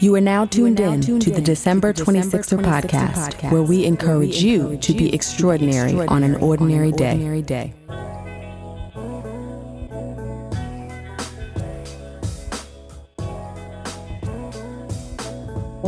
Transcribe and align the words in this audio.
You 0.00 0.14
are 0.14 0.20
now 0.20 0.44
tuned 0.44 0.78
in 0.78 1.00
to 1.00 1.30
the 1.30 1.40
December 1.40 1.92
26er 1.92 2.62
podcast, 2.62 3.50
where 3.50 3.62
we 3.62 3.84
encourage 3.84 4.40
you 4.42 4.76
to 4.76 4.92
be 4.92 5.12
extraordinary 5.12 5.94
on 6.06 6.22
an 6.22 6.36
ordinary 6.36 6.92
day. 6.92 7.74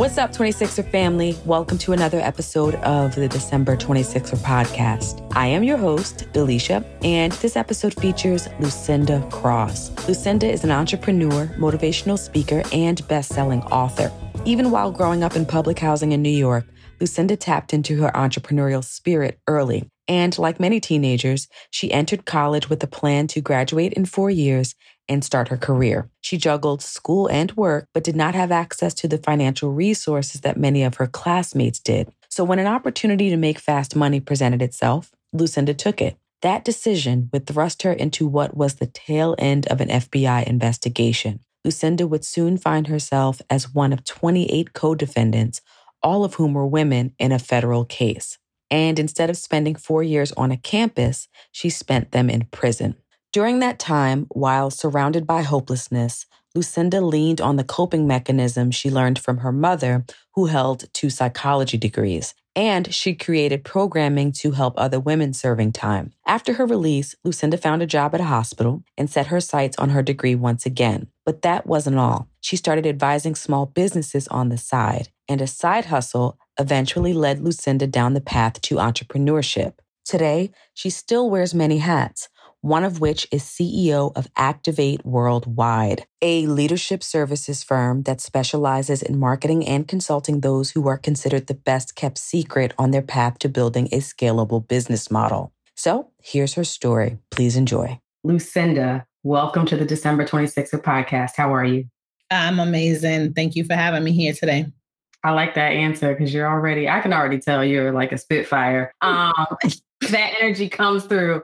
What's 0.00 0.16
up, 0.16 0.32
26er 0.32 0.90
family? 0.90 1.36
Welcome 1.44 1.76
to 1.76 1.92
another 1.92 2.20
episode 2.20 2.74
of 2.76 3.14
the 3.14 3.28
December 3.28 3.76
26er 3.76 4.38
podcast. 4.38 5.30
I 5.36 5.48
am 5.48 5.62
your 5.62 5.76
host, 5.76 6.24
Delisha, 6.32 6.82
and 7.04 7.32
this 7.32 7.54
episode 7.54 7.92
features 8.00 8.48
Lucinda 8.60 9.22
Cross. 9.30 9.90
Lucinda 10.08 10.50
is 10.50 10.64
an 10.64 10.70
entrepreneur, 10.70 11.48
motivational 11.58 12.18
speaker, 12.18 12.62
and 12.72 13.06
best-selling 13.08 13.60
author. 13.64 14.10
Even 14.46 14.70
while 14.70 14.90
growing 14.90 15.22
up 15.22 15.36
in 15.36 15.44
public 15.44 15.78
housing 15.78 16.12
in 16.12 16.22
New 16.22 16.30
York, 16.30 16.64
Lucinda 16.98 17.36
tapped 17.36 17.74
into 17.74 18.00
her 18.00 18.10
entrepreneurial 18.14 18.82
spirit 18.82 19.38
early. 19.46 19.86
And 20.08 20.36
like 20.38 20.58
many 20.58 20.80
teenagers, 20.80 21.46
she 21.70 21.92
entered 21.92 22.24
college 22.24 22.70
with 22.70 22.82
a 22.82 22.86
plan 22.86 23.26
to 23.28 23.42
graduate 23.42 23.92
in 23.92 24.06
four 24.06 24.30
years 24.30 24.74
and 25.10 25.24
start 25.24 25.48
her 25.48 25.56
career. 25.56 26.08
She 26.22 26.38
juggled 26.38 26.80
school 26.80 27.26
and 27.26 27.52
work, 27.52 27.88
but 27.92 28.04
did 28.04 28.16
not 28.16 28.34
have 28.34 28.52
access 28.52 28.94
to 28.94 29.08
the 29.08 29.18
financial 29.18 29.72
resources 29.72 30.40
that 30.42 30.56
many 30.56 30.84
of 30.84 30.94
her 30.94 31.06
classmates 31.06 31.80
did. 31.80 32.10
So 32.30 32.44
when 32.44 32.60
an 32.60 32.68
opportunity 32.68 33.28
to 33.28 33.36
make 33.36 33.58
fast 33.58 33.96
money 33.96 34.20
presented 34.20 34.62
itself, 34.62 35.10
Lucinda 35.32 35.74
took 35.74 36.00
it. 36.00 36.16
That 36.42 36.64
decision 36.64 37.28
would 37.32 37.46
thrust 37.46 37.82
her 37.82 37.92
into 37.92 38.26
what 38.26 38.56
was 38.56 38.76
the 38.76 38.86
tail 38.86 39.34
end 39.36 39.66
of 39.66 39.80
an 39.80 39.88
FBI 39.88 40.44
investigation. 40.44 41.40
Lucinda 41.64 42.06
would 42.06 42.24
soon 42.24 42.56
find 42.56 42.86
herself 42.86 43.42
as 43.50 43.74
one 43.74 43.92
of 43.92 44.04
28 44.04 44.72
co 44.72 44.94
defendants, 44.94 45.60
all 46.02 46.24
of 46.24 46.34
whom 46.34 46.54
were 46.54 46.66
women 46.66 47.12
in 47.18 47.32
a 47.32 47.38
federal 47.38 47.84
case. 47.84 48.38
And 48.70 48.98
instead 48.98 49.28
of 49.28 49.36
spending 49.36 49.74
four 49.74 50.02
years 50.02 50.32
on 50.32 50.52
a 50.52 50.56
campus, 50.56 51.28
she 51.50 51.68
spent 51.68 52.12
them 52.12 52.30
in 52.30 52.46
prison. 52.52 52.94
During 53.32 53.60
that 53.60 53.78
time, 53.78 54.26
while 54.30 54.70
surrounded 54.70 55.24
by 55.24 55.42
hopelessness, 55.42 56.26
Lucinda 56.52 57.00
leaned 57.00 57.40
on 57.40 57.54
the 57.54 57.62
coping 57.62 58.04
mechanism 58.04 58.72
she 58.72 58.90
learned 58.90 59.20
from 59.20 59.38
her 59.38 59.52
mother, 59.52 60.04
who 60.34 60.46
held 60.46 60.92
two 60.92 61.10
psychology 61.10 61.78
degrees, 61.78 62.34
and 62.56 62.92
she 62.92 63.14
created 63.14 63.62
programming 63.62 64.32
to 64.32 64.50
help 64.50 64.74
other 64.76 64.98
women 64.98 65.32
serving 65.32 65.70
time. 65.70 66.12
After 66.26 66.54
her 66.54 66.66
release, 66.66 67.14
Lucinda 67.22 67.56
found 67.56 67.82
a 67.82 67.86
job 67.86 68.16
at 68.16 68.20
a 68.20 68.24
hospital 68.24 68.82
and 68.98 69.08
set 69.08 69.28
her 69.28 69.40
sights 69.40 69.78
on 69.78 69.90
her 69.90 70.02
degree 70.02 70.34
once 70.34 70.66
again. 70.66 71.06
But 71.24 71.42
that 71.42 71.68
wasn't 71.68 72.00
all. 72.00 72.28
She 72.40 72.56
started 72.56 72.84
advising 72.84 73.36
small 73.36 73.64
businesses 73.64 74.26
on 74.26 74.48
the 74.48 74.58
side, 74.58 75.10
and 75.28 75.40
a 75.40 75.46
side 75.46 75.84
hustle 75.84 76.36
eventually 76.58 77.12
led 77.12 77.38
Lucinda 77.38 77.86
down 77.86 78.14
the 78.14 78.20
path 78.20 78.60
to 78.62 78.74
entrepreneurship. 78.74 79.74
Today, 80.04 80.50
she 80.74 80.90
still 80.90 81.30
wears 81.30 81.54
many 81.54 81.78
hats 81.78 82.28
one 82.62 82.84
of 82.84 83.00
which 83.00 83.26
is 83.32 83.42
CEO 83.42 84.12
of 84.14 84.28
Activate 84.36 85.04
Worldwide, 85.04 86.06
a 86.20 86.46
leadership 86.46 87.02
services 87.02 87.62
firm 87.62 88.02
that 88.02 88.20
specializes 88.20 89.02
in 89.02 89.18
marketing 89.18 89.66
and 89.66 89.88
consulting 89.88 90.40
those 90.40 90.70
who 90.70 90.86
are 90.86 90.98
considered 90.98 91.46
the 91.46 91.54
best 91.54 91.94
kept 91.94 92.18
secret 92.18 92.74
on 92.76 92.90
their 92.90 93.02
path 93.02 93.38
to 93.38 93.48
building 93.48 93.88
a 93.92 93.98
scalable 93.98 94.66
business 94.66 95.10
model. 95.10 95.52
So 95.74 96.10
here's 96.22 96.54
her 96.54 96.64
story. 96.64 97.18
Please 97.30 97.56
enjoy. 97.56 97.98
Lucinda, 98.24 99.06
welcome 99.22 99.64
to 99.66 99.76
the 99.76 99.86
December 99.86 100.26
26th 100.26 100.82
podcast. 100.82 101.36
How 101.36 101.54
are 101.54 101.64
you? 101.64 101.86
I'm 102.30 102.60
amazing. 102.60 103.32
Thank 103.32 103.56
you 103.56 103.64
for 103.64 103.74
having 103.74 104.04
me 104.04 104.12
here 104.12 104.34
today. 104.34 104.66
I 105.24 105.32
like 105.32 105.54
that 105.54 105.72
answer 105.72 106.14
because 106.14 106.32
you're 106.32 106.48
already, 106.48 106.88
I 106.88 107.00
can 107.00 107.12
already 107.12 107.38
tell 107.38 107.64
you're 107.64 107.92
like 107.92 108.12
a 108.12 108.18
spitfire. 108.18 108.92
Um, 109.02 109.32
that 110.08 110.34
energy 110.40 110.68
comes 110.68 111.04
through 111.04 111.42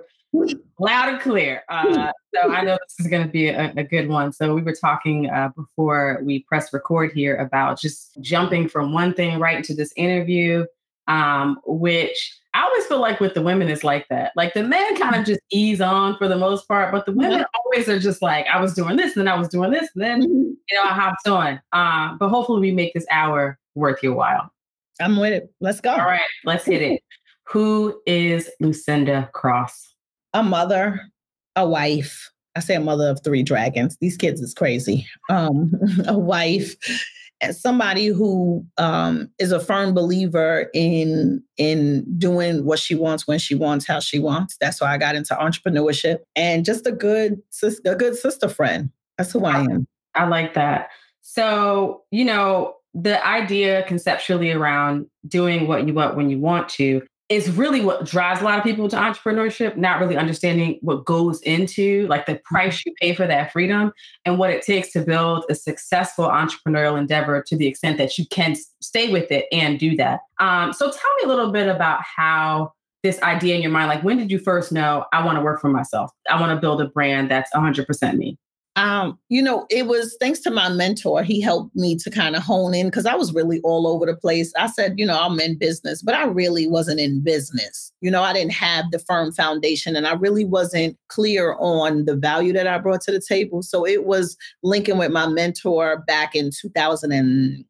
loud 0.79 1.09
and 1.09 1.21
clear. 1.21 1.63
Uh, 1.69 2.13
so 2.35 2.53
I 2.53 2.63
know 2.63 2.79
this 2.87 3.05
is 3.05 3.11
going 3.11 3.25
to 3.27 3.33
be 3.33 3.49
a, 3.49 3.73
a, 3.77 3.85
good 3.85 4.09
one. 4.09 4.33
So 4.33 4.55
we 4.55 4.63
were 4.63 4.75
talking 4.75 5.31
uh, 5.31 5.51
before 5.57 6.21
we 6.23 6.43
press 6.43 6.73
record 6.73 7.13
here 7.13 7.37
about 7.37 7.81
just 7.81 8.19
jumping 8.21 8.69
from 8.69 8.93
one 8.93 9.15
thing 9.15 9.39
right 9.39 9.57
into 9.57 9.75
this 9.75 9.93
interview, 9.97 10.67
um, 11.09 11.59
which 11.65 12.39
I 12.57 12.63
always 12.63 12.87
feel 12.87 13.01
like 13.01 13.21
with 13.21 13.35
the 13.35 13.43
women 13.43 13.69
is 13.69 13.85
like 13.85 14.09
that. 14.09 14.33
Like 14.35 14.55
the 14.55 14.63
men 14.63 14.97
kind 14.97 15.15
of 15.15 15.27
just 15.27 15.41
ease 15.51 15.81
on 15.81 16.17
for 16.17 16.27
the 16.27 16.39
most 16.39 16.67
part, 16.67 16.91
but 16.93 17.05
the 17.05 17.13
women 17.13 17.45
always 17.65 17.89
are 17.89 17.99
just 17.99 18.23
like, 18.23 18.47
I 18.47 18.61
was 18.61 18.75
doing 18.75 18.97
this, 18.97 19.17
and 19.17 19.27
then 19.27 19.33
I 19.33 19.39
was 19.39 19.49
doing 19.49 19.71
this, 19.71 19.89
and 19.95 20.03
then 20.03 20.23
mm-hmm. 20.23 20.53
you 20.71 20.77
know 20.77 20.83
I 20.83 20.95
hopped 20.95 21.29
on. 21.29 21.61
Uh, 21.73 22.17
but 22.19 22.29
hopefully 22.31 22.61
we 22.61 22.73
make 22.73 22.95
this 22.95 23.07
hour 23.11 23.59
worth 23.75 24.03
your 24.03 24.15
while. 24.15 24.51
I'm 25.01 25.19
with 25.19 25.33
it. 25.33 25.53
Let's 25.61 25.81
go. 25.83 25.91
All 25.91 25.99
right, 25.99 26.21
let's 26.45 26.65
hit 26.65 26.81
it. 26.81 27.03
Who 27.49 28.01
is 28.07 28.51
Lucinda 28.59 29.29
Cross? 29.35 29.96
A 30.37 30.43
mother, 30.43 31.01
a 31.57 31.67
wife. 31.67 32.31
I 32.55 32.61
say 32.61 32.75
a 32.75 32.81
mother 32.81 33.09
of 33.09 33.23
three 33.23 33.43
dragons. 33.43 33.97
These 34.01 34.17
kids 34.17 34.41
is 34.41 34.55
crazy. 34.55 35.07
Um, 35.29 35.73
a 36.07 36.19
wife, 36.19 36.75
somebody 37.51 38.07
who 38.07 38.65
um, 38.79 39.31
is 39.39 39.53
a 39.53 39.61
firm 39.61 39.95
believer 39.95 40.71
in 40.75 41.43
in 41.57 42.05
doing 42.19 42.65
what 42.65 42.79
she 42.79 42.95
wants 42.95 43.27
when 43.27 43.39
she 43.39 43.55
wants, 43.55 43.87
how 43.87 44.01
she 44.01 44.19
wants. 44.19 44.57
That's 44.61 44.81
why 44.81 44.93
I 44.95 44.99
got 44.99 45.17
into 45.17 45.35
entrepreneurship, 45.35 46.19
and 46.35 46.65
just 46.65 46.87
a 46.87 46.93
good 46.93 47.41
a 47.85 47.95
good 47.95 48.17
sister 48.17 48.49
friend. 48.49 48.91
That's 49.19 49.33
who 49.33 49.45
I 49.45 49.63
am. 49.63 49.87
I 50.15 50.27
like 50.27 50.55
that. 50.55 50.89
So 51.23 52.03
you 52.11 52.25
know 52.25 52.75
the 52.95 53.25
idea 53.27 53.85
conceptually 53.85 54.51
around 54.53 55.07
doing 55.29 55.67
what 55.67 55.87
you 55.87 55.93
want 55.93 56.17
when 56.17 56.31
you 56.31 56.39
want 56.39 56.69
to 56.71 57.03
is 57.29 57.51
really 57.51 57.81
what 57.81 58.05
drives 58.05 58.41
a 58.41 58.45
lot 58.45 58.57
of 58.57 58.65
people 58.65 58.89
to 58.89 58.97
entrepreneurship, 58.97 59.77
not 59.77 59.99
really 60.01 60.17
understanding 60.17 60.79
what 60.81 61.05
goes 61.05 61.41
into 61.43 62.07
like 62.07 62.27
the 62.27 62.35
mm-hmm. 62.35 62.55
price 62.55 62.85
you 62.87 62.95
pay 63.01 63.15
for 63.15 63.27
that 63.27 63.53
freedom 63.53 63.93
and 64.25 64.39
what 64.39 64.51
it 64.51 64.63
takes 64.63 64.93
to 64.93 65.01
build 65.01 65.45
a 65.51 65.55
successful 65.55 66.29
entrepreneurial 66.29 66.99
endeavor 66.99 67.43
to 67.43 67.57
the 67.57 67.67
extent 67.67 67.99
that 67.99 68.17
you 68.17 68.27
can 68.29 68.55
stay 68.81 69.11
with 69.11 69.31
it 69.33 69.47
and 69.51 69.79
do 69.79 69.97
that. 69.97 70.21
Um, 70.39 70.73
so 70.73 70.87
tell 70.87 71.15
me 71.19 71.25
a 71.25 71.29
little 71.29 71.51
bit 71.51 71.69
about 71.69 72.01
how 72.03 72.73
this 73.03 73.21
idea 73.23 73.57
in 73.57 73.63
your 73.63 73.71
mind, 73.73 73.89
like 73.89 74.03
when 74.03 74.19
did 74.19 74.31
you 74.31 74.39
first 74.39 74.71
know 74.71 75.05
I 75.13 75.25
want 75.25 75.37
to 75.37 75.43
work 75.43 75.61
for 75.61 75.69
myself? 75.69 76.13
I 76.31 76.41
want 76.41 76.53
to 76.53 76.61
build 76.61 76.81
a 76.81 76.89
brand 76.89 77.31
that's 77.31 77.51
100% 77.53 78.17
me 78.17 78.39
um, 78.77 79.19
you 79.31 79.41
know, 79.41 79.67
it 79.71 79.87
was 79.87 80.15
thanks 80.21 80.41
to 80.41 80.51
my 80.51 80.69
mentor. 80.69 81.23
He 81.23 81.41
helped 81.41 81.75
me 81.75 81.97
to 81.97 82.11
kind 82.11 82.37
of 82.37 82.43
hone 82.43 82.75
in 82.75 82.89
because 82.89 83.07
I 83.07 83.15
was 83.15 83.33
really 83.33 83.61
all 83.63 83.87
over 83.87 84.05
the 84.05 84.15
place. 84.15 84.53
I 84.59 84.67
said, 84.67 84.99
you 84.99 85.07
know, 85.07 85.19
I'm 85.19 85.41
in 85.41 85.57
business, 85.57 86.03
but 86.03 86.15
I 86.15 86.25
really 86.25 86.67
wasn't 86.67 87.01
in 87.01 87.25
business. 87.25 87.91
You 88.03 88.11
know, 88.11 88.23
I 88.23 88.35
didn't 88.35 88.53
have 88.53 88.91
the 88.91 88.99
firm 88.99 89.33
foundation 89.33 89.97
and 89.97 90.07
I 90.07 90.13
really 90.13 90.45
wasn't 90.45 90.99
clear 91.09 91.57
on 91.59 92.05
the 92.05 92.15
value 92.15 92.53
that 92.53 92.67
I 92.67 92.77
brought 92.77 93.01
to 93.03 93.13
the 93.13 93.23
table. 93.27 93.63
So 93.63 93.87
it 93.87 94.05
was 94.05 94.37
linking 94.63 94.99
with 94.99 95.11
my 95.11 95.27
mentor 95.27 96.05
back 96.07 96.35
in 96.35 96.51
2000 96.51 97.13
and 97.13 97.65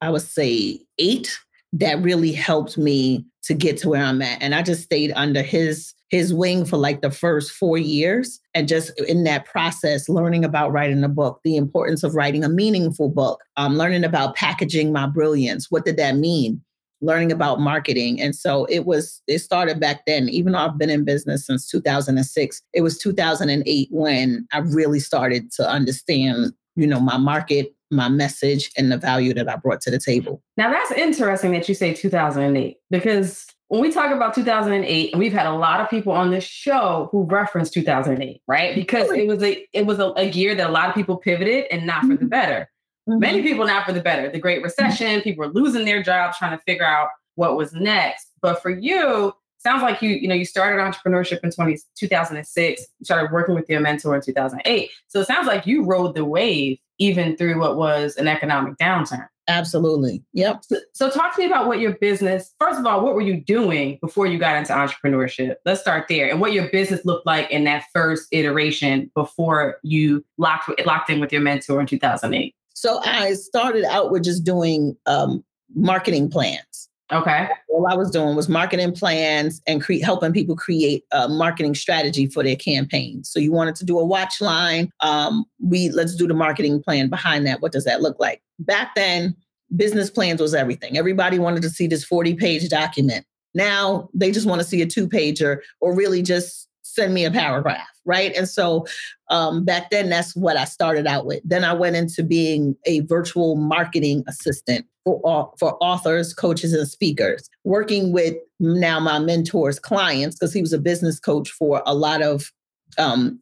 I 0.00 0.08
would 0.08 0.22
say 0.22 0.80
eight 0.98 1.38
that 1.74 2.00
really 2.02 2.32
helped 2.32 2.78
me 2.78 3.24
to 3.44 3.54
get 3.54 3.76
to 3.78 3.88
where 3.88 4.02
I'm 4.02 4.22
at. 4.22 4.40
And 4.42 4.54
I 4.54 4.62
just 4.62 4.82
stayed 4.82 5.12
under 5.14 5.42
his 5.42 5.94
his 6.10 6.32
wing 6.32 6.64
for 6.64 6.76
like 6.76 7.02
the 7.02 7.10
first 7.10 7.52
four 7.52 7.76
years. 7.76 8.40
And 8.54 8.66
just 8.66 8.98
in 9.02 9.24
that 9.24 9.44
process, 9.44 10.08
learning 10.08 10.44
about 10.44 10.72
writing 10.72 11.04
a 11.04 11.08
book, 11.08 11.40
the 11.44 11.56
importance 11.56 12.02
of 12.02 12.14
writing 12.14 12.44
a 12.44 12.48
meaningful 12.48 13.10
book, 13.10 13.42
um, 13.56 13.76
learning 13.76 14.04
about 14.04 14.34
packaging 14.34 14.92
my 14.92 15.06
brilliance. 15.06 15.70
What 15.70 15.84
did 15.84 15.98
that 15.98 16.16
mean? 16.16 16.62
Learning 17.00 17.30
about 17.30 17.60
marketing. 17.60 18.20
And 18.20 18.34
so 18.34 18.64
it 18.66 18.86
was, 18.86 19.22
it 19.26 19.40
started 19.40 19.80
back 19.80 20.06
then. 20.06 20.28
Even 20.30 20.52
though 20.52 20.60
I've 20.60 20.78
been 20.78 20.90
in 20.90 21.04
business 21.04 21.46
since 21.46 21.68
2006, 21.68 22.62
it 22.72 22.80
was 22.80 22.98
2008 22.98 23.88
when 23.90 24.48
I 24.52 24.58
really 24.58 25.00
started 25.00 25.52
to 25.52 25.68
understand, 25.68 26.54
you 26.74 26.86
know, 26.86 27.00
my 27.00 27.18
market, 27.18 27.74
my 27.90 28.08
message, 28.08 28.70
and 28.76 28.92
the 28.92 28.96
value 28.96 29.34
that 29.34 29.48
I 29.48 29.56
brought 29.56 29.80
to 29.82 29.90
the 29.90 29.98
table. 29.98 30.42
Now 30.56 30.70
that's 30.70 30.92
interesting 30.92 31.52
that 31.52 31.68
you 31.68 31.74
say 31.74 31.94
2008 31.94 32.76
because 32.90 33.46
when 33.68 33.82
we 33.82 33.92
talk 33.92 34.10
about 34.10 34.34
2008 34.34 35.12
and 35.12 35.20
we've 35.20 35.32
had 35.32 35.46
a 35.46 35.52
lot 35.52 35.80
of 35.80 35.88
people 35.88 36.12
on 36.12 36.30
this 36.30 36.44
show 36.44 37.08
who 37.12 37.24
reference 37.24 37.70
2008 37.70 38.42
right 38.48 38.74
because 38.74 39.10
it 39.10 39.26
was 39.26 39.42
a 39.42 39.66
it 39.72 39.86
was 39.86 39.98
a, 39.98 40.12
a 40.16 40.24
year 40.30 40.54
that 40.54 40.68
a 40.68 40.72
lot 40.72 40.88
of 40.88 40.94
people 40.94 41.16
pivoted 41.16 41.66
and 41.70 41.86
not 41.86 42.02
for 42.02 42.08
the 42.08 42.14
mm-hmm. 42.16 42.28
better 42.28 42.70
mm-hmm. 43.08 43.18
many 43.20 43.42
people 43.42 43.66
not 43.66 43.84
for 43.84 43.92
the 43.92 44.00
better 44.00 44.30
the 44.30 44.38
great 44.38 44.62
recession 44.62 45.20
people 45.20 45.44
were 45.44 45.52
losing 45.52 45.84
their 45.84 46.02
jobs 46.02 46.36
trying 46.38 46.56
to 46.56 46.62
figure 46.64 46.84
out 46.84 47.08
what 47.36 47.56
was 47.56 47.72
next 47.72 48.28
but 48.40 48.60
for 48.62 48.70
you 48.70 49.32
sounds 49.58 49.82
like 49.82 50.02
you 50.02 50.10
you 50.10 50.28
know 50.28 50.34
you 50.34 50.44
started 50.44 50.82
entrepreneurship 50.82 51.40
in 51.42 51.50
20, 51.50 51.78
2006 51.96 52.80
you 52.80 53.04
started 53.04 53.32
working 53.32 53.54
with 53.54 53.68
your 53.68 53.80
mentor 53.80 54.14
in 54.14 54.20
2008 54.20 54.90
so 55.08 55.20
it 55.20 55.26
sounds 55.26 55.46
like 55.46 55.66
you 55.66 55.84
rode 55.84 56.14
the 56.14 56.24
wave 56.24 56.78
even 56.98 57.36
through 57.36 57.58
what 57.60 57.76
was 57.76 58.16
an 58.16 58.28
economic 58.28 58.76
downturn 58.76 59.26
Absolutely. 59.48 60.22
Yep. 60.34 60.64
So, 60.64 60.76
so, 60.92 61.10
talk 61.10 61.34
to 61.34 61.40
me 61.40 61.46
about 61.46 61.66
what 61.66 61.80
your 61.80 61.94
business, 61.94 62.54
first 62.60 62.78
of 62.78 62.84
all, 62.84 63.02
what 63.02 63.14
were 63.14 63.22
you 63.22 63.40
doing 63.40 63.98
before 64.02 64.26
you 64.26 64.38
got 64.38 64.56
into 64.56 64.74
entrepreneurship? 64.74 65.56
Let's 65.64 65.80
start 65.80 66.06
there. 66.08 66.28
And 66.28 66.38
what 66.38 66.52
your 66.52 66.68
business 66.68 67.04
looked 67.06 67.24
like 67.24 67.50
in 67.50 67.64
that 67.64 67.84
first 67.94 68.28
iteration 68.30 69.10
before 69.14 69.78
you 69.82 70.22
locked 70.36 70.70
locked 70.84 71.08
in 71.08 71.18
with 71.18 71.32
your 71.32 71.40
mentor 71.40 71.80
in 71.80 71.86
2008. 71.86 72.54
So 72.74 73.00
I 73.04 73.32
started 73.32 73.84
out 73.84 74.12
with 74.12 74.22
just 74.22 74.44
doing 74.44 74.96
um, 75.06 75.42
marketing 75.74 76.30
plans. 76.30 76.90
Okay. 77.10 77.48
All 77.68 77.86
I 77.86 77.94
was 77.94 78.10
doing 78.10 78.36
was 78.36 78.48
marketing 78.48 78.92
plans 78.92 79.62
and 79.66 79.82
cre- 79.82 80.02
helping 80.02 80.32
people 80.32 80.56
create 80.56 81.04
a 81.10 81.28
marketing 81.28 81.74
strategy 81.74 82.26
for 82.26 82.42
their 82.42 82.56
campaign. 82.56 83.24
So 83.24 83.40
you 83.40 83.50
wanted 83.50 83.76
to 83.76 83.84
do 83.84 83.98
a 83.98 84.04
watch 84.04 84.40
line. 84.40 84.90
Um, 85.00 85.46
we 85.62 85.88
let's 85.90 86.14
do 86.14 86.26
the 86.26 86.34
marketing 86.34 86.82
plan 86.82 87.08
behind 87.08 87.46
that. 87.46 87.62
What 87.62 87.72
does 87.72 87.84
that 87.84 88.02
look 88.02 88.18
like? 88.18 88.42
Back 88.58 88.94
then, 88.94 89.34
business 89.74 90.10
plans 90.10 90.40
was 90.40 90.54
everything. 90.54 90.98
Everybody 90.98 91.38
wanted 91.38 91.62
to 91.62 91.70
see 91.70 91.86
this 91.86 92.04
40 92.04 92.34
page 92.34 92.68
document. 92.68 93.24
Now 93.54 94.10
they 94.12 94.30
just 94.30 94.46
want 94.46 94.60
to 94.60 94.66
see 94.66 94.82
a 94.82 94.86
two 94.86 95.08
pager 95.08 95.60
or 95.80 95.94
really 95.94 96.22
just 96.22 96.68
send 96.98 97.14
me 97.14 97.24
a 97.24 97.30
paragraph, 97.30 97.86
right? 98.04 98.34
And 98.36 98.48
so 98.48 98.84
um, 99.30 99.64
back 99.64 99.90
then, 99.90 100.10
that's 100.10 100.34
what 100.34 100.56
I 100.56 100.64
started 100.64 101.06
out 101.06 101.26
with. 101.26 101.40
Then 101.44 101.62
I 101.62 101.72
went 101.72 101.94
into 101.94 102.24
being 102.24 102.74
a 102.86 103.00
virtual 103.00 103.54
marketing 103.54 104.24
assistant 104.26 104.84
for, 105.04 105.52
for 105.58 105.76
authors, 105.80 106.34
coaches, 106.34 106.72
and 106.72 106.88
speakers, 106.88 107.48
working 107.62 108.12
with 108.12 108.34
now 108.58 108.98
my 108.98 109.20
mentor's 109.20 109.78
clients, 109.78 110.36
because 110.36 110.52
he 110.52 110.60
was 110.60 110.72
a 110.72 110.78
business 110.78 111.20
coach 111.20 111.50
for 111.50 111.82
a 111.86 111.94
lot 111.94 112.20
of 112.20 112.50
um, 112.96 113.38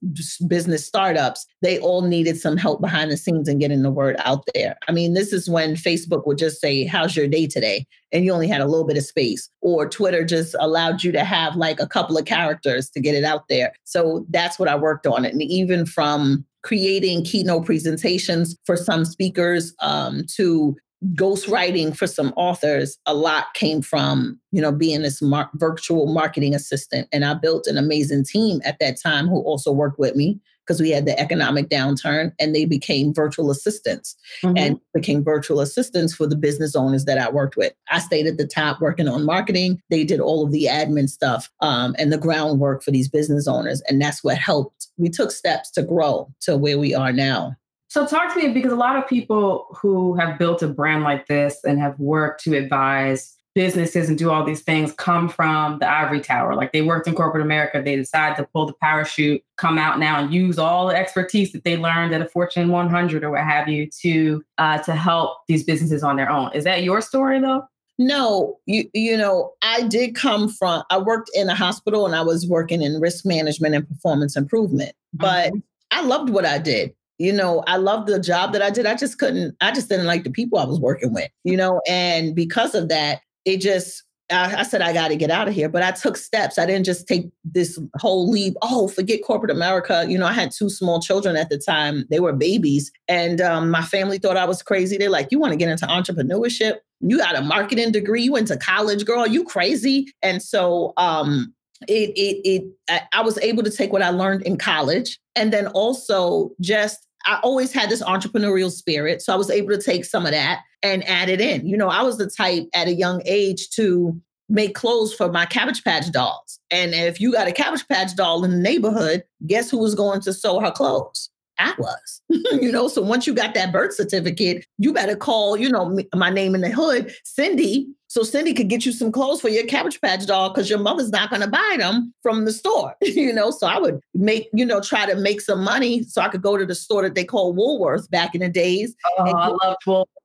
business 0.46 0.86
startups, 0.86 1.46
they 1.62 1.78
all 1.78 2.02
needed 2.02 2.38
some 2.38 2.56
help 2.56 2.80
behind 2.80 3.10
the 3.10 3.16
scenes 3.16 3.48
and 3.48 3.60
getting 3.60 3.82
the 3.82 3.90
word 3.90 4.16
out 4.20 4.44
there. 4.54 4.76
I 4.88 4.92
mean, 4.92 5.14
this 5.14 5.32
is 5.32 5.48
when 5.48 5.74
Facebook 5.74 6.26
would 6.26 6.38
just 6.38 6.60
say, 6.60 6.84
How's 6.84 7.16
your 7.16 7.28
day 7.28 7.46
today? 7.46 7.86
And 8.12 8.24
you 8.24 8.32
only 8.32 8.48
had 8.48 8.60
a 8.60 8.66
little 8.66 8.86
bit 8.86 8.96
of 8.96 9.04
space, 9.04 9.48
or 9.60 9.88
Twitter 9.88 10.24
just 10.24 10.54
allowed 10.58 11.02
you 11.02 11.12
to 11.12 11.24
have 11.24 11.56
like 11.56 11.80
a 11.80 11.86
couple 11.86 12.16
of 12.16 12.24
characters 12.24 12.88
to 12.90 13.00
get 13.00 13.14
it 13.14 13.24
out 13.24 13.48
there. 13.48 13.72
So 13.84 14.26
that's 14.30 14.58
what 14.58 14.68
I 14.68 14.76
worked 14.76 15.06
on. 15.06 15.24
And 15.24 15.42
even 15.42 15.86
from 15.86 16.44
creating 16.66 17.24
keynote 17.24 17.64
presentations 17.64 18.56
for 18.64 18.76
some 18.76 19.04
speakers 19.04 19.72
um, 19.80 20.24
to 20.34 20.76
ghostwriting 21.14 21.96
for 21.96 22.06
some 22.06 22.32
authors 22.36 22.98
a 23.06 23.14
lot 23.14 23.52
came 23.54 23.82
from 23.82 24.40
you 24.50 24.62
know 24.62 24.72
being 24.72 25.02
this 25.02 25.20
mar- 25.20 25.50
virtual 25.54 26.06
marketing 26.06 26.54
assistant. 26.54 27.08
And 27.12 27.24
i 27.24 27.34
built 27.34 27.66
an 27.66 27.76
amazing 27.76 28.24
team 28.24 28.60
at 28.64 28.78
that 28.80 29.00
time 29.00 29.28
who 29.28 29.40
also 29.42 29.72
worked 29.72 29.98
with 29.98 30.16
me 30.16 30.40
because 30.66 30.80
we 30.80 30.90
had 30.90 31.06
the 31.06 31.18
economic 31.18 31.68
downturn 31.68 32.32
and 32.40 32.54
they 32.54 32.64
became 32.64 33.14
virtual 33.14 33.50
assistants 33.50 34.16
mm-hmm. 34.42 34.56
and 34.56 34.80
became 34.92 35.22
virtual 35.22 35.60
assistants 35.60 36.14
for 36.14 36.26
the 36.26 36.36
business 36.36 36.74
owners 36.74 37.04
that 37.04 37.18
i 37.18 37.30
worked 37.30 37.56
with. 37.56 37.72
I 37.90 37.98
stayed 37.98 38.26
at 38.26 38.36
the 38.36 38.46
top 38.46 38.80
working 38.80 39.08
on 39.08 39.24
marketing. 39.24 39.80
They 39.90 40.04
did 40.04 40.20
all 40.20 40.44
of 40.44 40.52
the 40.52 40.64
admin 40.64 41.08
stuff 41.08 41.50
um, 41.60 41.94
and 41.98 42.12
the 42.12 42.18
groundwork 42.18 42.82
for 42.82 42.90
these 42.90 43.08
business 43.08 43.46
owners. 43.46 43.82
And 43.88 44.00
that's 44.00 44.24
what 44.24 44.38
helped. 44.38 44.88
We 44.96 45.08
took 45.08 45.30
steps 45.30 45.70
to 45.72 45.82
grow 45.82 46.32
to 46.42 46.56
where 46.56 46.78
we 46.78 46.94
are 46.94 47.12
now 47.12 47.56
so 47.96 48.06
talk 48.06 48.34
to 48.34 48.38
me 48.38 48.52
because 48.52 48.72
a 48.72 48.76
lot 48.76 48.94
of 48.96 49.08
people 49.08 49.74
who 49.74 50.14
have 50.16 50.38
built 50.38 50.62
a 50.62 50.68
brand 50.68 51.02
like 51.02 51.28
this 51.28 51.64
and 51.64 51.78
have 51.80 51.98
worked 51.98 52.44
to 52.44 52.54
advise 52.54 53.34
businesses 53.54 54.10
and 54.10 54.18
do 54.18 54.30
all 54.30 54.44
these 54.44 54.60
things 54.60 54.92
come 54.92 55.30
from 55.30 55.78
the 55.78 55.90
ivory 55.90 56.20
tower. 56.20 56.54
Like 56.54 56.72
they 56.72 56.82
worked 56.82 57.08
in 57.08 57.14
corporate 57.14 57.42
America, 57.42 57.80
they 57.82 57.96
decide 57.96 58.36
to 58.36 58.44
pull 58.52 58.66
the 58.66 58.74
parachute, 58.74 59.42
come 59.56 59.78
out 59.78 59.98
now 59.98 60.20
and 60.20 60.30
use 60.30 60.58
all 60.58 60.88
the 60.88 60.94
expertise 60.94 61.52
that 61.52 61.64
they 61.64 61.78
learned 61.78 62.14
at 62.14 62.20
a 62.20 62.26
Fortune 62.26 62.68
100 62.68 63.24
or 63.24 63.30
what 63.30 63.44
have 63.44 63.66
you 63.66 63.88
to 64.02 64.44
uh, 64.58 64.76
to 64.82 64.94
help 64.94 65.38
these 65.48 65.64
businesses 65.64 66.02
on 66.02 66.16
their 66.16 66.28
own. 66.28 66.52
Is 66.52 66.64
that 66.64 66.82
your 66.82 67.00
story 67.00 67.40
though? 67.40 67.62
No, 67.98 68.58
you 68.66 68.90
you 68.92 69.16
know, 69.16 69.54
I 69.62 69.84
did 69.84 70.14
come 70.14 70.50
from 70.50 70.82
I 70.90 70.98
worked 70.98 71.30
in 71.32 71.48
a 71.48 71.54
hospital 71.54 72.04
and 72.04 72.14
I 72.14 72.20
was 72.20 72.46
working 72.46 72.82
in 72.82 73.00
risk 73.00 73.24
management 73.24 73.74
and 73.74 73.88
performance 73.88 74.36
improvement. 74.36 74.92
But 75.14 75.48
mm-hmm. 75.48 75.58
I 75.92 76.02
loved 76.02 76.28
what 76.28 76.44
I 76.44 76.58
did 76.58 76.94
you 77.18 77.32
know, 77.32 77.62
I 77.66 77.76
loved 77.76 78.08
the 78.08 78.20
job 78.20 78.52
that 78.52 78.62
I 78.62 78.70
did. 78.70 78.86
I 78.86 78.94
just 78.94 79.18
couldn't, 79.18 79.56
I 79.60 79.72
just 79.72 79.88
didn't 79.88 80.06
like 80.06 80.24
the 80.24 80.30
people 80.30 80.58
I 80.58 80.64
was 80.64 80.80
working 80.80 81.12
with, 81.12 81.30
you 81.44 81.56
know, 81.56 81.80
and 81.88 82.34
because 82.34 82.74
of 82.74 82.88
that, 82.88 83.20
it 83.44 83.60
just, 83.60 84.02
I, 84.30 84.56
I 84.56 84.62
said, 84.64 84.82
I 84.82 84.92
got 84.92 85.08
to 85.08 85.16
get 85.16 85.30
out 85.30 85.48
of 85.48 85.54
here. 85.54 85.68
But 85.68 85.82
I 85.82 85.92
took 85.92 86.16
steps. 86.16 86.58
I 86.58 86.66
didn't 86.66 86.84
just 86.84 87.06
take 87.06 87.30
this 87.44 87.78
whole 87.96 88.28
leap. 88.28 88.54
Oh, 88.60 88.88
forget 88.88 89.22
corporate 89.24 89.52
America. 89.52 90.04
You 90.08 90.18
know, 90.18 90.26
I 90.26 90.32
had 90.32 90.50
two 90.50 90.68
small 90.68 91.00
children 91.00 91.36
at 91.36 91.48
the 91.48 91.58
time. 91.58 92.04
They 92.10 92.20
were 92.20 92.32
babies. 92.32 92.90
And 93.08 93.40
um, 93.40 93.70
my 93.70 93.82
family 93.82 94.18
thought 94.18 94.36
I 94.36 94.44
was 94.44 94.62
crazy. 94.62 94.98
They're 94.98 95.10
like, 95.10 95.28
you 95.30 95.38
want 95.38 95.52
to 95.52 95.56
get 95.56 95.68
into 95.68 95.86
entrepreneurship? 95.86 96.78
You 97.00 97.18
got 97.18 97.36
a 97.36 97.42
marketing 97.42 97.92
degree. 97.92 98.22
You 98.22 98.32
went 98.32 98.48
to 98.48 98.56
college, 98.56 99.04
girl. 99.04 99.26
You 99.26 99.44
crazy. 99.44 100.12
And 100.22 100.42
so 100.42 100.92
um, 100.96 101.54
it, 101.86 102.10
it, 102.16 102.64
it, 102.88 103.06
I 103.12 103.22
was 103.22 103.38
able 103.38 103.62
to 103.62 103.70
take 103.70 103.92
what 103.92 104.02
I 104.02 104.10
learned 104.10 104.42
in 104.42 104.56
college 104.56 105.20
and 105.36 105.52
then 105.52 105.68
also 105.68 106.50
just 106.60 107.05
I 107.26 107.40
always 107.42 107.72
had 107.72 107.90
this 107.90 108.02
entrepreneurial 108.02 108.70
spirit. 108.70 109.20
So 109.20 109.32
I 109.32 109.36
was 109.36 109.50
able 109.50 109.70
to 109.70 109.82
take 109.82 110.04
some 110.04 110.24
of 110.24 110.32
that 110.32 110.60
and 110.82 111.06
add 111.08 111.28
it 111.28 111.40
in. 111.40 111.66
You 111.66 111.76
know, 111.76 111.88
I 111.88 112.02
was 112.02 112.18
the 112.18 112.30
type 112.30 112.68
at 112.72 112.86
a 112.86 112.94
young 112.94 113.20
age 113.26 113.70
to 113.70 114.20
make 114.48 114.74
clothes 114.74 115.12
for 115.12 115.30
my 115.30 115.44
Cabbage 115.44 115.82
Patch 115.82 116.10
dolls. 116.12 116.60
And 116.70 116.94
if 116.94 117.20
you 117.20 117.32
got 117.32 117.48
a 117.48 117.52
Cabbage 117.52 117.86
Patch 117.88 118.14
doll 118.14 118.44
in 118.44 118.52
the 118.52 118.56
neighborhood, 118.56 119.24
guess 119.46 119.70
who 119.70 119.78
was 119.78 119.94
going 119.94 120.20
to 120.20 120.32
sew 120.32 120.60
her 120.60 120.70
clothes? 120.70 121.30
I 121.58 121.74
was, 121.78 122.22
you 122.28 122.70
know. 122.70 122.88
So 122.88 123.02
once 123.02 123.26
you 123.26 123.34
got 123.34 123.54
that 123.54 123.72
birth 123.72 123.94
certificate, 123.94 124.66
you 124.78 124.92
better 124.92 125.16
call, 125.16 125.56
you 125.56 125.68
know, 125.68 125.98
my 126.14 126.30
name 126.30 126.54
in 126.54 126.60
the 126.60 126.70
hood, 126.70 127.12
Cindy, 127.24 127.88
so 128.08 128.22
Cindy 128.22 128.54
could 128.54 128.68
get 128.68 128.86
you 128.86 128.92
some 128.92 129.10
clothes 129.10 129.40
for 129.40 129.48
your 129.48 129.66
Cabbage 129.66 130.00
Patch 130.00 130.26
doll 130.26 130.50
because 130.50 130.70
your 130.70 130.78
mother's 130.78 131.10
not 131.10 131.28
going 131.28 131.42
to 131.42 131.48
buy 131.48 131.76
them 131.78 132.14
from 132.22 132.44
the 132.44 132.52
store, 132.52 132.94
you 133.02 133.32
know. 133.32 133.50
So 133.50 133.66
I 133.66 133.78
would 133.78 134.00
make, 134.14 134.48
you 134.52 134.64
know, 134.64 134.80
try 134.80 135.06
to 135.06 135.16
make 135.16 135.40
some 135.40 135.62
money 135.62 136.02
so 136.04 136.22
I 136.22 136.28
could 136.28 136.42
go 136.42 136.56
to 136.56 136.64
the 136.64 136.74
store 136.74 137.02
that 137.02 137.14
they 137.14 137.24
call 137.24 137.52
Woolworth 137.52 138.08
back 138.10 138.34
in 138.34 138.42
the 138.42 138.48
days. 138.48 138.94
Oh, 139.18 139.24
I 139.24 139.48
love 139.48 139.76
Woolworth. 139.86 140.08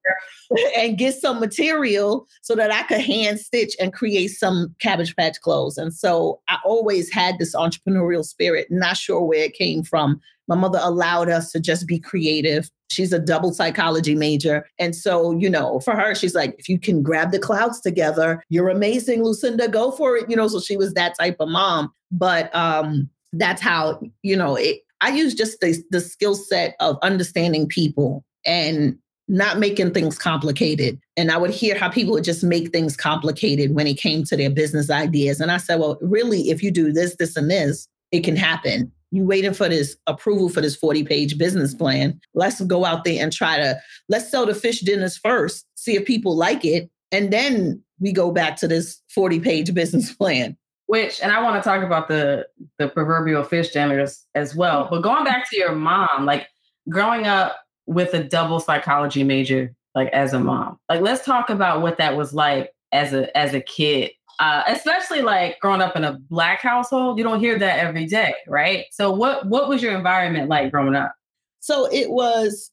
And 0.76 0.98
get 0.98 1.14
some 1.14 1.40
material 1.40 2.28
so 2.42 2.56
that 2.56 2.72
I 2.72 2.84
could 2.84 3.00
hand 3.00 3.40
stitch 3.40 3.74
and 3.80 3.94
create 3.94 4.30
some 4.30 4.76
Cabbage 4.80 5.16
Patch 5.16 5.40
clothes. 5.40 5.78
And 5.78 5.94
so 5.94 6.42
I 6.50 6.58
always 6.66 7.12
had 7.12 7.38
this 7.40 7.56
entrepreneurial 7.56 8.26
spirit, 8.26 8.68
not 8.70 8.98
sure 8.98 9.22
where 9.22 9.44
it 9.44 9.54
came 9.54 9.84
from. 9.84 10.20
My 10.52 10.58
mother 10.58 10.80
allowed 10.82 11.30
us 11.30 11.52
to 11.54 11.60
just 11.60 11.88
be 11.88 11.98
creative 11.98 12.70
She's 12.92 13.14
a 13.14 13.20
double 13.20 13.54
psychology 13.54 14.16
major. 14.16 14.68
And 14.78 14.96
so, 14.96 15.32
you 15.40 15.50
know, 15.50 15.80
for 15.80 15.96
her, 15.96 16.14
she's 16.14 16.36
like, 16.36 16.56
if 16.60 16.68
you 16.68 16.78
can 16.78 17.02
grab 17.02 17.32
the 17.32 17.40
clouds 17.40 17.80
together, 17.80 18.44
you're 18.50 18.68
amazing, 18.70 19.24
Lucinda, 19.24 19.70
go 19.70 19.92
for 19.92 20.18
it. 20.18 20.30
You 20.30 20.36
know, 20.36 20.50
so 20.50 20.60
she 20.60 20.76
was 20.76 20.94
that 20.94 21.16
type 21.18 21.38
of 21.40 21.48
mom. 21.48 21.92
But 22.12 22.54
um, 22.54 23.10
that's 23.32 23.62
how, 23.62 24.02
you 24.24 24.36
know, 24.36 24.56
it, 24.56 24.82
I 25.00 25.12
use 25.12 25.34
just 25.34 25.62
the, 25.62 25.82
the 25.90 26.02
skill 26.02 26.36
set 26.36 26.76
of 26.82 26.98
understanding 27.02 27.66
people 27.66 28.26
and 28.46 28.98
not 29.30 29.58
making 29.58 29.94
things 29.94 30.18
complicated. 30.18 31.00
And 31.16 31.32
I 31.32 31.38
would 31.38 31.52
hear 31.52 31.78
how 31.78 31.88
people 31.88 32.14
would 32.14 32.26
just 32.26 32.44
make 32.44 32.74
things 32.74 32.98
complicated 32.98 33.74
when 33.74 33.88
it 33.88 33.94
came 33.94 34.26
to 34.26 34.36
their 34.36 34.50
business 34.50 34.90
ideas. 34.90 35.40
And 35.40 35.50
I 35.50 35.58
said, 35.58 35.80
well, 35.80 35.98
really, 36.02 36.50
if 36.50 36.62
you 36.62 36.72
do 36.72 36.92
this, 36.92 37.16
this, 37.16 37.38
and 37.38 37.50
this, 37.50 37.88
it 38.12 38.26
can 38.26 38.36
happen 38.36 38.92
you 39.12 39.26
waiting 39.26 39.54
for 39.54 39.70
this 39.70 39.96
approval 40.08 40.50
for 40.50 40.62
this 40.62 40.76
40 40.76 41.04
page 41.04 41.38
business 41.38 41.74
plan. 41.74 42.20
Let's 42.34 42.62
go 42.62 42.86
out 42.86 43.04
there 43.04 43.22
and 43.22 43.32
try 43.32 43.58
to 43.58 43.80
let's 44.10 44.30
sell 44.30 44.46
the 44.46 44.56
fish 44.56 44.80
dinners 44.80 45.18
first, 45.18 45.66
see 45.76 45.96
if 45.96 46.06
people 46.06 46.36
like 46.36 46.66
it. 46.66 46.90
And 47.12 47.32
then 47.32 47.84
we 48.00 48.14
go 48.14 48.32
back 48.32 48.56
to 48.58 48.68
this 48.68 49.02
40 49.14 49.40
page 49.42 49.74
business 49.74 50.14
plan. 50.14 50.58
Which, 50.88 51.22
and 51.22 51.32
I 51.32 51.42
want 51.42 51.62
to 51.62 51.70
talk 51.70 51.84
about 51.84 52.08
the 52.08 52.48
the 52.80 52.88
proverbial 52.88 53.44
fish 53.44 53.70
dinners 53.70 54.26
as 54.36 54.56
well. 54.56 54.88
But 54.90 55.02
going 55.02 55.24
back 55.24 55.50
to 55.50 55.58
your 55.58 55.74
mom, 55.74 56.26
like 56.26 56.48
growing 56.90 57.28
up 57.28 57.58
with 57.86 58.14
a 58.14 58.24
double 58.24 58.60
psychology 58.60 59.24
major, 59.24 59.74
like 59.94 60.10
as 60.10 60.34
a 60.34 60.40
mom, 60.40 60.80
like 60.90 61.02
let's 61.02 61.26
talk 61.26 61.50
about 61.50 61.82
what 61.82 61.98
that 61.98 62.16
was 62.18 62.34
like 62.34 62.72
as 62.92 63.14
a 63.14 63.36
as 63.38 63.54
a 63.54 63.62
kid 63.62 64.12
uh, 64.42 64.64
especially 64.68 65.22
like 65.22 65.60
growing 65.60 65.82
up 65.82 65.96
in 65.96 66.04
a 66.04 66.14
black 66.14 66.62
household, 66.62 67.20
you 67.20 67.24
don't 67.24 67.40
hear 67.40 67.60
that 67.60 67.78
every 67.78 68.08
day, 68.08 68.34
right? 68.48 68.86
So 68.92 69.12
what 69.12 69.46
what 69.46 69.70
was 69.70 69.84
your 69.84 69.96
environment 69.96 70.50
like 70.50 70.72
growing 70.72 70.96
up? 70.96 71.14
So 71.60 71.88
it 71.92 72.10
was 72.10 72.72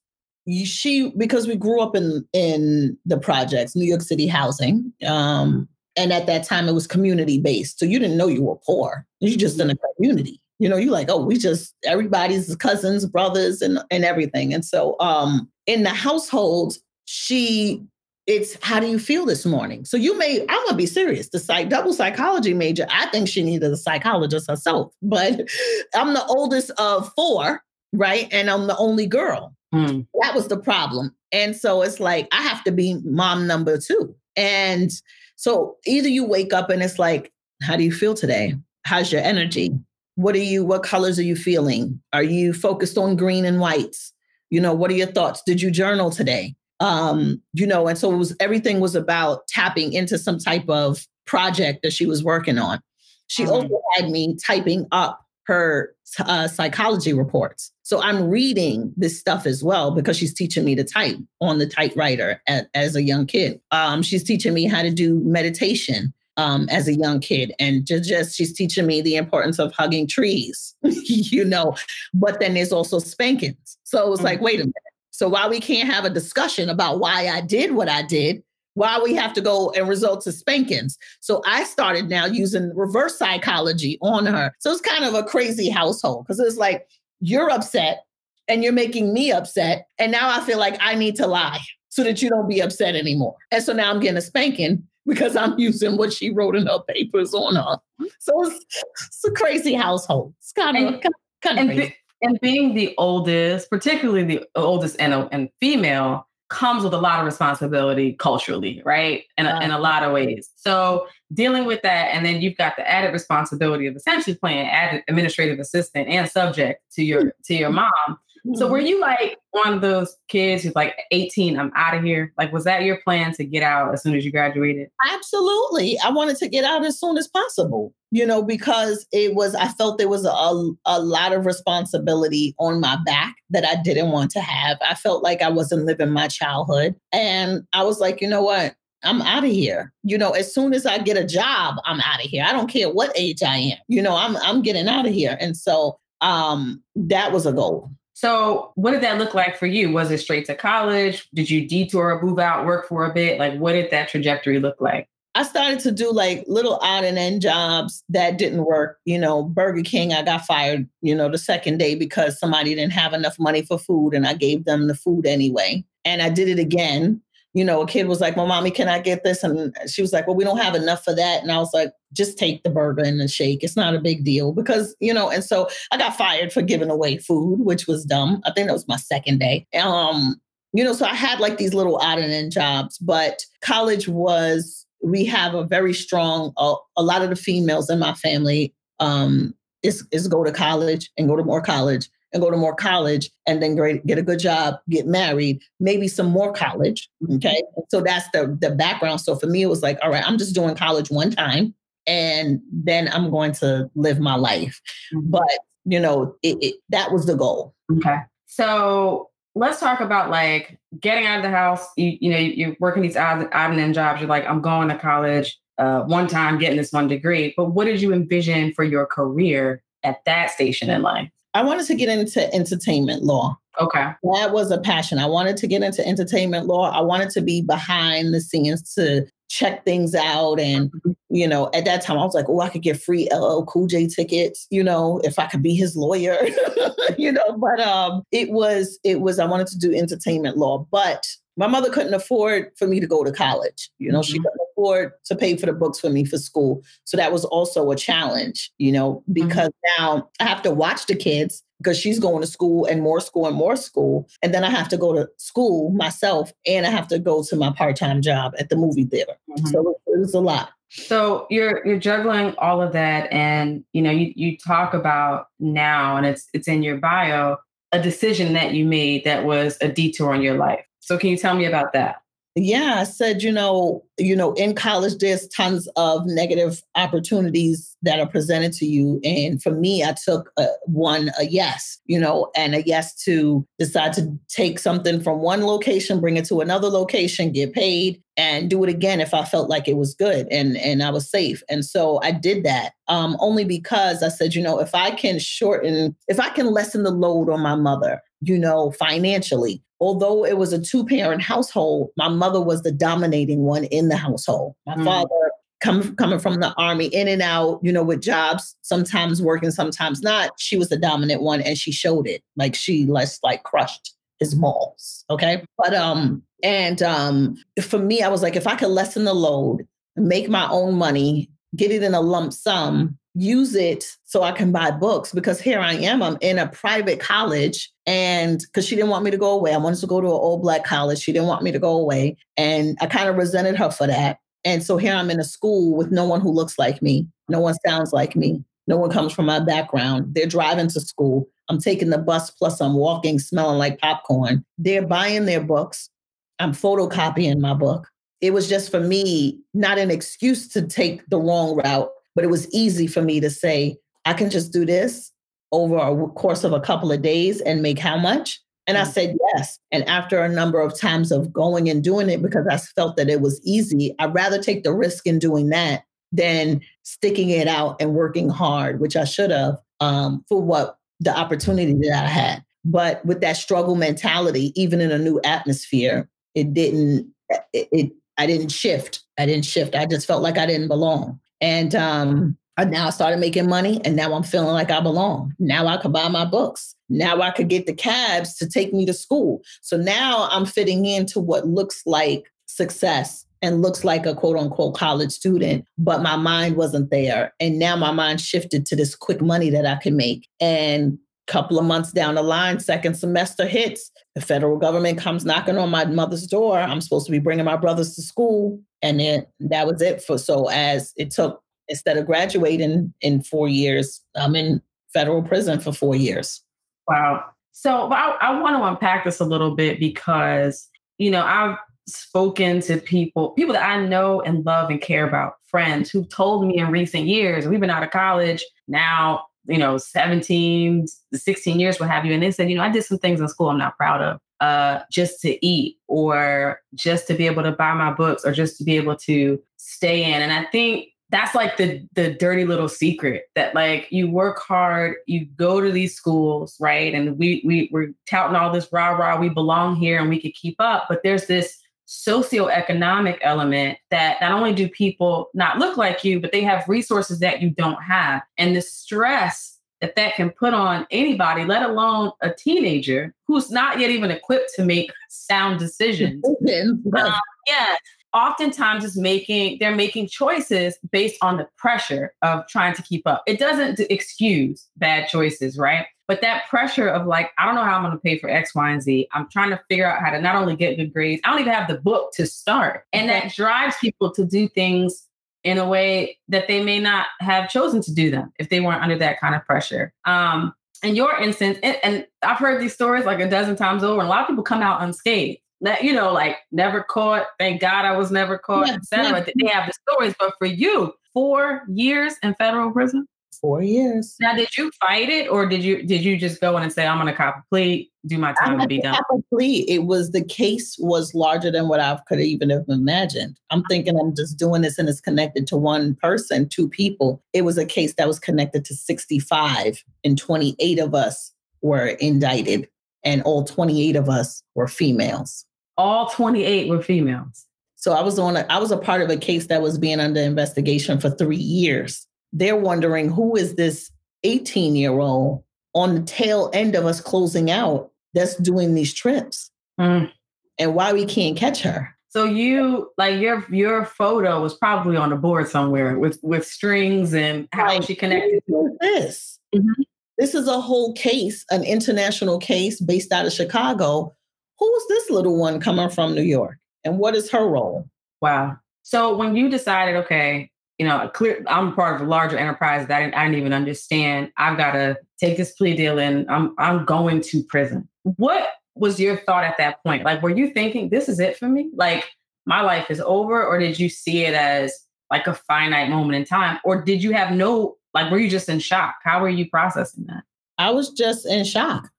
she 0.65 1.11
because 1.19 1.47
we 1.47 1.57
grew 1.57 1.83
up 1.83 1.95
in 1.95 2.27
in 2.33 2.97
the 3.05 3.19
projects, 3.19 3.77
New 3.77 3.85
York 3.85 4.01
City 4.01 4.27
housing. 4.27 4.95
Um, 5.07 5.69
and 5.95 6.11
at 6.11 6.25
that 6.27 6.45
time 6.45 6.69
it 6.69 6.73
was 6.73 6.87
community 6.87 7.39
based. 7.39 7.79
So 7.79 7.85
you 7.85 7.99
didn't 7.99 8.17
know 8.17 8.29
you 8.29 8.43
were 8.43 8.57
poor. 8.57 9.07
You 9.21 9.37
just 9.37 9.61
in 9.61 9.69
a 9.71 9.77
community. 9.95 10.41
You 10.59 10.71
know, 10.71 10.77
you 10.77 10.91
like, 10.91 11.11
oh, 11.11 11.23
we 11.23 11.37
just 11.37 11.75
everybody's 11.85 12.57
cousins, 12.57 13.05
brothers, 13.05 13.61
and 13.61 13.81
and 13.91 14.07
everything. 14.07 14.55
And 14.55 14.65
so 14.65 14.97
um 15.01 15.51
in 15.67 15.83
the 15.83 15.91
household, 15.91 16.79
she 17.05 17.85
it's 18.29 18.59
how 18.63 18.79
do 18.79 18.87
you 18.87 18.99
feel 18.99 19.25
this 19.25 19.47
morning? 19.47 19.87
So 19.87 19.97
you 19.97 20.17
may, 20.19 20.43
I'm 20.43 20.67
gonna 20.67 20.77
be 20.77 20.87
serious. 20.87 21.31
The 21.31 21.39
psych 21.39 21.71
double 21.71 21.95
psychology 21.95 22.53
major, 22.53 22.87
I 22.91 23.07
think 23.07 23.27
she 23.27 23.43
needed 23.43 23.73
a 23.73 23.77
psychologist 23.77 24.49
herself, 24.49 24.93
but 25.03 25.49
I'm 25.95 26.13
the 26.13 26.25
oldest 26.27 26.71
of 26.79 27.11
four, 27.17 27.63
right? 27.95 28.29
And 28.31 28.51
I'm 28.51 28.67
the 28.67 28.77
only 28.77 29.07
girl. 29.07 29.57
Mm. 29.75 30.07
That 30.21 30.35
was 30.35 30.49
the 30.49 30.59
problem. 30.59 31.15
And 31.33 31.57
so 31.57 31.81
it's 31.81 32.01
like 32.01 32.29
I 32.31 32.43
have 32.43 32.63
to 32.65 32.71
be 32.71 33.01
mom 33.03 33.47
number 33.47 33.79
two. 33.79 34.15
And 34.37 34.93
so 35.37 35.77
either 35.87 36.09
you 36.09 36.25
wake 36.25 36.53
up 36.53 36.69
and 36.69 36.83
it's 36.83 36.99
like, 36.99 37.33
how 37.63 37.77
do 37.77 37.83
you 37.83 37.93
feel 37.93 38.13
today? 38.13 38.55
How's 38.85 39.11
your 39.11 39.23
energy? 39.23 39.73
What 40.17 40.35
are 40.35 40.39
you, 40.39 40.65
what 40.67 40.83
colors 40.83 41.19
are 41.19 41.25
you 41.25 41.37
feeling? 41.37 42.01
Are 42.13 42.23
you 42.23 42.53
focused 42.53 42.99
on 42.99 43.17
green 43.17 43.47
and 43.47 43.59
whites? 43.59 44.13
You 44.51 44.61
know, 44.61 44.75
what 44.75 44.91
are 44.91 44.95
your 44.95 45.07
thoughts? 45.07 45.43
Did 45.47 45.63
you 45.63 45.71
journal 45.71 46.11
today? 46.11 46.55
Um, 46.81 47.43
you 47.53 47.67
know, 47.67 47.89
and 47.89 47.99
so 47.99 48.13
it 48.13 48.17
was 48.17 48.37
everything 48.41 48.81
was 48.81 48.95
about 48.95 49.47
tapping 49.49 49.93
into 49.93 50.19
some 50.19 50.39
type 50.39 50.69
of 50.69 51.07
project 51.27 51.81
that 51.83 51.93
she 51.93 52.07
was 52.07 52.23
working 52.23 52.59
on. 52.59 52.81
She 53.27 53.43
mm-hmm. 53.43 53.53
also 53.53 53.83
had 53.97 54.11
me 54.11 54.37
typing 54.45 54.87
up 54.93 55.25
her 55.49 55.95
uh, 56.21 56.47
psychology 56.47 57.13
reports. 57.13 57.73
So 57.83 58.03
I'm 58.03 58.29
reading 58.29 58.93
this 58.97 59.19
stuff 59.19 59.47
as 59.47 59.65
well 59.65 59.91
because 59.91 60.17
she's 60.17 60.35
teaching 60.35 60.65
me 60.65 60.75
to 60.75 60.85
type 60.85 61.17
on 61.41 61.59
the 61.59 61.67
typewriter 61.67 62.43
at, 62.47 62.69
as 62.75 62.95
a 62.95 63.03
young 63.03 63.27
kid. 63.27 63.61
Um, 63.71 64.03
she's 64.03 64.23
teaching 64.23 64.53
me 64.53 64.67
how 64.67 64.83
to 64.83 64.91
do 64.91 65.21
meditation 65.25 66.13
um, 66.37 66.69
as 66.71 66.87
a 66.87 66.95
young 66.95 67.19
kid, 67.19 67.53
and 67.59 67.85
just, 67.85 68.09
just 68.09 68.37
she's 68.37 68.53
teaching 68.53 68.87
me 68.87 69.01
the 69.01 69.17
importance 69.17 69.59
of 69.59 69.73
hugging 69.73 70.07
trees, 70.07 70.77
you 70.83 71.45
know. 71.45 71.75
But 72.15 72.41
then 72.41 72.55
there's 72.55 72.73
also 72.73 73.01
spankings. 73.01 73.79
So 73.85 74.07
it 74.07 74.09
was 74.11 74.21
mm-hmm. 74.21 74.27
like, 74.27 74.41
wait 74.41 74.61
a 74.61 74.65
minute. 74.65 74.75
So 75.19 75.29
while 75.29 75.51
we 75.51 75.59
can't 75.59 75.89
have 75.89 76.05
a 76.05 76.11
discussion 76.11 76.69
about 76.69 77.01
why 77.01 77.27
I 77.27 77.41
did 77.41 77.73
what 77.73 77.89
I 77.89 78.03
did, 78.03 78.41
why 78.75 79.01
we 79.03 79.17
have 79.17 79.33
to 79.33 79.41
go 79.41 79.73
and 79.73 79.89
result 79.89 80.21
to 80.21 80.31
spankings. 80.31 80.97
So 81.19 81.43
I 81.45 81.65
started 81.65 82.09
now 82.09 82.27
using 82.27 82.71
reverse 82.77 83.19
psychology 83.19 83.99
on 84.01 84.27
her. 84.27 84.53
So 84.61 84.71
it's 84.71 84.81
kind 84.81 85.05
of 85.05 85.15
a 85.15 85.25
crazy 85.25 85.71
household 85.71 86.25
because 86.25 86.39
it's 86.39 86.57
like 86.57 86.87
you're 87.19 87.51
upset 87.51 88.05
and 88.47 88.63
you're 88.63 88.73
making 88.73 89.13
me 89.13 89.33
upset. 89.33 89.89
And 89.99 90.13
now 90.13 90.31
I 90.31 90.41
feel 90.45 90.57
like 90.59 90.77
I 90.79 90.95
need 90.95 91.17
to 91.17 91.27
lie 91.27 91.59
so 91.89 92.05
that 92.05 92.23
you 92.23 92.29
don't 92.29 92.49
be 92.49 92.61
upset 92.61 92.95
anymore. 92.95 93.35
And 93.51 93.65
so 93.65 93.73
now 93.73 93.91
I'm 93.91 93.99
getting 93.99 94.19
a 94.19 94.23
spanking 94.23 94.87
because 95.05 95.35
I'm 95.35 95.59
using 95.59 95.97
what 95.97 96.13
she 96.13 96.31
wrote 96.31 96.55
in 96.55 96.69
her 96.69 96.79
papers 96.87 97.35
on 97.35 97.57
her. 97.57 97.81
So 98.21 98.45
it's, 98.47 98.65
it's 99.05 99.25
a 99.25 99.33
crazy 99.33 99.75
household. 99.75 100.33
It's 100.39 100.53
kind 100.53 100.77
of, 100.77 100.95
and, 100.95 101.03
kind 101.03 101.07
of, 101.07 101.41
kind 101.43 101.59
of 101.59 101.67
and, 101.71 101.77
crazy. 101.77 101.97
And 102.23 102.39
being 102.41 102.75
the 102.75 102.95
oldest, 102.99 103.71
particularly 103.71 104.25
the 104.25 104.47
oldest 104.55 104.97
and, 104.99 105.29
and 105.33 105.49
female, 105.61 106.27
comes 106.49 106.83
with 106.83 106.95
a 106.95 106.99
lot 106.99 107.21
of 107.21 107.27
responsibility 107.27 108.15
culturally, 108.15 108.81
right? 108.85 109.25
In 109.37 109.47
a, 109.47 109.61
in 109.61 109.71
a 109.71 109.79
lot 109.79 110.03
of 110.03 110.13
ways. 110.13 110.51
So 110.57 111.07
dealing 111.33 111.67
with 111.67 111.83
that, 111.83 112.15
and 112.15 112.25
then 112.25 112.41
you've 112.41 112.57
got 112.57 112.77
the 112.77 112.89
added 112.89 113.13
responsibility 113.13 113.87
of 113.87 113.95
essentially 113.95 114.35
playing 114.35 114.67
added 114.67 115.03
administrative 115.09 115.59
assistant 115.59 116.09
and 116.09 116.29
subject 116.29 116.83
to 116.95 117.05
your 117.05 117.35
to 117.45 117.55
your 117.55 117.69
hmm. 117.69 117.77
mom. 117.77 118.19
So 118.55 118.69
were 118.69 118.79
mm-hmm. 118.79 118.87
you 118.87 119.01
like 119.01 119.39
one 119.51 119.75
of 119.75 119.81
those 119.81 120.17
kids 120.29 120.63
who's 120.63 120.75
like 120.75 120.95
18, 121.11 121.59
I'm 121.59 121.73
out 121.75 121.97
of 121.97 122.03
here? 122.03 122.33
Like, 122.39 122.53
was 122.53 122.65
that 122.65 122.83
your 122.83 123.01
plan 123.03 123.33
to 123.35 123.45
get 123.45 123.63
out 123.63 123.93
as 123.93 124.03
soon 124.03 124.15
as 124.15 124.25
you 124.25 124.33
graduated? 124.33 124.89
Absolutely. 125.13 125.99
I 125.99 126.11
wanted 126.11 126.37
to 126.39 126.49
get 126.49 126.65
out 126.65 126.85
as 126.85 126.99
soon 126.99 127.19
as 127.19 127.29
possible, 127.29 127.93
you 128.11 128.27
know, 128.27 128.43
because 128.43 129.07
it 129.13 129.35
was, 129.35 129.55
I 129.55 129.69
felt 129.69 129.99
there 129.99 130.09
was 130.09 130.25
a, 130.25 130.71
a 130.87 131.01
lot 131.01 131.33
of 131.33 131.47
responsibility 131.47 132.55
on 132.59 132.81
my 132.81 132.97
back 133.05 133.35
that 133.51 133.65
I 133.65 133.81
didn't 133.83 134.11
want 134.13 134.31
to 134.33 134.41
have. 134.41 134.79
I 134.83 134.95
felt 134.95 135.23
like 135.23 135.43
I 135.43 135.51
wasn't 135.51 135.85
living 135.85 136.11
my 136.11 136.29
childhood. 136.29 136.95
And 137.13 137.63
I 137.73 137.83
was 137.83 138.01
like, 138.01 138.21
you 138.21 138.29
know 138.29 138.43
what? 138.43 138.75
I'm 139.05 139.23
out 139.23 139.45
of 139.45 139.51
here. 139.51 139.93
You 140.03 140.19
know, 140.19 140.31
as 140.31 140.53
soon 140.53 140.75
as 140.75 140.85
I 140.85 140.99
get 140.99 141.17
a 141.17 141.25
job, 141.25 141.77
I'm 141.85 142.01
out 142.01 142.25
of 142.25 142.31
here. 142.31 142.45
I 142.47 142.53
don't 142.53 142.69
care 142.69 142.91
what 142.91 143.13
age 143.15 143.43
I 143.43 143.57
am. 143.57 143.79
You 143.87 144.03
know, 144.03 144.17
I'm 144.17 144.37
I'm 144.39 144.63
getting 144.63 144.89
out 144.89 145.07
of 145.07 145.13
here. 145.13 145.37
And 145.41 145.57
so 145.57 145.99
um 146.21 146.83
that 146.97 147.33
was 147.33 147.47
a 147.47 147.53
goal. 147.53 147.91
So, 148.19 148.73
what 148.75 148.91
did 148.91 149.03
that 149.03 149.17
look 149.19 149.33
like 149.33 149.57
for 149.57 149.67
you? 149.67 149.93
Was 149.93 150.11
it 150.11 150.19
straight 150.19 150.45
to 150.47 150.57
college? 150.57 151.29
Did 151.35 151.49
you 151.49 151.69
detour, 151.69 152.21
move 152.21 152.41
out, 152.41 152.67
work 152.67 152.89
for 152.89 153.05
a 153.05 153.15
bit? 153.15 153.39
Like, 153.39 153.57
what 153.61 153.75
did 153.75 153.93
that 153.93 154.09
trajectory 154.09 154.59
look 154.59 154.81
like? 154.81 155.09
I 155.37 155.45
started 155.45 155.79
to 155.81 155.93
do 155.93 156.11
like 156.11 156.43
little 156.49 156.81
odd 156.83 157.05
and 157.05 157.17
end 157.17 157.43
jobs 157.43 158.03
that 158.09 158.37
didn't 158.37 158.65
work. 158.65 158.99
You 159.05 159.21
know, 159.21 159.45
Burger 159.45 159.85
King, 159.85 160.13
I 160.13 160.25
got 160.25 160.45
fired, 160.45 160.89
you 161.01 161.15
know, 161.15 161.31
the 161.31 161.39
second 161.39 161.79
day 161.79 161.95
because 161.95 162.41
somebody 162.41 162.75
didn't 162.75 162.93
have 162.93 163.13
enough 163.13 163.39
money 163.39 163.63
for 163.63 163.79
food 163.79 164.15
and 164.15 164.27
I 164.27 164.35
gave 164.35 164.65
them 164.65 164.89
the 164.89 164.97
food 164.97 165.25
anyway. 165.25 165.85
And 166.05 166.21
I 166.21 166.29
did 166.29 166.49
it 166.49 166.59
again 166.59 167.23
you 167.55 167.65
know, 167.65 167.83
a 167.83 167.87
kid 167.87 168.09
was 168.09 168.21
like, 168.21 168.37
Well, 168.37 168.47
mommy, 168.47 168.71
can 168.71 168.89
I 168.89 168.99
get 168.99 169.25
this? 169.25 169.43
And 169.43 169.75
she 169.89 170.03
was 170.03 170.13
like, 170.13 170.27
Well, 170.27 170.37
we 170.37 170.45
don't 170.45 170.59
have 170.59 170.75
enough 170.75 171.03
for 171.05 171.15
that. 171.15 171.43
And 171.43 171.51
I 171.51 171.59
was 171.59 171.73
like, 171.73 171.91
Just 172.13 172.39
take 172.39 172.63
the 172.63 172.71
burger 172.71 173.03
and 173.03 173.21
the 173.21 173.29
shake. 173.29 173.63
It's 173.63 173.77
not 173.77 173.95
a 173.95 174.01
big 174.01 174.25
deal 174.25 174.53
because, 174.53 174.95
you 175.01 175.15
know, 175.15 175.31
and 175.31 175.43
so 175.43 175.69
I 175.91 175.97
got 175.97 176.17
fired 176.17 176.53
for 176.53 176.63
giving 176.63 176.91
away 176.91 177.19
food, 177.19 177.61
which 177.61 177.87
was 177.87 178.05
dumb. 178.05 178.41
I 178.45 178.53
think 178.53 178.67
that 178.67 178.75
was 178.75 178.89
my 178.89 178.97
second 178.97 179.39
day. 179.39 179.67
Um, 179.79 180.37
you 180.73 180.85
know, 180.85 180.93
so 180.93 181.07
I 181.07 181.15
had 181.15 181.41
like 181.41 181.57
these 181.57 181.75
little 181.75 181.97
odd 181.97 182.19
and 182.19 182.33
end 182.33 182.53
jobs, 182.53 182.99
but 182.99 183.43
college 183.63 184.07
was, 184.07 184.87
we 185.03 185.25
have 185.25 185.55
a 185.55 185.65
very 185.65 185.95
strong, 185.95 186.53
uh, 186.59 186.75
a 186.97 187.03
lot 187.03 187.23
of 187.23 187.31
the 187.31 187.37
females 187.37 187.89
in 187.89 187.99
my 187.99 188.13
family 188.15 188.75
um, 189.01 189.55
is, 189.83 190.07
is 190.13 190.29
go 190.29 190.45
to 190.45 190.53
college 190.53 191.11
and 191.17 191.29
go 191.29 191.37
to 191.37 191.45
more 191.45 191.63
college 191.63 192.11
and 192.33 192.43
go 192.43 192.51
to 192.51 192.57
more 192.57 192.75
college 192.75 193.31
and 193.47 193.63
then 193.63 193.75
get 194.07 194.19
a 194.19 194.23
good 194.23 194.39
job, 194.39 194.77
get 194.89 195.07
married, 195.07 195.63
maybe 195.81 196.09
some 196.09 196.27
more 196.27 196.53
college. 196.53 197.09
Mm-hmm. 197.23 197.37
Okay. 197.37 197.63
So 197.89 198.01
that's 198.01 198.29
the, 198.33 198.57
the 198.61 198.71
background. 198.71 199.21
So 199.21 199.35
for 199.35 199.47
me, 199.47 199.63
it 199.63 199.69
was 199.69 199.83
like, 199.83 199.99
all 200.03 200.11
right, 200.11 200.25
I'm 200.27 200.39
just 200.39 200.55
doing 200.55 200.75
college 200.75 201.11
one 201.11 201.31
time 201.31 201.75
and 202.07 202.61
then 202.71 203.09
I'm 203.13 203.31
going 203.31 203.53
to 203.53 203.91
live 203.95 204.21
my 204.21 204.35
life. 204.35 204.81
Mm-hmm. 205.15 205.31
But, 205.31 205.49
you 205.85 206.01
know, 206.01 206.37
it, 206.43 206.59
it, 206.61 206.75
that 206.91 207.13
was 207.13 207.27
the 207.27 207.35
goal. 207.35 207.75
Okay. 207.97 208.19
So 208.47 209.31
let's 209.55 209.81
talk 209.81 210.01
about 210.01 210.31
like 210.31 210.79
getting 211.01 211.27
out 211.27 211.39
of 211.39 211.43
the 211.43 211.51
house. 211.51 211.87
You, 211.97 212.19
you 212.21 212.31
know, 212.31 212.39
you're 212.39 212.77
working 212.79 213.03
these 213.03 213.17
odd, 213.17 213.49
odd 213.53 213.71
and 213.71 213.81
end 213.81 213.95
jobs. 213.95 214.21
You're 214.21 214.29
like, 214.29 214.47
I'm 214.47 214.61
going 214.61 214.89
to 214.89 214.99
college 214.99 215.59
uh, 215.79 216.03
one 216.03 216.27
time, 216.27 216.59
getting 216.59 216.77
this 216.77 216.93
one 216.93 217.09
degree. 217.09 217.55
But 217.57 217.71
what 217.71 217.87
did 217.87 218.03
you 218.03 218.13
envision 218.13 218.75
for 218.75 218.85
your 218.85 219.07
career 219.07 219.83
at 220.03 220.25
that 220.27 220.51
station 220.51 220.91
in 220.91 221.01
life? 221.01 221.31
I 221.59 221.63
wanted 221.63 221.87
to 221.87 221.97
get 221.97 222.09
into 222.09 222.55
entertainment 222.55 223.25
law. 223.25 223.59
Okay. 223.81 224.13
That 224.23 224.53
was 224.53 224.71
a 224.71 224.79
passion. 224.79 225.19
I 225.19 225.27
wanted 225.27 225.57
to 225.57 225.67
get 225.67 225.83
into 225.83 226.07
entertainment 226.07 226.67
law. 226.67 226.89
I 226.93 227.01
wanted 227.01 227.31
to 227.31 227.41
be 227.41 227.63
behind 227.63 228.33
the 228.33 228.41
scenes 228.41 228.95
to 228.95 229.27
check 229.49 229.85
things 229.85 230.15
out. 230.15 230.61
And, 230.61 230.93
mm-hmm. 230.93 231.11
you 231.31 231.49
know, 231.49 231.69
at 231.75 231.85
that 231.85 232.03
time 232.03 232.17
I 232.17 232.25
was 232.25 232.35
like, 232.35 232.49
oh, 232.49 232.61
I 232.61 232.69
could 232.69 232.83
get 232.83 233.03
free 233.03 233.29
LL 233.33 233.65
Cool 233.65 233.89
J 233.89 234.07
tickets, 234.07 234.69
you 234.71 234.85
know, 234.85 235.21
if 235.25 235.37
I 235.41 235.47
could 235.47 235.65
be 235.65 235.75
his 235.75 235.97
lawyer, 235.97 236.39
you 237.19 237.33
know, 237.33 237.59
but 237.59 237.81
um 237.81 238.23
it 238.31 238.51
was, 238.51 239.01
it 239.03 239.21
was, 239.21 239.41
I 239.41 239.45
wanted 239.45 239.67
to 239.69 239.79
do 239.79 239.93
entertainment 239.93 240.59
law, 240.59 240.87
but 240.93 241.27
my 241.57 241.67
mother 241.67 241.91
couldn't 241.91 242.15
afford 242.15 242.71
for 242.79 242.87
me 242.87 243.01
to 243.01 243.07
go 243.09 243.25
to 243.25 243.33
college. 243.33 243.91
You 243.99 244.13
know, 244.13 244.21
mm-hmm. 244.21 244.33
she 244.33 244.39
afford 244.79 245.13
to 245.25 245.35
pay 245.35 245.57
for 245.57 245.67
the 245.67 245.73
books 245.73 245.99
for 245.99 246.11
me 246.11 246.25
for 246.25 246.39
school. 246.39 246.83
So 247.05 247.17
that 247.17 247.33
was 247.33 247.45
also 247.45 247.91
a 247.91 247.97
challenge, 247.97 248.71
you 248.79 248.93
know, 248.93 249.15
mm-hmm. 249.15 249.33
because 249.33 249.69
mm-hmm. 249.69 250.03
now 250.03 250.29
I 250.41 250.45
have 250.45 250.63
to 250.63 250.71
watch 250.71 251.07
the 251.07 251.17
kids 251.17 251.63
because 251.79 251.99
she's 251.99 252.19
going 252.19 252.41
to 252.41 252.47
school 252.47 252.85
and 252.87 253.03
more 253.03 253.21
school 253.21 253.47
and 253.47 253.57
more 253.57 253.77
school. 253.77 254.29
And 254.43 254.53
then 254.53 254.65
I 254.65 254.71
have 254.71 254.89
to 254.89 254.97
go 254.97 255.13
to 255.13 255.29
school 255.37 255.91
myself 255.91 256.53
and 256.67 256.87
I 256.87 256.91
have 256.91 257.09
to 257.09 257.19
go 257.19 257.43
to 257.45 257.57
my 257.57 257.73
part-time 257.73 258.23
job 258.23 258.55
at 258.59 258.69
the 258.69 258.77
movie 258.77 259.05
theater. 259.05 259.35
Mm-hmm. 259.51 259.67
So 259.67 259.95
it 260.07 260.19
was 260.19 260.35
a 260.35 260.41
lot. 260.41 260.71
So 260.91 261.47
you're 261.51 261.87
you're 261.87 261.99
juggling 261.99 262.55
all 262.57 262.81
of 262.81 262.95
that 262.95 263.31
and 263.31 263.85
you 263.93 264.01
know 264.01 264.11
you 264.11 264.33
you 264.35 264.57
talk 264.57 264.95
about 264.95 265.49
now 265.61 266.17
and 266.17 266.25
it's 266.25 266.49
it's 266.55 266.67
in 266.67 266.83
your 266.83 266.97
bio 266.97 267.59
a 267.93 268.01
decision 268.01 268.55
that 268.55 268.73
you 268.73 268.87
made 268.87 269.25
that 269.25 269.45
was 269.45 269.77
a 269.83 269.89
detour 269.89 270.35
in 270.35 270.41
your 270.41 270.57
life. 270.57 270.83
So 271.01 271.19
can 271.19 271.29
you 271.29 271.37
tell 271.37 271.55
me 271.55 271.67
about 271.67 271.93
that? 271.93 272.23
Yeah, 272.61 272.97
I 272.99 273.05
said, 273.05 273.43
you 273.43 273.53
know, 273.53 274.05
you 274.19 274.35
know, 274.35 274.53
in 274.55 274.75
college 274.75 275.19
there's 275.19 275.47
tons 275.49 275.87
of 275.95 276.27
negative 276.27 276.83
opportunities 276.97 277.97
that 278.03 278.19
are 278.19 278.27
presented 278.27 278.73
to 278.75 278.87
you 278.87 279.21
and 279.23 279.63
for 279.63 279.71
me 279.71 280.03
I 280.03 280.15
took 280.25 280.51
a, 280.59 280.67
one 280.87 281.31
a 281.39 281.45
yes, 281.45 282.01
you 282.07 282.19
know, 282.19 282.51
and 282.57 282.75
a 282.75 282.83
yes 282.83 283.15
to 283.25 283.65
decide 283.79 284.13
to 284.15 284.37
take 284.49 284.81
something 284.81 285.21
from 285.21 285.39
one 285.41 285.63
location, 285.65 286.21
bring 286.21 286.37
it 286.37 286.47
to 286.47 286.61
another 286.61 286.89
location, 286.89 287.53
get 287.53 287.73
paid 287.73 288.21
and 288.37 288.69
do 288.69 288.83
it 288.83 288.91
again 288.91 289.21
if 289.21 289.35
I 289.35 289.45
felt 289.45 289.69
like 289.69 289.87
it 289.87 289.97
was 289.97 290.15
good 290.15 290.49
and 290.51 290.77
and 290.79 291.03
I 291.03 291.11
was 291.11 291.31
safe. 291.31 291.63
And 291.69 291.85
so 291.85 292.19
I 292.23 292.33
did 292.33 292.65
that. 292.65 292.95
Um 293.07 293.37
only 293.39 293.65
because 293.65 294.23
I 294.25 294.29
said, 294.31 294.55
you 294.55 294.63
know, 294.63 294.81
if 294.81 294.97
I 294.97 295.13
can 295.13 295.39
shorten 295.39 296.17
if 296.27 296.41
I 296.41 296.49
can 296.49 296.67
lessen 296.73 297.05
the 297.05 297.13
load 297.13 297.51
on 297.51 297.61
my 297.61 297.77
mother, 297.77 298.21
you 298.41 298.59
know, 298.59 298.91
financially, 298.93 299.83
although 300.01 300.45
it 300.45 300.59
was 300.59 300.73
a 300.73 300.81
two 300.81 301.05
parent 301.05 301.43
household, 301.43 302.11
my 302.17 302.29
mother 302.29 302.61
was 302.61 302.83
the 302.83 302.93
dominating 302.93 303.63
one 303.65 303.85
in 303.85 304.09
the 304.09 304.17
household. 304.17 304.75
My 304.87 304.97
mm. 304.97 305.05
father, 305.05 305.51
coming 305.81 306.15
coming 306.17 306.39
from 306.39 306.61
the 306.61 306.73
army, 306.77 307.07
in 307.07 307.29
and 307.29 307.43
out, 307.43 307.81
you 307.83 307.93
know, 307.93 308.03
with 308.03 308.23
jobs, 308.23 308.77
sometimes 308.83 309.43
working, 309.43 309.71
sometimes 309.71 310.23
not. 310.23 310.51
She 310.59 310.77
was 310.77 310.89
the 310.89 310.99
dominant 310.99 311.43
one, 311.43 311.61
and 311.61 311.77
she 311.77 311.93
showed 311.93 312.27
it. 312.27 312.43
Like 312.57 312.75
she 312.75 313.07
less 313.07 313.39
like 313.43 313.63
crushed 313.65 314.15
his 314.39 314.55
balls. 314.55 315.25
Okay, 315.31 315.65
but 315.77 315.95
um, 315.95 316.43
and 316.63 317.03
um, 317.03 317.57
for 317.83 317.99
me, 317.99 318.23
I 318.23 318.29
was 318.29 318.43
like, 318.43 318.57
if 318.57 318.67
I 318.67 318.77
could 318.77 318.89
lessen 318.89 319.25
the 319.25 319.35
load, 319.35 319.87
make 320.17 320.49
my 320.49 320.69
own 320.69 320.95
money, 320.95 321.51
get 321.77 321.91
it 321.91 322.03
in 322.03 322.15
a 322.15 322.21
lump 322.21 322.53
sum, 322.53 323.19
use 323.39 323.75
it 323.75 324.05
so 324.25 324.43
I 324.43 324.53
can 324.53 324.73
buy 324.73 324.91
books 324.91 325.33
because 325.33 325.61
here 325.61 325.81
I 325.81 325.95
am, 325.95 326.23
I'm 326.23 326.37
in 326.41 326.59
a 326.59 326.69
private 326.69 327.21
college. 327.21 327.91
And 328.07 328.61
because 328.61 328.87
she 328.87 328.97
didn't 328.97 329.11
want 329.11 329.25
me 329.25 329.31
to 329.31 329.37
go 329.37 329.53
away, 329.53 329.73
I 329.73 329.79
wanted 329.79 330.01
to 330.01 330.07
go 330.07 330.21
to 330.21 330.27
an 330.27 330.33
all 330.33 330.59
black 330.59 330.85
college. 330.85 331.21
She 331.21 331.33
didn't 331.33 331.49
want 331.49 331.63
me 331.63 331.73
to 331.73 331.79
go 331.79 331.97
away. 331.97 332.37
And 332.57 332.97
I 333.01 333.07
kind 333.07 333.29
of 333.29 333.37
resented 333.37 333.77
her 333.77 333.91
for 333.91 334.07
that. 334.07 334.39
And 334.65 334.83
so 334.83 334.97
here 334.97 335.15
I'm 335.15 335.31
in 335.31 335.41
a 335.41 335.45
school 335.45 335.97
with 335.97 336.11
no 336.11 336.25
one 336.25 336.41
who 336.41 336.51
looks 336.51 336.79
like 336.79 337.01
me, 337.01 337.27
no 337.49 337.61
one 337.61 337.75
sounds 337.87 338.13
like 338.13 338.35
me, 338.35 338.65
no 338.87 338.97
one 338.97 339.11
comes 339.11 339.33
from 339.33 339.47
my 339.47 339.61
background. 339.61 340.35
They're 340.35 340.47
driving 340.47 340.89
to 340.89 341.01
school. 341.01 341.49
I'm 341.69 341.79
taking 341.79 342.11
the 342.11 342.19
bus, 342.19 342.51
plus 342.51 342.81
I'm 342.81 342.95
walking 342.95 343.39
smelling 343.39 343.79
like 343.79 344.01
popcorn. 344.01 344.65
They're 344.79 345.07
buying 345.07 345.45
their 345.45 345.63
books. 345.63 346.11
I'm 346.59 346.73
photocopying 346.73 347.61
my 347.61 347.75
book. 347.75 348.09
It 348.41 348.53
was 348.53 348.69
just 348.69 348.91
for 348.91 349.01
me, 349.01 349.61
not 349.75 349.99
an 349.99 350.11
excuse 350.11 350.69
to 350.69 350.83
take 350.83 351.27
the 351.29 351.39
wrong 351.39 351.77
route, 351.77 352.11
but 352.35 352.45
it 352.45 352.51
was 352.51 352.73
easy 352.73 353.07
for 353.07 353.23
me 353.23 353.41
to 353.41 353.51
say, 353.51 353.97
I 354.25 354.35
can 354.35 354.51
just 354.51 354.73
do 354.73 354.85
this 354.85 355.33
over 355.73 355.97
a 355.97 356.29
course 356.29 356.65
of 356.65 356.73
a 356.73 356.81
couple 356.81 357.13
of 357.13 357.23
days 357.23 357.61
and 357.61 357.83
make 357.83 357.99
how 357.99 358.17
much? 358.17 358.61
And 358.87 358.97
I 358.97 359.03
mm. 359.03 359.13
said 359.13 359.37
yes. 359.55 359.79
And 359.93 360.09
after 360.09 360.43
a 360.43 360.49
number 360.49 360.81
of 360.81 360.99
times 360.99 361.31
of 361.31 361.53
going 361.53 361.89
and 361.89 362.03
doing 362.03 362.31
it 362.31 362.43
because 362.43 362.67
I 362.69 362.79
felt 362.79 363.17
that 363.17 363.29
it 363.29 363.41
was 363.41 363.61
easy, 363.65 364.15
I'd 364.19 364.35
rather 364.35 364.61
take 364.61 364.83
the 364.83 364.95
risk 364.95 365.27
in 365.27 365.39
doing 365.39 365.69
that 365.69 366.05
than 366.33 366.81
sticking 367.03 367.51
it 367.51 367.69
out 367.69 368.01
and 368.01 368.15
working 368.15 368.49
hard, 368.49 369.01
which 369.01 369.17
I 369.17 369.25
should 369.25 369.51
have 369.51 369.79
um, 370.01 370.45
for 370.49 370.61
what 370.61 370.99
the 371.21 371.37
opportunity 371.37 371.95
that 372.09 372.25
I 372.25 372.29
had. 372.29 372.65
But 372.85 373.25
with 373.27 373.41
that 373.41 373.57
struggle 373.57 373.95
mentality, 373.95 374.73
even 374.81 375.01
in 375.01 375.11
a 375.11 375.19
new 375.19 375.41
atmosphere, 375.45 376.29
it 376.55 376.73
didn't. 376.73 377.31
It, 377.73 377.89
it 377.93 378.13
I 378.39 378.47
didn't 378.47 378.71
shift. 378.71 379.25
I 379.37 379.47
didn't 379.47 379.65
shift. 379.65 379.95
I 379.95 380.07
just 380.07 380.27
felt 380.27 380.43
like 380.43 380.59
I 380.59 380.67
didn't 380.67 380.89
belong. 380.89 381.41
And 381.61 381.95
um, 381.95 382.57
I 382.77 382.85
now 382.85 383.11
started 383.11 383.41
making 383.41 383.69
money, 383.69 384.01
and 384.05 384.15
now 384.15 384.33
I'm 384.33 384.43
feeling 384.43 384.73
like 384.73 384.91
I 384.91 385.01
belong. 385.01 385.55
Now 385.59 385.87
I 385.87 385.97
could 385.97 386.13
buy 386.13 386.29
my 386.29 386.45
books. 386.45 386.95
Now 387.09 387.41
I 387.41 387.51
could 387.51 387.69
get 387.69 387.87
the 387.87 387.95
cabs 387.95 388.57
to 388.57 388.69
take 388.69 388.93
me 388.93 389.05
to 389.07 389.13
school. 389.13 389.63
So 389.83 389.97
now 389.97 390.49
I'm 390.51 390.67
fitting 390.67 391.05
into 391.05 391.41
what 391.41 391.67
looks 391.67 392.03
like 392.07 392.45
success 392.67 393.45
and 393.63 393.83
looks 393.83 394.05
like 394.05 394.27
a 394.27 394.35
quote 394.35 394.57
unquote 394.57 394.95
college 394.95 395.33
student, 395.33 395.85
but 395.97 396.23
my 396.23 396.37
mind 396.37 396.77
wasn't 396.77 397.11
there. 397.11 397.53
And 397.59 397.79
now 397.79 397.97
my 397.97 398.13
mind 398.13 398.41
shifted 398.41 398.87
to 398.87 398.97
this 398.97 399.17
quick 399.17 399.41
money 399.41 399.71
that 399.71 399.87
I 399.87 399.97
can 399.97 400.17
make. 400.17 400.49
And 400.61 401.19
a 401.49 401.53
couple 401.53 401.79
of 401.79 401.85
months 401.85 402.13
down 402.13 402.37
the 402.37 402.43
line, 402.43 402.79
second 402.79 403.15
semester 403.15 403.67
hits, 403.67 404.11
the 404.35 404.41
federal 404.41 404.77
government 404.77 405.19
comes 405.19 405.45
knocking 405.45 405.79
on 405.79 405.91
my 405.91 406.05
mother's 406.05 406.47
door. 406.47 406.79
I'm 406.79 407.01
supposed 407.01 407.27
to 407.27 407.33
be 407.33 407.39
bringing 407.39 407.65
my 407.65 407.77
brothers 407.77 408.15
to 408.15 408.23
school. 408.23 408.81
And 409.03 409.21
then 409.21 409.47
that 409.61 409.87
was 409.87 410.03
it 410.03 410.23
for 410.23 410.39
so 410.39 410.69
as 410.69 411.13
it 411.17 411.31
took 411.31 411.63
instead 411.89 412.17
of 412.17 412.27
graduating 412.27 413.13
in 413.21 413.43
four 413.43 413.69
years, 413.69 414.21
I'm 414.37 414.55
in 414.55 414.83
federal 415.13 415.43
prison 415.43 415.81
for 415.81 415.93
four 415.93 416.15
years. 416.15 416.63
Wow. 417.07 417.45
So 417.73 418.11
I, 418.13 418.37
I 418.41 418.61
want 418.61 418.77
to 418.77 418.85
unpack 418.85 419.25
this 419.25 419.41
a 419.41 419.45
little 419.45 419.75
bit 419.75 419.99
because, 419.99 420.89
you 421.19 421.31
know, 421.31 421.43
I've 421.43 421.79
spoken 422.07 422.81
to 422.83 422.99
people, 422.99 423.51
people 423.51 423.75
that 423.75 423.89
I 423.89 424.05
know 424.05 424.41
and 424.43 424.65
love 424.67 424.91
and 424.91 425.01
care 425.01 425.27
about, 425.27 425.55
friends 425.69 426.11
who've 426.11 426.29
told 426.29 426.67
me 426.67 426.79
in 426.79 426.91
recent 426.91 427.27
years, 427.27 427.67
we've 427.67 427.81
been 427.81 427.91
out 427.91 428.03
of 428.03 428.11
college 428.11 428.65
now, 428.89 429.45
you 429.69 429.79
know, 429.79 429.99
17, 429.99 431.07
16 431.33 431.81
years, 431.81 432.01
what 432.01 432.09
have 432.09 432.25
you. 432.25 432.33
And 432.33 432.43
they 432.43 432.51
said, 432.51 432.71
you 432.71 432.77
know, 432.77 432.83
I 432.83 432.91
did 432.91 433.05
some 433.05 433.19
things 433.19 433.41
in 433.41 433.49
school 433.49 433.69
I'm 433.69 433.79
not 433.79 433.97
proud 433.97 434.23
of. 434.23 434.41
Uh, 434.61 435.03
just 435.13 435.41
to 435.41 435.65
eat 435.65 435.99
or 436.09 436.81
just 436.95 437.29
to 437.29 437.35
be 437.35 437.47
able 437.47 437.63
to 437.63 437.71
buy 437.71 437.95
my 437.95 438.13
books 438.13 438.45
or 438.45 438.51
just 438.51 438.77
to 438.77 438.83
be 438.83 438.97
able 438.97 439.15
to 439.15 439.63
stay 439.77 440.25
in. 440.25 440.43
And 440.43 440.53
I 440.53 440.65
think 440.73 441.11
that's 441.31 441.55
like 441.55 441.77
the 441.77 442.05
the 442.15 442.33
dirty 442.35 442.65
little 442.65 442.89
secret 442.89 443.45
that 443.55 443.75
like 443.75 444.09
you 444.11 444.29
work 444.29 444.59
hard, 444.59 445.17
you 445.27 445.47
go 445.57 445.81
to 445.81 445.93
these 445.93 446.17
schools, 446.17 446.77
right? 446.81 447.15
And 447.15 447.39
we 447.39 447.63
we 447.65 447.89
we're 447.93 448.13
touting 448.27 448.57
all 448.57 448.73
this 448.73 448.89
rah 448.93 449.11
rah, 449.11 449.39
we 449.39 449.49
belong 449.49 449.95
here 449.95 450.19
and 450.19 450.29
we 450.29 450.41
could 450.41 450.55
keep 450.55 450.77
up, 450.81 451.07
but 451.09 451.21
there's 451.23 451.47
this 451.47 451.79
socioeconomic 452.09 453.39
element 453.43 453.99
that 454.11 454.41
not 454.41 454.53
only 454.53 454.73
do 454.73 454.89
people 454.89 455.51
not 455.53 455.79
look 455.79 455.97
like 455.97 456.25
you, 456.25 456.41
but 456.41 456.53
they 456.53 456.63
have 456.63 456.89
resources 456.89 457.39
that 457.41 457.61
you 457.61 457.71
don't 457.71 458.03
have, 458.03 458.43
and 458.57 458.75
the 458.75 458.83
stress 458.83 459.79
that 460.01 460.17
that 460.17 460.35
can 460.35 460.51
put 460.51 460.73
on 460.73 461.07
anybody, 461.11 461.65
let 461.65 461.83
alone 461.83 462.31
a 462.41 462.51
teenager 462.51 463.35
who's 463.47 463.71
not 463.71 463.99
yet 463.99 464.11
even 464.11 464.31
equipped 464.31 464.71
to 464.77 464.85
make 464.85 465.11
sound 465.29 465.79
decisions. 465.79 466.43
um, 466.47 467.35
yeah, 467.67 467.97
oftentimes 468.35 469.05
is 469.05 469.17
making 469.17 469.79
they're 469.81 469.95
making 469.95 470.29
choices 470.29 470.99
based 471.11 471.37
on 471.43 471.57
the 471.57 471.69
pressure 471.77 472.35
of 472.43 472.67
trying 472.69 472.95
to 472.95 473.03
keep 473.03 473.27
up. 473.27 473.43
It 473.47 473.59
doesn't 473.59 474.01
excuse 474.11 474.87
bad 474.97 475.29
choices, 475.29 475.79
right? 475.79 476.07
But 476.27 476.43
that 476.43 476.69
pressure 476.69 477.09
of 477.09 477.27
like, 477.27 477.53
I 477.57 477.65
don't 477.65 477.75
know 477.75 477.85
how 477.85 477.97
I'm 477.97 478.03
going 478.03 478.13
to 478.13 478.21
pay 478.21 478.39
for 478.39 478.51
X, 478.51 478.75
Y, 478.75 478.91
and 478.91 479.03
Z. 479.03 479.29
I'm 479.33 479.49
trying 479.51 479.71
to 479.71 479.81
figure 479.89 480.07
out 480.07 480.21
how 480.23 480.31
to 480.31 480.41
not 480.41 480.57
only 480.57 480.77
get 480.77 480.97
good 480.97 481.13
grades, 481.13 481.41
I 481.45 481.51
don't 481.51 481.61
even 481.61 481.73
have 481.73 481.89
the 481.89 481.99
book 481.99 482.33
to 482.35 482.47
start. 482.47 483.05
And 483.15 483.31
that 483.31 483.55
drives 483.55 483.97
people 483.99 484.31
to 484.33 484.45
do 484.45 484.69
things 484.69 485.27
in 485.65 485.79
a 485.79 485.89
way 485.89 486.39
that 486.49 486.69
they 486.69 486.85
may 486.85 487.01
not 487.01 487.27
have 487.41 487.71
chosen 487.71 488.03
to 488.03 488.15
do 488.15 488.31
them 488.31 488.53
if 488.59 488.69
they 488.69 488.81
weren't 488.81 489.03
under 489.03 489.17
that 489.19 489.41
kind 489.41 489.55
of 489.55 489.65
pressure. 489.65 490.13
Um, 490.27 490.75
in 491.03 491.15
your 491.17 491.35
instance, 491.39 491.79
and, 491.83 491.97
and 492.03 492.27
I've 492.43 492.59
heard 492.59 492.81
these 492.81 492.93
stories 492.93 493.25
like 493.25 493.41
a 493.41 493.49
dozen 493.49 493.77
times 493.77 494.03
over, 494.03 494.21
and 494.21 494.27
a 494.27 494.31
lot 494.31 494.43
of 494.43 494.49
people 494.49 494.65
come 494.65 494.83
out 494.83 495.03
unscathed 495.03 495.61
you 496.01 496.13
know, 496.13 496.33
like 496.33 496.57
never 496.73 497.03
caught. 497.03 497.47
Thank 497.59 497.81
God 497.81 498.05
I 498.05 498.17
was 498.17 498.31
never 498.31 498.59
caught, 498.59 498.89
yeah, 498.89 498.95
etc. 498.95 499.45
Yeah. 499.47 499.53
They 499.63 499.69
have 499.69 499.87
the 499.87 499.93
stories, 500.11 500.35
but 500.39 500.55
for 500.59 500.67
you, 500.67 501.13
four 501.33 501.83
years 501.89 502.35
in 502.43 502.55
federal 502.55 502.91
prison. 502.91 503.27
Four 503.61 503.83
years. 503.83 504.37
Now, 504.41 504.55
did 504.55 504.77
you 504.77 504.91
fight 505.01 505.29
it, 505.29 505.49
or 505.49 505.67
did 505.67 505.83
you 505.83 506.05
did 506.05 506.23
you 506.23 506.37
just 506.37 506.61
go 506.61 506.77
in 506.77 506.85
and 506.85 506.93
say, 506.93 507.07
"I'm 507.07 507.19
going 507.19 507.27
to 507.27 507.37
cop 507.37 507.57
a 507.57 507.63
plea, 507.71 508.09
do 508.27 508.39
my 508.39 508.55
time, 508.55 508.79
and 508.79 508.89
be 508.89 509.01
done"? 509.01 509.15
Cop 509.15 509.27
a 509.33 509.43
plea. 509.53 509.81
It 509.89 510.05
was 510.05 510.31
the 510.31 510.45
case 510.45 510.97
was 511.01 511.35
larger 511.35 511.71
than 511.71 511.89
what 511.89 511.99
I 511.99 512.17
could 512.29 512.41
even 512.41 512.71
have 512.71 512.85
imagined. 512.89 513.59
I'm 513.71 513.83
thinking 513.85 514.17
I'm 514.17 514.35
just 514.37 514.59
doing 514.59 514.83
this, 514.83 514.97
and 514.97 515.09
it's 515.09 515.21
connected 515.21 515.67
to 515.69 515.77
one 515.77 516.15
person, 516.15 516.69
two 516.69 516.89
people. 516.89 517.43
It 517.53 517.63
was 517.63 517.79
a 517.79 517.85
case 517.85 518.15
that 518.15 518.29
was 518.29 518.39
connected 518.39 518.85
to 518.85 518.95
65, 518.95 520.05
and 520.23 520.39
28 520.39 521.01
of 521.01 521.15
us 521.17 521.53
were 521.83 522.07
indicted, 522.07 522.89
and 523.25 523.43
all 523.43 523.65
28 523.65 524.15
of 524.15 524.29
us 524.29 524.63
were 524.77 524.87
females 524.87 525.65
all 525.99 526.31
28 526.31 526.89
were 526.89 527.03
females. 527.03 527.67
So 527.97 528.13
I 528.13 528.23
was 528.23 528.39
on 528.39 528.57
a, 528.57 528.65
I 528.71 528.79
was 528.79 528.91
a 528.91 528.97
part 528.97 529.21
of 529.21 529.29
a 529.29 529.37
case 529.37 529.67
that 529.67 529.83
was 529.83 529.99
being 529.99 530.21
under 530.21 530.41
investigation 530.41 531.21
for 531.21 531.29
3 531.29 531.57
years. 531.57 532.27
They're 532.53 532.77
wondering 532.77 533.31
who 533.31 533.57
is 533.57 533.75
this 533.75 534.11
18-year-old 534.47 535.63
on 535.95 536.15
the 536.15 536.23
tail 536.23 536.71
end 536.73 536.95
of 536.95 537.05
us 537.05 537.21
closing 537.21 537.71
out 537.71 538.11
that's 538.33 538.55
doing 538.57 538.95
these 538.95 539.13
trips. 539.13 539.71
Mm. 540.01 540.31
And 540.79 540.95
why 540.95 541.13
we 541.13 541.27
can't 541.27 541.57
catch 541.57 541.83
her. 541.83 542.15
So 542.29 542.45
you 542.45 543.11
like 543.19 543.41
your 543.41 543.65
your 543.69 544.05
photo 544.05 544.63
was 544.63 544.75
probably 544.75 545.17
on 545.17 545.31
the 545.31 545.37
board 545.37 545.67
somewhere 545.67 546.19
with 546.19 546.39
with 546.43 546.65
strings 546.67 547.35
and 547.35 547.67
how 547.73 548.01
she 548.01 548.15
connected 548.15 548.63
to 548.69 548.97
this. 549.01 549.59
Mm-hmm. 549.75 550.03
This 550.37 550.55
is 550.55 550.69
a 550.69 550.81
whole 550.81 551.15
case, 551.15 551.65
an 551.71 551.83
international 551.83 552.59
case 552.59 553.01
based 553.01 553.33
out 553.33 553.47
of 553.47 553.53
Chicago 553.53 554.37
who's 554.79 555.03
this 555.09 555.31
little 555.31 555.59
one 555.59 555.81
coming 555.81 556.11
from 556.11 556.35
New 556.35 556.43
York? 556.43 556.79
And 557.05 557.19
what 557.19 557.35
is 557.35 557.51
her 557.51 557.67
role? 557.67 558.09
Wow. 558.41 558.77
So 559.03 559.37
when 559.37 559.57
you 559.57 559.69
decided, 559.69 560.17
okay, 560.17 560.71
you 560.99 561.07
know, 561.07 561.31
clear, 561.33 561.65
I'm 561.69 561.95
part 561.95 562.17
of 562.17 562.27
a 562.27 562.31
larger 562.31 562.59
enterprise 562.59 563.07
that 563.07 563.17
I 563.17 563.23
didn't, 563.23 563.35
I 563.35 563.45
didn't 563.45 563.61
even 563.61 563.73
understand. 563.73 564.51
I've 564.57 564.77
got 564.77 564.93
to 564.93 565.17
take 565.41 565.57
this 565.57 565.73
plea 565.73 565.97
deal 565.97 566.19
and 566.19 566.49
I'm 566.51 566.75
I'm 566.79 567.05
going 567.05 567.41
to 567.43 567.63
prison. 567.63 568.09
What 568.25 568.69
was 568.97 569.21
your 569.21 569.37
thought 569.37 569.65
at 569.65 569.79
that 569.79 570.03
point? 570.03 570.25
Like, 570.25 570.43
were 570.43 570.51
you 570.51 570.71
thinking 570.71 571.09
this 571.09 571.29
is 571.29 571.39
it 571.39 571.57
for 571.57 571.69
me? 571.69 571.91
Like, 571.95 572.29
my 572.67 572.81
life 572.81 573.11
is 573.11 573.21
over, 573.21 573.65
or 573.65 573.79
did 573.79 573.99
you 573.99 574.09
see 574.09 574.45
it 574.45 574.55
as 574.55 574.93
like 575.31 575.47
a 575.47 575.55
finite 575.55 576.11
moment 576.11 576.35
in 576.35 576.45
time, 576.45 576.79
or 576.85 577.03
did 577.03 577.23
you 577.23 577.33
have 577.33 577.53
no 577.53 577.97
like? 578.13 578.31
Were 578.31 578.39
you 578.39 578.51
just 578.51 578.69
in 578.69 578.81
shock? 578.81 579.15
How 579.23 579.41
were 579.41 579.49
you 579.49 579.71
processing 579.71 580.27
that? 580.27 580.43
I 580.79 580.91
was 580.91 581.11
just 581.11 581.47
in 581.47 581.65
shock. 581.65 582.11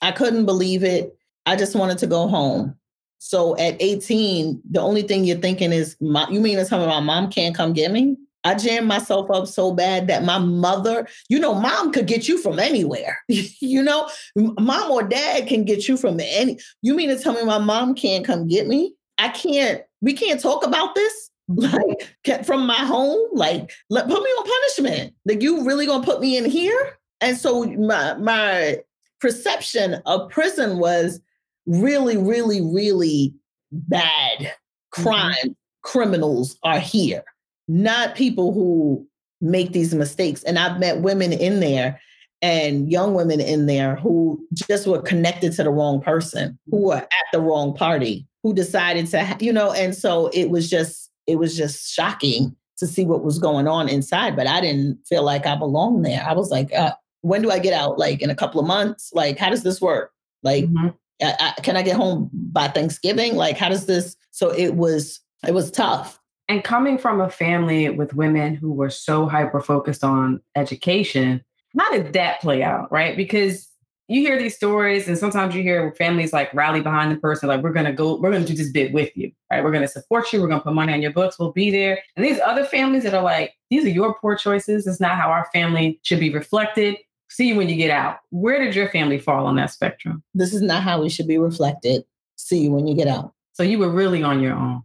I 0.00 0.12
couldn't 0.12 0.46
believe 0.46 0.84
it. 0.84 1.17
I 1.48 1.56
just 1.56 1.74
wanted 1.74 1.96
to 1.98 2.06
go 2.06 2.28
home. 2.28 2.76
So 3.16 3.56
at 3.56 3.80
18, 3.80 4.60
the 4.70 4.80
only 4.80 5.00
thing 5.00 5.24
you're 5.24 5.38
thinking 5.38 5.72
is, 5.72 5.96
you 5.98 6.40
mean 6.40 6.58
to 6.58 6.64
tell 6.66 6.78
me 6.78 6.86
my 6.86 7.00
mom 7.00 7.30
can't 7.30 7.54
come 7.54 7.72
get 7.72 7.90
me? 7.90 8.18
I 8.44 8.54
jammed 8.54 8.86
myself 8.86 9.30
up 9.30 9.46
so 9.46 9.72
bad 9.72 10.08
that 10.08 10.24
my 10.24 10.38
mother, 10.38 11.08
you 11.30 11.40
know, 11.40 11.54
mom 11.54 11.90
could 11.90 12.06
get 12.06 12.28
you 12.28 12.36
from 12.36 12.58
anywhere. 12.58 13.18
you 13.28 13.82
know, 13.82 14.10
mom 14.36 14.90
or 14.90 15.02
dad 15.02 15.48
can 15.48 15.64
get 15.64 15.88
you 15.88 15.96
from 15.96 16.20
any. 16.20 16.58
You 16.82 16.94
mean 16.94 17.08
to 17.08 17.18
tell 17.18 17.32
me 17.32 17.42
my 17.44 17.58
mom 17.58 17.94
can't 17.94 18.26
come 18.26 18.46
get 18.46 18.66
me? 18.66 18.94
I 19.16 19.30
can't, 19.30 19.82
we 20.02 20.12
can't 20.12 20.40
talk 20.40 20.66
about 20.66 20.94
this 20.94 21.30
like 21.48 22.44
from 22.44 22.66
my 22.66 22.74
home. 22.74 23.26
Like, 23.32 23.72
let, 23.88 24.06
put 24.06 24.22
me 24.22 24.28
on 24.30 24.46
punishment. 24.46 25.14
Like, 25.24 25.42
you 25.42 25.64
really 25.64 25.86
gonna 25.86 26.04
put 26.04 26.20
me 26.20 26.36
in 26.36 26.44
here? 26.44 26.98
And 27.22 27.38
so 27.38 27.64
my 27.64 28.14
my 28.14 28.80
perception 29.20 29.94
of 30.06 30.30
prison 30.30 30.78
was 30.78 31.20
really, 31.68 32.16
really, 32.16 32.60
really 32.60 33.34
bad 33.70 34.38
mm-hmm. 34.40 35.02
crime 35.02 35.34
mm-hmm. 35.34 35.52
criminals 35.82 36.58
are 36.64 36.80
here, 36.80 37.22
not 37.68 38.16
people 38.16 38.52
who 38.52 39.06
make 39.40 39.72
these 39.72 39.94
mistakes. 39.94 40.42
And 40.42 40.58
I've 40.58 40.80
met 40.80 41.02
women 41.02 41.32
in 41.32 41.60
there 41.60 42.00
and 42.42 42.90
young 42.90 43.14
women 43.14 43.40
in 43.40 43.66
there 43.66 43.96
who 43.96 44.44
just 44.54 44.86
were 44.86 45.02
connected 45.02 45.52
to 45.52 45.64
the 45.64 45.70
wrong 45.70 46.00
person, 46.00 46.58
who 46.70 46.88
were 46.88 46.96
at 46.96 47.26
the 47.32 47.40
wrong 47.40 47.74
party, 47.74 48.26
who 48.42 48.54
decided 48.54 49.06
to, 49.08 49.36
you 49.40 49.52
know, 49.52 49.72
and 49.72 49.94
so 49.94 50.28
it 50.32 50.50
was 50.50 50.70
just, 50.70 51.10
it 51.26 51.36
was 51.36 51.56
just 51.56 51.92
shocking 51.92 52.54
to 52.78 52.86
see 52.86 53.04
what 53.04 53.24
was 53.24 53.38
going 53.38 53.66
on 53.66 53.88
inside. 53.88 54.36
But 54.36 54.46
I 54.46 54.60
didn't 54.60 54.98
feel 55.06 55.24
like 55.24 55.46
I 55.46 55.56
belonged 55.56 56.04
there. 56.04 56.24
I 56.24 56.32
was 56.32 56.50
like, 56.50 56.72
uh, 56.72 56.92
when 57.22 57.42
do 57.42 57.50
I 57.50 57.58
get 57.58 57.72
out? 57.72 57.98
Like 57.98 58.22
in 58.22 58.30
a 58.30 58.36
couple 58.36 58.60
of 58.60 58.66
months? 58.66 59.10
Like, 59.12 59.38
how 59.38 59.50
does 59.50 59.64
this 59.64 59.80
work? 59.80 60.12
Like, 60.44 60.64
mm-hmm. 60.64 60.88
I, 61.20 61.54
can 61.62 61.76
I 61.76 61.82
get 61.82 61.96
home 61.96 62.30
by 62.32 62.68
Thanksgiving? 62.68 63.36
Like, 63.36 63.56
how 63.56 63.68
does 63.68 63.86
this? 63.86 64.16
So 64.30 64.50
it 64.50 64.74
was, 64.74 65.20
it 65.46 65.54
was 65.54 65.70
tough. 65.70 66.20
And 66.48 66.64
coming 66.64 66.96
from 66.96 67.20
a 67.20 67.28
family 67.28 67.90
with 67.90 68.14
women 68.14 68.54
who 68.54 68.72
were 68.72 68.90
so 68.90 69.26
hyper 69.26 69.60
focused 69.60 70.02
on 70.02 70.40
education, 70.56 71.44
how 71.78 71.92
did 71.92 72.14
that 72.14 72.40
play 72.40 72.62
out? 72.62 72.90
Right. 72.90 73.16
Because 73.16 73.68
you 74.08 74.22
hear 74.22 74.38
these 74.38 74.56
stories 74.56 75.06
and 75.06 75.18
sometimes 75.18 75.54
you 75.54 75.62
hear 75.62 75.94
families 75.96 76.32
like 76.32 76.52
rally 76.54 76.80
behind 76.80 77.12
the 77.12 77.16
person 77.16 77.48
like 77.48 77.62
we're 77.62 77.72
to 77.72 77.92
go 77.92 78.18
we're 78.18 78.30
to 78.30 78.42
do 78.42 78.54
this 78.54 78.70
bit 78.70 78.92
with 78.92 79.14
you 79.16 79.30
right 79.52 79.62
we're 79.62 79.70
to 79.70 79.86
support 79.86 80.32
you 80.32 80.40
we're 80.40 80.48
to 80.48 80.60
put 80.60 80.72
money 80.72 80.92
on 80.92 81.02
your 81.02 81.12
books 81.12 81.38
we'll 81.38 81.52
be 81.52 81.70
there 81.70 82.02
and 82.16 82.24
these 82.24 82.40
other 82.40 82.64
families 82.64 83.02
that 83.02 83.14
are 83.14 83.22
like 83.22 83.54
these 83.70 83.84
are 83.84 83.90
your 83.90 84.14
poor 84.14 84.34
choices 84.34 84.86
it's 84.86 85.00
not 85.00 85.18
how 85.18 85.28
our 85.28 85.46
family 85.52 86.00
should 86.02 86.18
be 86.18 86.32
reflected 86.32 86.96
see 87.30 87.48
you 87.48 87.56
when 87.56 87.68
you 87.68 87.76
get 87.76 87.90
out 87.90 88.18
where 88.30 88.62
did 88.62 88.74
your 88.74 88.88
family 88.90 89.18
fall 89.18 89.46
on 89.46 89.56
that 89.56 89.70
spectrum 89.70 90.22
this 90.34 90.52
is 90.52 90.62
not 90.62 90.82
how 90.82 91.00
we 91.00 91.08
should 91.08 91.28
be 91.28 91.38
reflected 91.38 92.04
see 92.36 92.60
you 92.64 92.70
when 92.70 92.86
you 92.86 92.94
get 92.94 93.08
out 93.08 93.32
so 93.52 93.62
you 93.62 93.78
were 93.78 93.90
really 93.90 94.22
on 94.22 94.40
your 94.40 94.54
own 94.54 94.82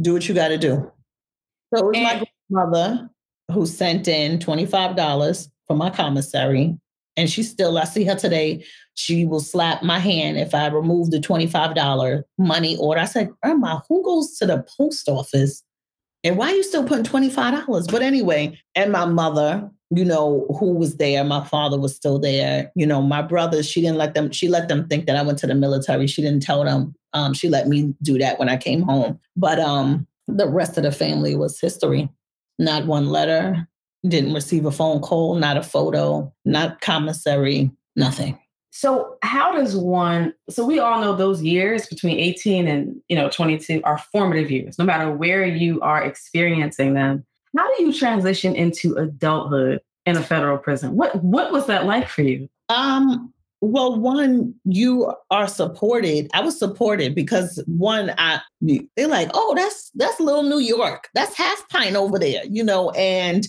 do 0.00 0.12
what 0.12 0.28
you 0.28 0.34
got 0.34 0.48
to 0.48 0.58
do 0.58 0.90
so 1.74 1.80
it 1.80 1.84
was 1.84 1.96
and- 1.96 2.04
my 2.04 2.26
grandmother 2.50 3.10
who 3.52 3.66
sent 3.66 4.08
in 4.08 4.38
$25 4.38 5.48
for 5.66 5.76
my 5.76 5.90
commissary 5.90 6.78
and 7.16 7.30
she 7.30 7.42
still, 7.42 7.76
I 7.78 7.84
see 7.84 8.04
her 8.04 8.14
today. 8.14 8.64
She 8.94 9.26
will 9.26 9.40
slap 9.40 9.82
my 9.82 9.98
hand 9.98 10.38
if 10.38 10.54
I 10.54 10.68
remove 10.68 11.10
the 11.10 11.18
$25 11.18 12.22
money 12.38 12.76
order. 12.78 13.00
I 13.00 13.04
said, 13.04 13.30
Grandma, 13.42 13.80
who 13.88 14.02
goes 14.02 14.36
to 14.38 14.46
the 14.46 14.64
post 14.76 15.08
office? 15.08 15.62
And 16.24 16.36
why 16.36 16.52
are 16.52 16.54
you 16.54 16.62
still 16.62 16.84
putting 16.84 17.04
$25? 17.04 17.90
But 17.90 18.02
anyway, 18.02 18.58
and 18.74 18.92
my 18.92 19.04
mother, 19.04 19.68
you 19.94 20.04
know, 20.04 20.46
who 20.58 20.72
was 20.72 20.96
there. 20.96 21.22
My 21.22 21.44
father 21.44 21.78
was 21.78 21.94
still 21.94 22.18
there. 22.18 22.72
You 22.74 22.86
know, 22.86 23.02
my 23.02 23.20
brothers, 23.20 23.68
she 23.68 23.82
didn't 23.82 23.98
let 23.98 24.14
them, 24.14 24.30
she 24.30 24.48
let 24.48 24.68
them 24.68 24.88
think 24.88 25.06
that 25.06 25.16
I 25.16 25.22
went 25.22 25.38
to 25.40 25.46
the 25.46 25.54
military. 25.54 26.06
She 26.06 26.22
didn't 26.22 26.42
tell 26.42 26.64
them. 26.64 26.94
Um, 27.12 27.34
she 27.34 27.48
let 27.48 27.68
me 27.68 27.94
do 28.00 28.18
that 28.18 28.38
when 28.38 28.48
I 28.48 28.56
came 28.56 28.82
home. 28.82 29.20
But 29.36 29.58
um, 29.58 30.06
the 30.26 30.48
rest 30.48 30.78
of 30.78 30.84
the 30.84 30.92
family 30.92 31.36
was 31.36 31.60
history. 31.60 32.08
Not 32.58 32.86
one 32.86 33.08
letter, 33.08 33.68
didn't 34.06 34.32
receive 34.32 34.64
a 34.64 34.72
phone 34.72 35.00
call, 35.00 35.34
not 35.34 35.56
a 35.56 35.62
photo, 35.62 36.32
not 36.44 36.80
commissary, 36.80 37.70
nothing. 37.94 38.38
So 38.70 39.18
how 39.22 39.52
does 39.52 39.76
one 39.76 40.32
so 40.48 40.64
we 40.64 40.78
all 40.78 41.00
know 41.02 41.14
those 41.14 41.42
years 41.42 41.86
between 41.86 42.18
18 42.18 42.66
and 42.66 42.96
you 43.08 43.16
know 43.16 43.28
22 43.28 43.82
are 43.84 43.98
formative 43.98 44.50
years 44.50 44.78
no 44.78 44.84
matter 44.86 45.12
where 45.12 45.44
you 45.44 45.78
are 45.82 46.02
experiencing 46.02 46.94
them. 46.94 47.26
How 47.56 47.76
do 47.76 47.82
you 47.82 47.92
transition 47.92 48.54
into 48.54 48.94
adulthood 48.96 49.80
in 50.06 50.16
a 50.16 50.22
federal 50.22 50.58
prison? 50.58 50.96
What 50.96 51.22
what 51.22 51.52
was 51.52 51.66
that 51.66 51.86
like 51.86 52.08
for 52.08 52.22
you? 52.22 52.48
Um 52.68 53.32
well, 53.64 53.96
one, 53.96 54.52
you 54.64 55.14
are 55.30 55.46
supported. 55.46 56.28
I 56.34 56.40
was 56.40 56.58
supported 56.58 57.14
because 57.14 57.62
one, 57.66 58.12
I 58.18 58.40
they're 58.60 59.06
like, 59.06 59.30
oh, 59.34 59.54
that's 59.56 59.90
that's 59.94 60.18
little 60.18 60.42
New 60.42 60.58
York. 60.58 61.08
That's 61.14 61.36
half 61.36 61.68
pint 61.68 61.94
over 61.94 62.18
there, 62.18 62.42
you 62.44 62.64
know, 62.64 62.90
and 62.90 63.46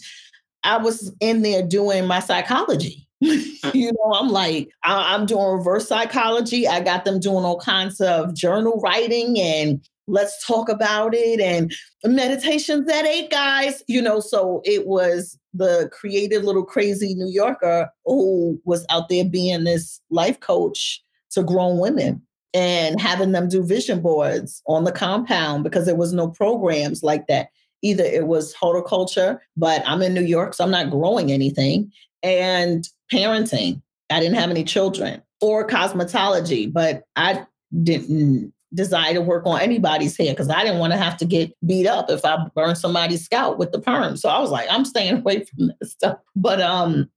I 0.63 0.77
was 0.77 1.11
in 1.19 1.41
there 1.41 1.63
doing 1.63 2.05
my 2.05 2.19
psychology. 2.19 3.07
you 3.21 3.91
know, 3.93 4.13
I'm 4.13 4.29
like, 4.29 4.69
I- 4.83 5.15
I'm 5.15 5.25
doing 5.25 5.57
reverse 5.57 5.87
psychology. 5.87 6.67
I 6.67 6.81
got 6.81 7.05
them 7.05 7.19
doing 7.19 7.43
all 7.43 7.59
kinds 7.59 7.99
of 7.99 8.35
journal 8.35 8.79
writing 8.83 9.39
and 9.39 9.81
let's 10.07 10.45
talk 10.45 10.69
about 10.69 11.13
it 11.13 11.39
and 11.39 11.73
meditations 12.03 12.89
at 12.89 13.05
eight 13.05 13.29
guys 13.29 13.83
you 13.87 14.01
know 14.01 14.19
so 14.19 14.61
it 14.65 14.85
was 14.85 15.39
the 15.53 15.89
creative 15.93 16.43
little 16.43 16.65
crazy 16.65 17.13
new 17.15 17.29
yorker 17.29 17.89
who 18.05 18.59
was 18.65 18.85
out 18.89 19.07
there 19.09 19.25
being 19.25 19.63
this 19.63 20.01
life 20.09 20.39
coach 20.39 21.01
to 21.29 21.41
grown 21.41 21.77
women 21.79 22.21
and 22.53 22.99
having 22.99 23.31
them 23.31 23.47
do 23.47 23.63
vision 23.63 24.01
boards 24.01 24.61
on 24.67 24.83
the 24.83 24.91
compound 24.91 25.63
because 25.63 25.85
there 25.85 25.95
was 25.95 26.13
no 26.13 26.27
programs 26.27 27.01
like 27.01 27.27
that 27.27 27.47
either 27.83 28.03
it 28.03 28.25
was 28.25 28.53
horticulture, 28.53 29.39
but 29.55 29.83
I'm 29.85 30.01
in 30.01 30.13
New 30.13 30.23
York, 30.23 30.55
so 30.55 30.63
I'm 30.63 30.71
not 30.71 30.89
growing 30.89 31.31
anything, 31.31 31.91
and 32.23 32.87
parenting. 33.11 33.81
I 34.09 34.19
didn't 34.19 34.37
have 34.37 34.49
any 34.49 34.63
children 34.63 35.21
or 35.41 35.67
cosmetology, 35.67 36.71
but 36.71 37.03
I 37.15 37.45
didn't 37.83 38.52
desire 38.73 39.13
to 39.13 39.21
work 39.21 39.45
on 39.45 39.61
anybody's 39.61 40.17
hair 40.17 40.33
because 40.33 40.49
I 40.49 40.63
didn't 40.63 40.79
want 40.79 40.93
to 40.93 40.97
have 40.97 41.17
to 41.17 41.25
get 41.25 41.53
beat 41.65 41.87
up 41.87 42.09
if 42.09 42.25
I 42.25 42.37
burned 42.55 42.77
somebody's 42.77 43.23
scalp 43.23 43.57
with 43.57 43.71
the 43.71 43.79
perm. 43.79 44.17
So 44.17 44.29
I 44.29 44.39
was 44.39 44.49
like, 44.49 44.67
I'm 44.69 44.85
staying 44.85 45.17
away 45.19 45.45
from 45.45 45.71
this 45.79 45.91
stuff. 45.91 46.17
But 46.35 46.61
um, 46.61 47.09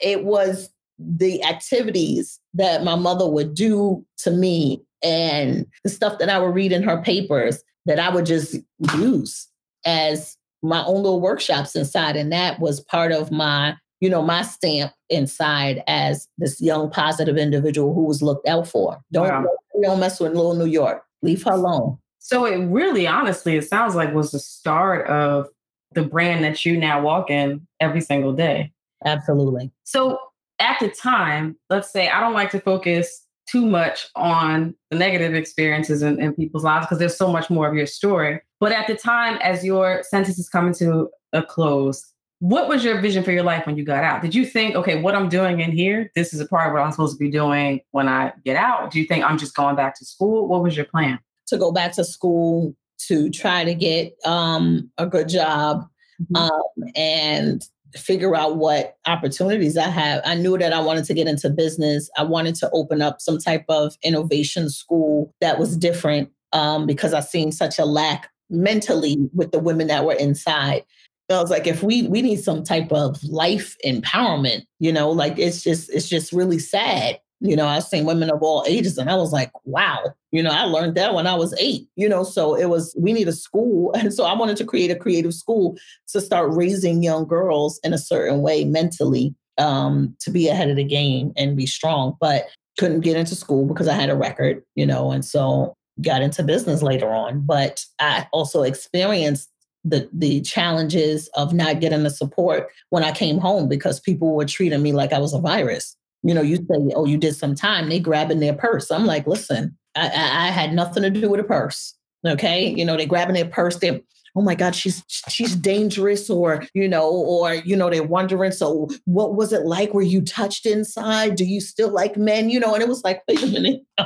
it 0.00 0.24
was 0.24 0.70
the 0.98 1.42
activities 1.44 2.38
that 2.54 2.84
my 2.84 2.94
mother 2.94 3.28
would 3.28 3.54
do 3.54 4.04
to 4.18 4.30
me 4.30 4.82
and 5.02 5.66
the 5.82 5.90
stuff 5.90 6.18
that 6.18 6.28
I 6.28 6.38
would 6.38 6.54
read 6.54 6.72
in 6.72 6.82
her 6.82 7.00
papers 7.02 7.62
that 7.86 7.98
I 7.98 8.10
would 8.10 8.26
just 8.26 8.56
use 8.96 9.48
as 9.86 10.36
my 10.62 10.84
own 10.84 10.96
little 11.02 11.20
workshops 11.20 11.74
inside. 11.74 12.16
And 12.16 12.30
that 12.32 12.60
was 12.60 12.80
part 12.80 13.12
of 13.12 13.30
my, 13.30 13.76
you 14.00 14.10
know, 14.10 14.22
my 14.22 14.42
stamp 14.42 14.92
inside 15.08 15.82
as 15.86 16.28
this 16.36 16.60
young 16.60 16.90
positive 16.90 17.38
individual 17.38 17.94
who 17.94 18.04
was 18.04 18.20
looked 18.20 18.46
out 18.46 18.68
for. 18.68 19.00
Don't, 19.10 19.28
wow. 19.28 19.46
Don't 19.82 20.00
mess 20.00 20.20
with 20.20 20.32
little 20.32 20.54
New 20.54 20.66
York. 20.66 21.02
Leave 21.22 21.42
her 21.44 21.52
alone. 21.52 21.98
So 22.18 22.44
it 22.44 22.58
really 22.66 23.06
honestly, 23.06 23.56
it 23.56 23.68
sounds 23.68 23.94
like 23.94 24.14
was 24.14 24.30
the 24.30 24.38
start 24.38 25.06
of 25.08 25.48
the 25.92 26.02
brand 26.02 26.44
that 26.44 26.64
you 26.64 26.78
now 26.78 27.00
walk 27.00 27.30
in 27.30 27.66
every 27.80 28.00
single 28.00 28.32
day. 28.32 28.72
Absolutely. 29.04 29.70
So 29.84 30.18
at 30.58 30.78
the 30.80 30.88
time, 30.90 31.56
let's 31.68 31.90
say 31.90 32.08
I 32.08 32.20
don't 32.20 32.34
like 32.34 32.50
to 32.52 32.60
focus 32.60 33.24
too 33.50 33.66
much 33.66 34.08
on 34.14 34.74
the 34.90 34.96
negative 34.96 35.34
experiences 35.34 36.02
in, 36.02 36.20
in 36.20 36.34
people's 36.34 36.62
lives 36.62 36.86
because 36.86 36.98
there's 36.98 37.16
so 37.16 37.32
much 37.32 37.50
more 37.50 37.68
of 37.68 37.74
your 37.74 37.86
story. 37.86 38.40
But 38.60 38.72
at 38.72 38.86
the 38.86 38.94
time, 38.94 39.38
as 39.42 39.64
your 39.64 40.02
sentence 40.04 40.38
is 40.38 40.48
coming 40.48 40.74
to 40.74 41.08
a 41.32 41.42
close, 41.42 42.09
what 42.40 42.68
was 42.68 42.82
your 42.82 43.00
vision 43.00 43.22
for 43.22 43.32
your 43.32 43.42
life 43.42 43.66
when 43.66 43.76
you 43.76 43.84
got 43.84 44.02
out? 44.02 44.22
Did 44.22 44.34
you 44.34 44.46
think, 44.46 44.74
okay, 44.74 45.00
what 45.00 45.14
I'm 45.14 45.28
doing 45.28 45.60
in 45.60 45.72
here, 45.72 46.10
this 46.14 46.32
is 46.32 46.40
a 46.40 46.46
part 46.46 46.66
of 46.66 46.72
what 46.72 46.82
I'm 46.82 46.90
supposed 46.90 47.16
to 47.16 47.22
be 47.22 47.30
doing 47.30 47.80
when 47.92 48.08
I 48.08 48.32
get 48.44 48.56
out? 48.56 48.90
Do 48.90 48.98
you 48.98 49.06
think 49.06 49.24
I'm 49.24 49.36
just 49.36 49.54
going 49.54 49.76
back 49.76 49.96
to 49.98 50.06
school? 50.06 50.48
What 50.48 50.62
was 50.62 50.74
your 50.74 50.86
plan? 50.86 51.18
To 51.48 51.58
go 51.58 51.70
back 51.70 51.92
to 51.92 52.04
school 52.04 52.74
to 53.08 53.30
try 53.30 53.64
to 53.64 53.74
get 53.74 54.14
um, 54.24 54.90
a 54.96 55.06
good 55.06 55.28
job 55.28 55.86
mm-hmm. 56.20 56.36
um, 56.36 56.90
and 56.96 57.62
figure 57.94 58.34
out 58.34 58.56
what 58.56 58.96
opportunities 59.06 59.76
I 59.76 59.88
have. 59.88 60.22
I 60.24 60.34
knew 60.34 60.56
that 60.56 60.72
I 60.72 60.80
wanted 60.80 61.04
to 61.06 61.14
get 61.14 61.26
into 61.26 61.50
business. 61.50 62.08
I 62.16 62.22
wanted 62.22 62.54
to 62.56 62.70
open 62.72 63.02
up 63.02 63.20
some 63.20 63.38
type 63.38 63.64
of 63.68 63.96
innovation 64.02 64.70
school 64.70 65.34
that 65.40 65.58
was 65.58 65.76
different 65.76 66.30
um, 66.52 66.86
because 66.86 67.12
I 67.12 67.20
seen 67.20 67.52
such 67.52 67.78
a 67.78 67.84
lack 67.84 68.30
mentally 68.48 69.16
with 69.34 69.52
the 69.52 69.58
women 69.58 69.88
that 69.88 70.04
were 70.04 70.14
inside. 70.14 70.84
I 71.30 71.40
was 71.40 71.50
like, 71.50 71.66
if 71.66 71.82
we 71.82 72.06
we 72.08 72.22
need 72.22 72.42
some 72.42 72.62
type 72.62 72.92
of 72.92 73.22
life 73.24 73.76
empowerment, 73.84 74.62
you 74.78 74.92
know, 74.92 75.10
like 75.10 75.38
it's 75.38 75.62
just 75.62 75.90
it's 75.90 76.08
just 76.08 76.32
really 76.32 76.58
sad 76.58 77.18
you 77.40 77.56
know, 77.56 77.66
I've 77.66 77.84
seen 77.84 78.04
women 78.04 78.30
of 78.30 78.42
all 78.42 78.64
ages, 78.68 78.98
and 78.98 79.08
I 79.10 79.16
was 79.16 79.32
like, 79.32 79.50
wow, 79.64 80.14
you 80.30 80.42
know, 80.42 80.50
I 80.50 80.64
learned 80.64 80.94
that 80.96 81.14
when 81.14 81.26
I 81.26 81.34
was 81.34 81.54
eight, 81.58 81.88
you 81.96 82.08
know, 82.08 82.22
so 82.22 82.54
it 82.54 82.66
was, 82.66 82.94
we 82.98 83.12
need 83.12 83.28
a 83.28 83.32
school. 83.32 83.92
And 84.00 84.14
so 84.14 84.24
I 84.24 84.34
wanted 84.34 84.56
to 84.58 84.64
create 84.64 84.90
a 84.90 84.96
creative 84.96 85.34
school 85.34 85.76
to 86.08 86.20
start 86.20 86.54
raising 86.54 87.02
young 87.02 87.26
girls 87.26 87.80
in 87.82 87.92
a 87.92 87.98
certain 87.98 88.40
way 88.40 88.64
mentally 88.64 89.34
um, 89.58 90.14
to 90.20 90.30
be 90.30 90.48
ahead 90.48 90.70
of 90.70 90.76
the 90.76 90.84
game 90.84 91.32
and 91.36 91.56
be 91.56 91.66
strong, 91.66 92.16
but 92.20 92.46
couldn't 92.78 93.00
get 93.00 93.16
into 93.16 93.34
school 93.34 93.66
because 93.66 93.88
I 93.88 93.94
had 93.94 94.10
a 94.10 94.16
record, 94.16 94.62
you 94.74 94.86
know, 94.86 95.10
and 95.10 95.24
so 95.24 95.74
got 96.00 96.22
into 96.22 96.42
business 96.42 96.82
later 96.82 97.10
on. 97.10 97.40
But 97.44 97.84
I 97.98 98.26
also 98.32 98.62
experienced 98.62 99.50
the 99.84 100.08
the 100.12 100.40
challenges 100.42 101.28
of 101.34 101.54
not 101.54 101.80
getting 101.80 102.02
the 102.02 102.10
support 102.10 102.68
when 102.90 103.02
I 103.02 103.12
came 103.12 103.38
home 103.38 103.68
because 103.68 103.98
people 103.98 104.34
were 104.34 104.44
treating 104.44 104.82
me 104.82 104.92
like 104.92 105.12
I 105.12 105.18
was 105.18 105.32
a 105.32 105.40
virus 105.40 105.96
you 106.22 106.34
know, 106.34 106.42
you 106.42 106.56
say, 106.56 106.92
oh, 106.94 107.06
you 107.06 107.16
did 107.16 107.34
some 107.34 107.54
time, 107.54 107.88
they 107.88 107.98
grabbing 107.98 108.40
their 108.40 108.54
purse. 108.54 108.90
I'm 108.90 109.06
like, 109.06 109.26
listen, 109.26 109.76
I, 109.94 110.08
I, 110.08 110.46
I 110.46 110.50
had 110.50 110.72
nothing 110.74 111.02
to 111.02 111.10
do 111.10 111.30
with 111.30 111.40
a 111.40 111.44
purse. 111.44 111.94
Okay. 112.26 112.68
You 112.68 112.84
know, 112.84 112.96
they 112.96 113.06
grabbing 113.06 113.34
their 113.34 113.46
purse, 113.46 113.76
they 113.76 114.02
oh 114.36 114.42
my 114.42 114.54
God, 114.54 114.74
she's 114.74 115.02
she's 115.28 115.56
dangerous, 115.56 116.30
or 116.30 116.64
you 116.74 116.88
know, 116.88 117.08
or 117.08 117.54
you 117.54 117.76
know, 117.76 117.90
they're 117.90 118.02
wondering, 118.02 118.52
so 118.52 118.88
what 119.04 119.34
was 119.34 119.52
it 119.52 119.66
like? 119.66 119.94
Were 119.94 120.02
you 120.02 120.22
touched 120.22 120.66
inside? 120.66 121.36
Do 121.36 121.44
you 121.44 121.60
still 121.60 121.90
like 121.90 122.16
men? 122.16 122.50
You 122.50 122.60
know, 122.60 122.74
and 122.74 122.82
it 122.82 122.88
was 122.88 123.04
like, 123.04 123.22
wait 123.28 123.42
a 123.42 123.46
minute, 123.46 123.82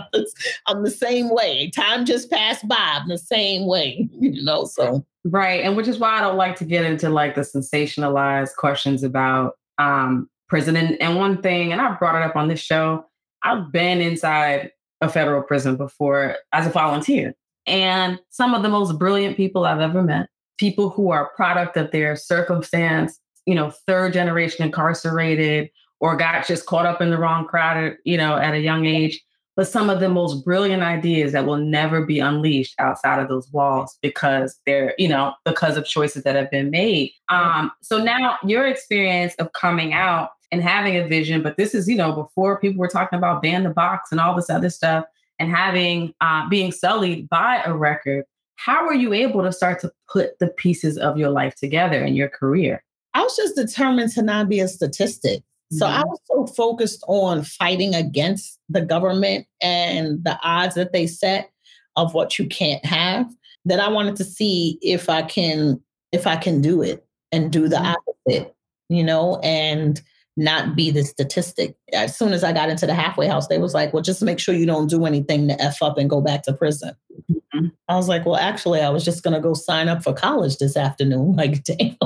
I'm 0.67 0.83
the 0.83 0.91
same 0.91 1.31
way. 1.31 1.71
Time 1.71 2.05
just 2.05 2.31
passed 2.31 2.67
by. 2.67 2.77
I'm 2.79 3.09
the 3.09 3.19
same 3.19 3.67
way, 3.67 4.09
you 4.19 4.43
know. 4.43 4.65
So 4.65 5.05
right, 5.25 5.63
and 5.65 5.77
which 5.77 5.89
is 5.89 5.99
why 5.99 6.19
I 6.19 6.21
don't 6.21 6.37
like 6.37 6.57
to 6.57 6.65
get 6.65 6.85
into 6.85 7.09
like 7.11 7.35
the 7.35 7.43
sensationalized 7.43 8.57
questions 8.57 9.03
about 9.03 9.55
um 9.79 10.29
prison. 10.49 10.77
And, 10.77 11.01
and 11.01 11.17
one 11.17 11.43
thing, 11.43 11.73
and 11.73 11.81
I've 11.81 11.99
brought 11.99 12.15
it 12.15 12.23
up 12.23 12.37
on 12.37 12.49
this 12.49 12.61
show, 12.61 13.07
I've 13.43 13.73
been 13.73 14.01
inside 14.01 14.71
a 15.01 15.09
federal 15.09 15.43
prison 15.43 15.77
before 15.77 16.37
as 16.53 16.67
a 16.67 16.71
volunteer. 16.71 17.35
And 17.67 18.19
some 18.31 18.55
of 18.55 18.63
the 18.63 18.69
most 18.69 18.99
brilliant 18.99 19.37
people 19.37 19.65
I've 19.65 19.81
ever 19.81 20.03
met, 20.03 20.29
people 20.59 20.91
who 20.91 21.11
are 21.11 21.27
a 21.27 21.37
product 21.37 21.77
of 21.77 21.91
their 21.91 22.17
circumstance, 22.17 23.19
you 23.47 23.55
know, 23.55 23.71
third 23.87 24.13
generation 24.13 24.65
incarcerated 24.65 25.71
or 26.01 26.17
got 26.17 26.47
just 26.47 26.67
caught 26.67 26.87
up 26.87 27.01
in 27.01 27.11
the 27.11 27.19
wrong 27.19 27.47
crowd, 27.47 27.97
you 28.05 28.17
know, 28.17 28.37
at 28.37 28.55
a 28.55 28.61
young 28.61 28.87
age. 28.87 29.23
But 29.57 29.69
some 29.69 29.89
of 29.89 30.01
the 30.01 30.09
most 30.09 30.45
brilliant 30.45 30.83
ideas 30.83 31.31
that 31.33 31.47
will 31.47 31.59
never 31.59 32.05
be 32.05 32.19
unleashed 32.19 32.75
outside 32.81 33.21
of 33.21 33.29
those 33.29 33.49
walls 33.53 33.97
because 34.03 34.59
they're, 34.67 34.95
you 34.99 35.09
know, 35.09 35.33
because 35.45 35.77
of 35.77 35.87
choices 35.87 36.25
that 36.25 36.35
have 36.35 36.51
been 36.51 36.71
made. 36.71 37.13
Um, 37.29 37.71
so 37.81 38.03
now 38.03 38.37
your 38.45 38.67
experience 38.67 39.35
of 39.37 39.53
coming 39.53 39.93
out 39.93 40.31
and 40.51 40.61
having 40.61 40.97
a 40.97 41.07
vision, 41.07 41.41
but 41.41 41.57
this 41.57 41.73
is, 41.73 41.89
you 41.89 41.97
know, 41.97 42.13
before 42.13 42.59
people 42.59 42.81
were 42.81 42.89
talking 42.89 43.17
about 43.17 43.43
ban 43.43 43.63
the 43.63 43.71
box 43.71 44.11
and 44.11 44.21
all 44.21 44.35
this 44.35 44.51
other 44.51 44.71
stuff 44.71 45.05
and 45.39 45.51
having 45.51 46.15
uh, 46.21 46.49
being 46.49 46.73
sullied 46.73 47.29
by 47.29 47.63
a 47.65 47.75
record. 47.75 48.25
How 48.57 48.87
were 48.87 48.95
you 48.95 49.13
able 49.13 49.43
to 49.43 49.53
start 49.53 49.81
to 49.81 49.93
put 50.11 50.39
the 50.39 50.49
pieces 50.49 50.97
of 50.97 51.19
your 51.19 51.31
life 51.31 51.57
together 51.57 52.05
in 52.05 52.15
your 52.15 52.29
career? 52.29 52.83
I 53.15 53.23
was 53.23 53.37
just 53.37 53.57
determined 53.57 54.13
to 54.13 54.23
not 54.23 54.49
be 54.49 54.61
a 54.61 54.69
statistic. 54.69 55.43
So 55.73 55.87
I 55.87 56.01
mm-hmm. 56.01 56.09
was 56.09 56.21
so 56.27 56.55
focused 56.55 57.03
on 57.09 57.43
fighting 57.43 57.95
against 57.95 58.61
the 58.69 58.81
government 58.81 59.47
and 59.61 60.23
the 60.23 60.39
odds 60.43 60.75
that 60.77 60.93
they 60.93 61.07
set 61.07 61.51
of 61.97 62.15
what 62.15 62.39
you 62.39 62.47
can't 62.47 62.85
have 62.85 63.27
that 63.65 63.81
I 63.81 63.89
wanted 63.89 64.17
to 64.17 64.25
see 64.25 64.79
if 64.83 65.09
I 65.09 65.23
can 65.23 65.81
if 66.13 66.27
I 66.27 66.37
can 66.37 66.61
do 66.61 66.83
it 66.83 67.05
and 67.33 67.51
do 67.51 67.69
the 67.69 67.77
mm-hmm. 67.77 67.95
opposite, 68.27 68.55
you 68.89 69.03
know, 69.03 69.41
and 69.43 70.01
not 70.37 70.75
be 70.75 70.91
the 70.91 71.05
statistic. 71.05 71.77
As 71.93 72.17
soon 72.17 72.33
as 72.33 72.43
I 72.43 72.53
got 72.53 72.69
into 72.69 72.87
the 72.87 72.95
halfway 72.95 73.27
house, 73.27 73.47
they 73.47 73.59
was 73.59 73.75
like, 73.75 73.93
well, 73.93 74.03
just 74.03 74.23
make 74.23 74.39
sure 74.39 74.55
you 74.55 74.67
don't 74.67 74.89
do 74.91 75.07
anything 75.07 75.49
to 75.49 75.61
F 75.61 75.83
up 75.83 75.97
and 75.97 76.11
go 76.11 76.21
back 76.21 76.43
to 76.45 76.53
prison. 76.53 76.95
Mm-hmm. 77.31 77.67
I 77.89 77.97
was 77.97 78.09
like, 78.09 78.27
well, 78.27 78.37
actually, 78.37 78.81
I 78.81 78.91
was 78.91 79.05
just 79.05 79.23
going 79.23 79.35
to 79.35 79.41
go 79.41 79.55
sign 79.55 79.89
up 79.89 80.03
for 80.03 80.13
college 80.13 80.59
this 80.59 80.77
afternoon. 80.77 81.37
Like, 81.45 81.65
damn. 81.65 81.97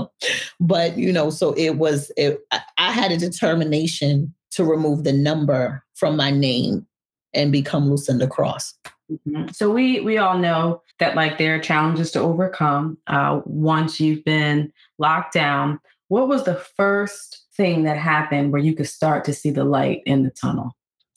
But, 0.58 0.98
you 0.98 1.12
know, 1.12 1.30
so 1.30 1.52
it 1.52 1.76
was, 1.76 2.10
it, 2.16 2.40
I 2.50 2.92
had 2.92 3.12
a 3.12 3.16
determination 3.16 4.34
to 4.52 4.64
remove 4.64 5.04
the 5.04 5.12
number 5.12 5.84
from 5.94 6.16
my 6.16 6.30
name 6.30 6.86
and 7.34 7.52
become 7.52 7.88
Lucinda 7.88 8.26
Cross. 8.26 8.74
Mm-hmm. 9.10 9.48
So 9.52 9.70
we 9.70 10.00
we 10.00 10.18
all 10.18 10.38
know 10.38 10.82
that 10.98 11.14
like 11.14 11.38
there 11.38 11.54
are 11.54 11.60
challenges 11.60 12.10
to 12.12 12.20
overcome 12.20 12.98
uh, 13.06 13.40
once 13.44 14.00
you've 14.00 14.24
been 14.24 14.72
locked 14.98 15.32
down. 15.32 15.80
What 16.08 16.28
was 16.28 16.44
the 16.44 16.56
first 16.56 17.46
thing 17.58 17.82
that 17.82 17.98
happened 17.98 18.52
where 18.52 18.62
you 18.62 18.74
could 18.74 18.88
start 18.88 19.24
to 19.26 19.34
see 19.34 19.50
the 19.50 19.64
light 19.64 20.00
in 20.06 20.22
the 20.22 20.30
tunnel? 20.30 20.74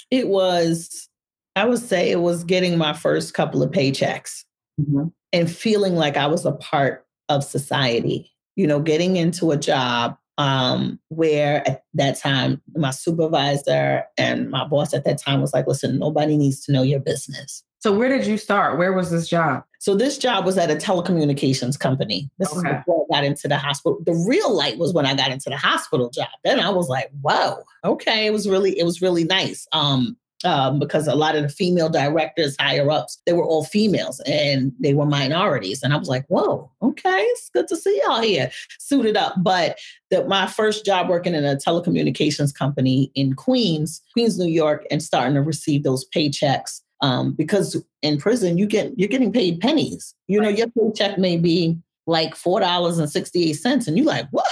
It 0.10 0.28
was, 0.28 1.08
I 1.56 1.66
would 1.66 1.80
say, 1.80 2.12
it 2.12 2.20
was 2.20 2.44
getting 2.44 2.78
my 2.78 2.92
first 2.92 3.34
couple 3.34 3.64
of 3.64 3.72
paychecks 3.72 4.44
mm-hmm. 4.82 5.08
and 5.32 5.50
feeling 5.50 5.96
like 5.96 6.18
I 6.18 6.28
was 6.28 6.46
a 6.46 6.52
part 6.52 7.06
of 7.30 7.46
society. 7.46 8.30
You 8.58 8.68
know, 8.68 8.82
getting 8.82 9.16
into 9.16 9.52
a 9.52 9.58
job 9.58 10.18
um, 10.38 11.00
where 11.10 11.66
at 11.68 11.84
that 11.94 12.20
time 12.20 12.62
my 12.76 12.92
supervisor 12.92 14.04
and 14.18 14.50
my 14.50 14.66
boss 14.68 14.94
at 14.94 15.06
that 15.06 15.20
time 15.20 15.40
was 15.40 15.54
like, 15.54 15.68
listen, 15.68 16.00
nobody 16.00 16.36
needs 16.36 16.66
to 16.66 16.72
know 16.72 16.82
your 16.82 17.00
business. 17.00 17.64
So 17.82 17.92
where 17.92 18.10
did 18.10 18.28
you 18.28 18.38
start? 18.38 18.78
Where 18.78 18.94
was 18.94 19.10
this 19.10 19.28
job? 19.28 19.64
So 19.80 19.96
this 19.96 20.20
job 20.20 20.46
was 20.46 20.56
at 20.60 20.70
a 20.70 20.76
telecommunications 20.76 21.80
company. 21.80 22.30
This 22.38 22.56
okay. 22.56 22.70
is 22.70 22.76
before 22.78 23.08
I 23.10 23.16
got 23.16 23.24
into 23.24 23.48
the 23.48 23.58
hospital. 23.58 23.98
The 24.06 24.14
real 24.28 24.56
light 24.56 24.78
was 24.78 24.94
when 24.94 25.08
I 25.08 25.16
got 25.16 25.32
into 25.32 25.50
the 25.50 25.58
hospital 25.58 26.12
job. 26.12 26.30
Then 26.44 26.60
I 26.60 26.70
was 26.70 26.90
like, 26.90 27.10
"Whoa, 27.22 27.64
okay." 27.84 28.28
It 28.28 28.34
was 28.34 28.48
really, 28.48 28.78
it 28.78 28.84
was 28.84 29.02
really 29.02 29.24
nice. 29.24 29.68
Um, 29.74 30.16
um, 30.44 30.80
because 30.80 31.08
a 31.08 31.16
lot 31.16 31.36
of 31.36 31.44
the 31.44 31.50
female 31.50 31.90
directors, 31.90 32.56
higher 32.60 32.90
ups, 32.90 33.22
they 33.26 33.34
were 33.34 33.46
all 33.46 33.64
females 33.64 34.20
and 34.22 34.72
they 34.80 34.94
were 34.94 35.06
minorities. 35.06 35.84
And 35.84 35.94
I 35.94 35.98
was 35.98 36.10
like, 36.10 36.26
whoa, 36.28 36.72
okay, 36.82 37.20
it's 37.20 37.50
good 37.50 37.68
to 37.68 37.76
see 37.76 38.02
y'all 38.04 38.22
here, 38.22 38.50
suited 38.80 39.16
up. 39.16 39.36
But 39.38 39.78
the, 40.10 40.26
my 40.26 40.48
first 40.48 40.84
job 40.86 41.10
working 41.10 41.36
in 41.36 41.46
a 41.46 41.56
telecommunications 41.56 42.56
company 42.56 43.12
in 43.14 43.36
Queens, 43.36 44.02
Queens, 44.14 44.40
New 44.40 44.52
York, 44.52 44.86
and 44.90 45.04
starting 45.04 45.36
to 45.36 45.42
receive 45.42 45.84
those 45.84 46.08
paychecks 46.10 46.81
um, 47.02 47.34
because 47.34 47.84
in 48.02 48.18
prison 48.18 48.58
you 48.58 48.66
get 48.66 48.98
you're 48.98 49.10
getting 49.10 49.32
paid 49.32 49.60
pennies. 49.60 50.16
You 50.28 50.42
know, 50.42 50.50
your 50.50 50.68
paycheck 50.70 51.18
may 51.18 51.38
be 51.38 51.78
like 52.08 52.36
four 52.36 52.60
dollars 52.60 52.98
and 52.98 53.10
sixty 53.10 53.50
eight 53.50 53.54
cents, 53.54 53.88
and 53.88 53.98
you're 53.98 54.06
like, 54.06 54.28
"Whoa!" 54.30 54.44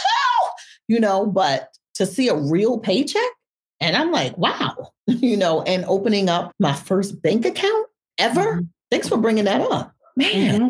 You 0.88 1.00
know, 1.00 1.26
but 1.26 1.70
to 1.96 2.06
see 2.06 2.28
a 2.30 2.36
real 2.36 2.80
paycheck, 2.80 3.22
and 3.80 3.96
I'm 3.96 4.12
like, 4.12 4.38
"Wow!" 4.38 4.92
You 5.08 5.38
know, 5.38 5.64
and 5.64 5.86
opening 5.86 6.30
up 6.30 6.54
my 6.60 6.74
first 6.74 7.22
bank 7.22 7.44
account 7.44 7.88
ever. 8.20 8.42
Mm-hmm. 8.42 8.66
Thanks 8.92 9.10
for 9.10 9.18
bringing 9.18 9.46
that 9.46 9.62
up, 9.62 9.94
man. 10.16 10.62
Mm-hmm. 10.62 10.68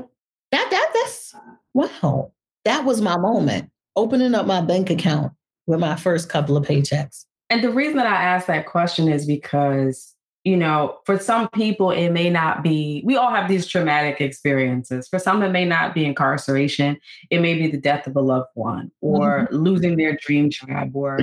That 0.51 0.67
that 0.71 0.91
that's 0.93 1.35
wow. 1.73 2.31
That 2.65 2.85
was 2.85 3.01
my 3.01 3.17
moment. 3.17 3.69
Opening 3.95 4.33
up 4.33 4.45
my 4.45 4.61
bank 4.61 4.89
account 4.89 5.33
with 5.67 5.79
my 5.79 5.95
first 5.95 6.29
couple 6.29 6.57
of 6.57 6.65
paychecks. 6.65 7.25
And 7.49 7.63
the 7.63 7.71
reason 7.71 7.97
that 7.97 8.07
I 8.07 8.21
asked 8.21 8.47
that 8.47 8.65
question 8.65 9.09
is 9.09 9.25
because 9.25 10.15
you 10.49 10.57
know, 10.57 10.97
for 11.05 11.19
some 11.19 11.47
people, 11.49 11.91
it 11.91 12.09
may 12.09 12.27
not 12.27 12.63
be, 12.63 13.03
we 13.05 13.15
all 13.15 13.29
have 13.29 13.47
these 13.47 13.67
traumatic 13.67 14.19
experiences. 14.19 15.07
For 15.07 15.19
some, 15.19 15.43
it 15.43 15.51
may 15.51 15.63
not 15.63 15.93
be 15.93 16.05
incarceration. 16.05 16.97
It 17.29 17.39
may 17.39 17.53
be 17.53 17.67
the 17.67 17.77
death 17.77 18.07
of 18.07 18.15
a 18.15 18.19
loved 18.19 18.49
one 18.55 18.91
or 18.99 19.41
mm-hmm. 19.41 19.55
losing 19.55 19.95
their 19.95 20.17
dream 20.17 20.49
job 20.49 20.95
or 20.95 21.19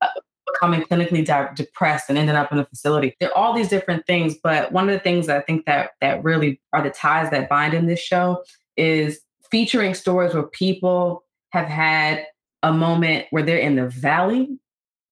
uh, 0.00 0.06
becoming 0.46 0.82
clinically 0.82 1.26
de- 1.26 1.50
depressed 1.56 2.08
and 2.08 2.16
ending 2.16 2.36
up 2.36 2.52
in 2.52 2.60
a 2.60 2.66
facility. 2.66 3.16
There 3.18 3.30
are 3.30 3.36
all 3.36 3.52
these 3.52 3.68
different 3.68 4.06
things. 4.06 4.36
But 4.40 4.70
one 4.70 4.88
of 4.88 4.92
the 4.92 5.00
things 5.00 5.26
that 5.26 5.38
I 5.38 5.40
think 5.40 5.66
that, 5.66 5.90
that 6.00 6.22
really 6.22 6.60
are 6.72 6.80
the 6.82 6.90
ties 6.90 7.30
that 7.32 7.48
bind 7.48 7.74
in 7.74 7.86
this 7.86 7.98
show 7.98 8.44
is 8.76 9.18
featuring 9.50 9.94
stories 9.94 10.34
where 10.34 10.44
people 10.44 11.24
have 11.50 11.66
had 11.66 12.26
a 12.62 12.72
moment 12.72 13.26
where 13.30 13.42
they're 13.42 13.58
in 13.58 13.74
the 13.74 13.88
valley 13.88 14.56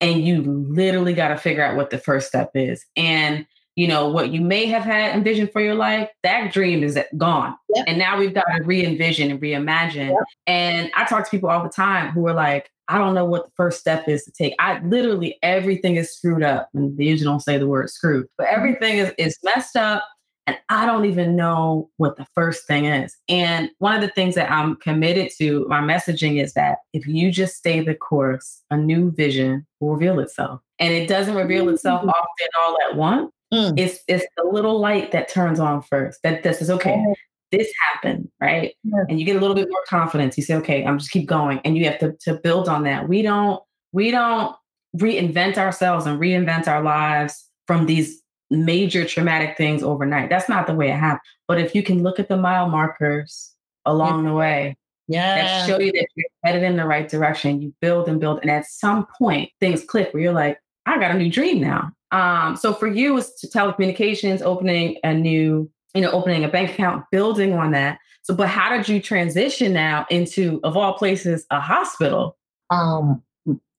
and 0.00 0.24
you 0.24 0.42
literally 0.42 1.14
got 1.14 1.29
to 1.29 1.37
figure 1.37 1.64
out 1.64 1.74
what 1.74 1.90
the 1.90 1.98
first 1.98 2.29
step 2.29 2.52
is. 2.55 2.87
And 2.94 3.44
you 3.76 3.86
know 3.86 4.08
what 4.08 4.32
you 4.32 4.40
may 4.40 4.66
have 4.66 4.82
had 4.82 5.14
envisioned 5.14 5.52
for 5.52 5.60
your 5.60 5.74
life, 5.74 6.08
that 6.22 6.52
dream 6.52 6.82
is 6.82 6.98
gone. 7.16 7.54
Yep. 7.74 7.84
And 7.86 7.98
now 7.98 8.18
we've 8.18 8.34
got 8.34 8.46
to 8.56 8.64
re-envision 8.64 9.30
and 9.30 9.40
reimagine. 9.40 10.08
Yep. 10.08 10.24
And 10.46 10.90
I 10.96 11.04
talk 11.04 11.24
to 11.24 11.30
people 11.30 11.50
all 11.50 11.62
the 11.62 11.68
time 11.68 12.10
who 12.12 12.26
are 12.26 12.34
like, 12.34 12.70
I 12.88 12.98
don't 12.98 13.14
know 13.14 13.24
what 13.24 13.44
the 13.44 13.52
first 13.56 13.80
step 13.80 14.08
is 14.08 14.24
to 14.24 14.32
take. 14.32 14.54
I 14.58 14.80
literally 14.80 15.38
everything 15.42 15.96
is 15.96 16.14
screwed 16.14 16.42
up. 16.42 16.68
And 16.72 16.96
they 16.96 17.04
usually 17.04 17.26
don't 17.26 17.40
say 17.40 17.58
the 17.58 17.66
word 17.66 17.90
screwed, 17.90 18.26
but 18.38 18.46
mm-hmm. 18.46 18.56
everything 18.56 18.98
is, 18.98 19.12
is 19.18 19.38
messed 19.44 19.76
up. 19.76 20.04
And 20.48 20.56
I 20.68 20.86
don't 20.86 21.06
even 21.06 21.34
know 21.34 21.90
what 21.96 22.16
the 22.16 22.26
first 22.32 22.68
thing 22.68 22.84
is. 22.84 23.16
And 23.28 23.68
one 23.78 23.96
of 23.96 24.00
the 24.00 24.10
things 24.10 24.36
that 24.36 24.50
I'm 24.50 24.76
committed 24.76 25.32
to, 25.38 25.66
my 25.68 25.80
messaging 25.80 26.40
is 26.40 26.52
that 26.52 26.78
if 26.92 27.04
you 27.08 27.32
just 27.32 27.56
stay 27.56 27.80
the 27.80 27.96
course, 27.96 28.62
a 28.70 28.76
new 28.76 29.10
vision 29.10 29.66
will 29.80 29.94
reveal 29.94 30.20
itself. 30.20 30.60
And 30.78 30.94
it 30.94 31.08
doesn't 31.08 31.34
reveal 31.34 31.68
itself 31.68 32.02
mm-hmm. 32.02 32.10
often 32.10 32.48
all 32.60 32.76
at 32.88 32.96
once. 32.96 33.32
Mm. 33.52 33.78
It's 33.78 34.00
it's 34.09 34.26
the 34.37 34.44
little 34.44 34.80
light 34.80 35.12
that 35.12 35.28
turns 35.28 35.61
on 35.61 35.82
first. 35.82 36.20
That 36.22 36.42
this 36.42 36.61
is 36.61 36.70
okay. 36.70 37.02
Oh. 37.06 37.14
This 37.52 37.72
happened, 37.92 38.28
right? 38.40 38.74
Yeah. 38.82 39.04
And 39.09 39.20
you 39.20 39.26
get 39.26 39.37
a 39.37 39.40
little 39.40 39.54
bit 39.54 39.68
more 39.70 39.82
confidence. 39.88 40.37
You 40.37 40.42
say, 40.42 40.56
okay, 40.56 40.85
I'm 40.85 40.98
just 40.98 41.12
keep 41.12 41.28
going. 41.28 41.61
And 41.64 41.78
you 41.78 41.85
have 41.85 41.98
to 42.00 42.12
to 42.22 42.35
build 42.35 42.68
on 42.68 42.82
that. 42.85 43.09
We 43.09 43.22
don't 43.22 43.62
we 43.92 44.11
don't 44.11 44.54
reinvent 44.96 45.59
ourselves 45.59 46.06
and 46.06 46.18
reinvent 46.18 46.66
our 46.66 46.82
lives 46.82 47.48
from 47.66 47.87
these 47.87 48.20
major 48.50 49.04
traumatic 49.04 49.56
things 49.56 49.82
overnight. 49.82 50.30
That's 50.30 50.48
not 50.48 50.66
the 50.66 50.74
way 50.74 50.90
it 50.90 50.96
happened. 50.96 51.20
But 51.46 51.61
if 51.61 51.74
you 51.74 51.82
can 51.82 52.02
look 52.02 52.18
at 52.18 52.28
the 52.28 52.37
mile 52.37 52.68
markers 52.68 53.54
along 53.85 54.24
the 54.24 54.32
way, 54.32 54.76
yeah, 55.09 55.37
that 55.37 55.66
show 55.68 55.78
you 55.78 55.92
that 55.92 56.09
you're 56.16 56.26
headed 56.44 56.64
in 56.64 56.76
the 56.76 56.85
right 56.85 57.09
direction, 57.09 57.62
you 57.62 57.72
build 57.80 58.09
and 58.09 58.20
build. 58.20 58.40
And 58.42 58.50
at 58.50 58.66
some 58.66 59.06
point, 59.18 59.50
things 59.61 59.85
click 59.85 60.12
where 60.12 60.22
you're 60.22 60.32
like, 60.32 60.59
I 60.87 60.99
got 60.99 61.11
a 61.11 61.18
new 61.18 61.31
dream 61.31 61.61
now. 61.61 61.90
Um, 62.12 62.57
so 62.57 62.72
for 62.72 62.87
you, 62.87 63.18
it's 63.18 63.44
telecommunications, 63.46 64.40
opening 64.42 64.99
a 65.03 65.12
new, 65.12 65.70
you 65.94 66.01
know, 66.01 66.11
opening 66.11 66.44
a 66.44 66.49
bank 66.49 66.70
account, 66.70 67.05
building 67.11 67.53
on 67.53 67.72
that. 67.72 67.99
So, 68.22 68.35
but 68.35 68.49
how 68.49 68.75
did 68.75 68.88
you 68.88 69.01
transition 69.01 69.72
now 69.72 70.07
into, 70.11 70.61
of 70.64 70.77
all 70.77 70.94
places, 70.94 71.46
a 71.51 71.61
hospital? 71.61 72.37
Um, 72.70 73.22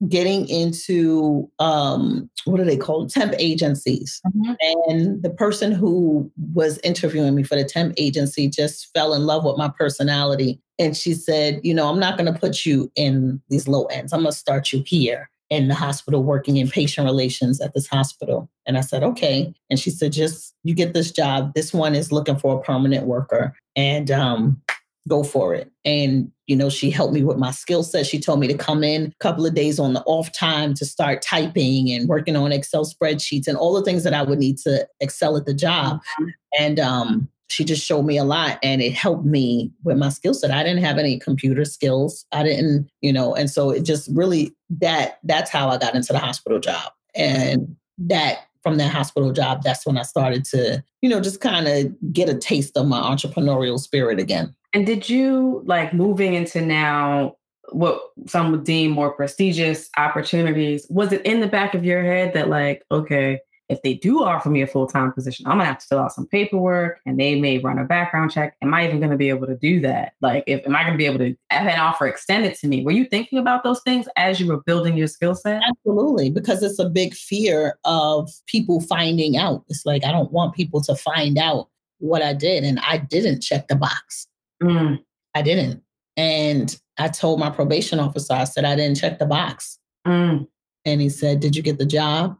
getting 0.07 0.47
into 0.47 1.49
um, 1.59 2.29
what 2.45 2.59
are 2.59 2.65
they 2.65 2.77
called 2.77 3.09
temp 3.09 3.33
agencies 3.39 4.21
mm-hmm. 4.27 4.53
and 4.87 5.23
the 5.23 5.29
person 5.29 5.71
who 5.71 6.31
was 6.53 6.79
interviewing 6.83 7.33
me 7.33 7.43
for 7.43 7.55
the 7.55 7.63
temp 7.63 7.93
agency 7.97 8.47
just 8.47 8.93
fell 8.93 9.13
in 9.13 9.25
love 9.25 9.43
with 9.43 9.57
my 9.57 9.69
personality 9.69 10.61
and 10.77 10.95
she 10.95 11.13
said 11.13 11.59
you 11.63 11.73
know 11.73 11.89
i'm 11.89 11.99
not 11.99 12.15
going 12.15 12.31
to 12.31 12.39
put 12.39 12.63
you 12.63 12.91
in 12.95 13.41
these 13.49 13.67
low 13.67 13.85
ends 13.85 14.13
i'm 14.13 14.21
going 14.21 14.31
to 14.31 14.37
start 14.37 14.71
you 14.71 14.83
here 14.85 15.31
in 15.49 15.67
the 15.67 15.75
hospital 15.75 16.23
working 16.23 16.57
in 16.57 16.69
patient 16.69 17.05
relations 17.05 17.61
at 17.61 17.73
this 17.73 17.87
hospital. 17.87 18.49
And 18.65 18.77
I 18.77 18.81
said, 18.81 19.03
okay. 19.03 19.53
And 19.69 19.79
she 19.79 19.89
said, 19.89 20.11
just 20.11 20.53
you 20.63 20.73
get 20.73 20.93
this 20.93 21.11
job. 21.11 21.53
This 21.53 21.73
one 21.73 21.95
is 21.95 22.11
looking 22.11 22.37
for 22.37 22.57
a 22.57 22.61
permanent 22.61 23.05
worker 23.05 23.55
and 23.75 24.11
um, 24.11 24.61
go 25.07 25.23
for 25.23 25.55
it. 25.55 25.71
And, 25.85 26.31
you 26.47 26.55
know, 26.55 26.69
she 26.69 26.91
helped 26.91 27.13
me 27.13 27.23
with 27.23 27.37
my 27.37 27.51
skill 27.51 27.83
set. 27.83 28.05
She 28.05 28.19
told 28.19 28.39
me 28.39 28.47
to 28.47 28.57
come 28.57 28.83
in 28.83 29.05
a 29.05 29.23
couple 29.23 29.45
of 29.45 29.55
days 29.55 29.79
on 29.79 29.93
the 29.93 30.01
off 30.01 30.33
time 30.33 30.73
to 30.75 30.85
start 30.85 31.21
typing 31.21 31.91
and 31.91 32.09
working 32.09 32.35
on 32.35 32.51
Excel 32.51 32.85
spreadsheets 32.85 33.47
and 33.47 33.57
all 33.57 33.73
the 33.73 33.83
things 33.83 34.03
that 34.03 34.13
I 34.13 34.23
would 34.23 34.39
need 34.39 34.57
to 34.59 34.85
excel 34.99 35.37
at 35.37 35.45
the 35.45 35.53
job. 35.53 36.01
Mm-hmm. 36.19 36.25
And 36.59 36.79
um, 36.79 37.29
she 37.49 37.63
just 37.63 37.85
showed 37.85 38.03
me 38.03 38.17
a 38.17 38.23
lot 38.23 38.59
and 38.61 38.81
it 38.81 38.93
helped 38.93 39.25
me 39.25 39.71
with 39.83 39.97
my 39.97 40.09
skill 40.09 40.33
set. 40.33 40.51
I 40.51 40.63
didn't 40.63 40.83
have 40.83 40.97
any 40.97 41.17
computer 41.17 41.65
skills. 41.65 42.25
I 42.31 42.43
didn't, 42.43 42.89
you 43.01 43.13
know, 43.13 43.35
and 43.35 43.49
so 43.49 43.69
it 43.69 43.83
just 43.83 44.09
really 44.13 44.55
that 44.69 45.19
that's 45.23 45.49
how 45.49 45.69
I 45.69 45.77
got 45.77 45.95
into 45.95 46.13
the 46.13 46.19
hospital 46.19 46.59
job. 46.59 46.91
And 47.15 47.75
that 47.99 48.47
from 48.63 48.77
that 48.77 48.91
hospital 48.91 49.31
job, 49.31 49.63
that's 49.63 49.85
when 49.85 49.97
I 49.97 50.03
started 50.03 50.43
to, 50.45 50.83
you 51.01 51.09
know, 51.09 51.21
just 51.21 51.39
kind 51.39 51.67
of 51.67 52.13
get 52.13 52.27
a 52.27 52.35
taste 52.35 52.75
of 52.75 52.87
my 52.87 52.99
entrepreneurial 52.99 53.79
spirit 53.79 54.19
again. 54.19 54.53
And 54.73 54.85
did 54.85 55.07
you 55.07 55.61
like 55.65 55.93
moving 55.93 56.33
into 56.33 56.61
now 56.61 57.37
what 57.71 58.01
some 58.27 58.51
would 58.51 58.63
deem 58.63 58.91
more 58.91 59.11
prestigious 59.13 59.89
opportunities? 59.97 60.85
Was 60.89 61.11
it 61.13 61.25
in 61.25 61.39
the 61.39 61.47
back 61.47 61.73
of 61.73 61.85
your 61.85 62.03
head 62.03 62.33
that 62.33 62.49
like, 62.49 62.83
okay, 62.91 63.39
if 63.69 63.81
they 63.81 63.95
do 63.95 64.23
offer 64.23 64.49
me 64.49 64.61
a 64.61 64.67
full 64.67 64.87
time 64.87 65.11
position, 65.11 65.45
I'm 65.45 65.57
gonna 65.57 65.65
have 65.65 65.79
to 65.79 65.85
fill 65.87 65.99
out 65.99 66.13
some 66.13 66.27
paperwork 66.27 66.99
and 67.05 67.19
they 67.19 67.39
may 67.39 67.57
run 67.57 67.79
a 67.79 67.83
background 67.83 68.31
check. 68.31 68.55
Am 68.61 68.73
I 68.73 68.87
even 68.87 69.01
gonna 69.01 69.17
be 69.17 69.29
able 69.29 69.47
to 69.47 69.55
do 69.55 69.81
that? 69.81 70.13
Like, 70.21 70.43
if 70.47 70.65
am 70.65 70.75
I 70.75 70.83
gonna 70.83 70.97
be 70.97 71.05
able 71.05 71.19
to 71.19 71.35
have 71.49 71.67
an 71.67 71.79
offer 71.79 72.07
extended 72.07 72.55
to 72.55 72.67
me? 72.67 72.85
Were 72.85 72.91
you 72.91 73.05
thinking 73.05 73.39
about 73.39 73.63
those 73.63 73.81
things 73.81 74.07
as 74.15 74.39
you 74.39 74.47
were 74.47 74.61
building 74.61 74.95
your 74.95 75.07
skill 75.07 75.35
set? 75.35 75.61
Absolutely, 75.67 76.29
because 76.29 76.63
it's 76.63 76.79
a 76.79 76.89
big 76.89 77.13
fear 77.13 77.77
of 77.83 78.29
people 78.45 78.79
finding 78.79 79.35
out. 79.35 79.65
It's 79.67 79.85
like 79.85 80.05
I 80.05 80.11
don't 80.11 80.31
want 80.31 80.55
people 80.55 80.81
to 80.81 80.95
find 80.95 81.37
out 81.37 81.67
what 81.99 82.21
I 82.21 82.33
did, 82.33 82.63
and 82.63 82.79
I 82.79 82.97
didn't 82.97 83.41
check 83.41 83.67
the 83.67 83.75
box. 83.75 84.27
Mm. 84.63 85.03
I 85.35 85.41
didn't, 85.41 85.83
and 86.15 86.79
I 86.97 87.09
told 87.09 87.39
my 87.39 87.49
probation 87.49 87.99
officer, 87.99 88.33
I 88.33 88.45
said 88.45 88.63
I 88.63 88.75
didn't 88.75 88.97
check 88.97 89.19
the 89.19 89.25
box, 89.25 89.77
mm. 90.07 90.47
and 90.85 91.01
he 91.01 91.09
said, 91.09 91.41
"Did 91.41 91.55
you 91.55 91.61
get 91.61 91.79
the 91.79 91.85
job?" 91.85 92.37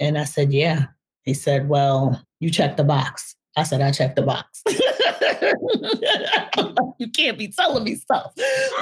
And 0.00 0.18
I 0.18 0.24
said, 0.24 0.52
Yeah. 0.52 0.86
He 1.22 1.34
said, 1.34 1.68
Well, 1.68 2.20
you 2.40 2.50
checked 2.50 2.76
the 2.76 2.84
box. 2.84 3.34
I 3.56 3.62
said, 3.62 3.80
I 3.80 3.90
checked 3.90 4.16
the 4.16 4.22
box. 4.22 4.62
you 6.98 7.10
can't 7.10 7.38
be 7.38 7.48
telling 7.48 7.84
me 7.84 7.96
stuff. 7.96 8.32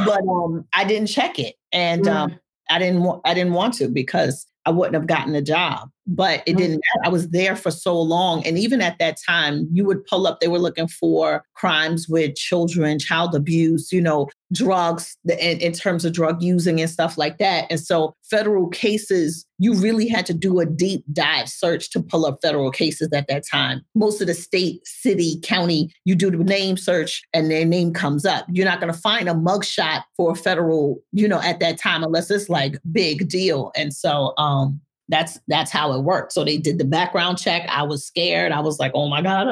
But 0.05 0.23
um, 0.23 0.67
I 0.73 0.85
didn't 0.85 1.09
check 1.09 1.39
it. 1.39 1.55
And 1.73 2.09
um, 2.09 2.31
mm. 2.31 2.39
I 2.71 2.79
didn't 2.79 3.03
want 3.03 3.23
I 3.25 3.35
didn't 3.35 3.53
want 3.53 3.75
to 3.75 3.89
because 3.89 4.47
I 4.67 4.71
wouldn't 4.71 4.95
have 4.95 5.07
gotten 5.07 5.35
a 5.35 5.43
job. 5.43 5.91
But 6.07 6.43
it 6.47 6.57
didn't 6.57 6.83
matter. 6.97 7.07
I 7.07 7.09
was 7.09 7.31
there 7.31 7.57
for 7.57 7.71
so 7.71 7.99
long. 7.99 8.47
And 8.47 8.59
even 8.59 8.81
at 8.83 8.99
that 8.99 9.17
time, 9.27 9.69
you 9.73 9.85
would 9.87 10.05
pull 10.05 10.27
up, 10.27 10.41
they 10.41 10.49
were 10.49 10.59
looking 10.59 10.89
for 10.89 11.45
crimes 11.55 12.09
with 12.09 12.35
children, 12.37 12.99
child 12.99 13.35
abuse, 13.35 13.91
you 13.91 14.03
know, 14.03 14.29
drugs 14.53 15.17
in, 15.25 15.59
in 15.59 15.73
terms 15.73 16.05
of 16.05 16.13
drug 16.13 16.43
using 16.43 16.81
and 16.81 16.91
stuff 16.91 17.17
like 17.17 17.39
that. 17.39 17.67
And 17.71 17.81
so 17.81 18.15
federal 18.31 18.69
cases, 18.69 19.47
you 19.59 19.75
really 19.75 20.09
had 20.09 20.27
to 20.27 20.35
do 20.35 20.61
a 20.61 20.67
deep 20.67 21.05
dive 21.13 21.49
search 21.49 21.91
to 21.91 22.03
pull 22.03 22.27
up 22.27 22.39
federal 22.43 22.71
cases 22.71 23.09
at 23.13 23.27
that 23.29 23.45
time. 23.51 23.81
Most 23.95 24.21
of 24.21 24.27
the 24.27 24.35
state, 24.35 24.87
city, 24.87 25.41
county, 25.43 25.91
you 26.05 26.15
do 26.15 26.31
the 26.31 26.39
name 26.39 26.77
search 26.77 27.23
and 27.33 27.51
their 27.51 27.65
name 27.65 27.93
comes 27.93 28.25
up. 28.25 28.47
You're 28.51 28.67
not 28.67 28.81
going 28.81 28.93
to 28.93 28.99
find 28.99 29.29
a 29.29 29.35
mugshot 29.35 30.03
for 30.17 30.33
a 30.33 30.37
federal, 30.37 31.03
you 31.13 31.27
know, 31.27 31.41
at 31.41 31.61
that 31.61 31.79
time 31.79 32.03
unless 32.03 32.31
it's 32.31 32.49
like 32.49 32.77
big 32.93 33.29
deal. 33.29 33.73
And 33.77 33.95
so 33.95 34.35
um 34.39 34.81
that's 35.09 35.39
that's 35.49 35.71
how 35.71 35.93
it 35.93 36.03
worked. 36.03 36.33
So 36.33 36.45
they 36.45 36.57
did 36.57 36.79
the 36.79 36.85
background 36.85 37.39
check. 37.39 37.69
I 37.69 37.83
was 37.83 38.07
scared. 38.07 38.53
I 38.53 38.61
was 38.61 38.79
like, 38.79 38.93
oh 38.95 39.09
my 39.09 39.23
God. 39.23 39.49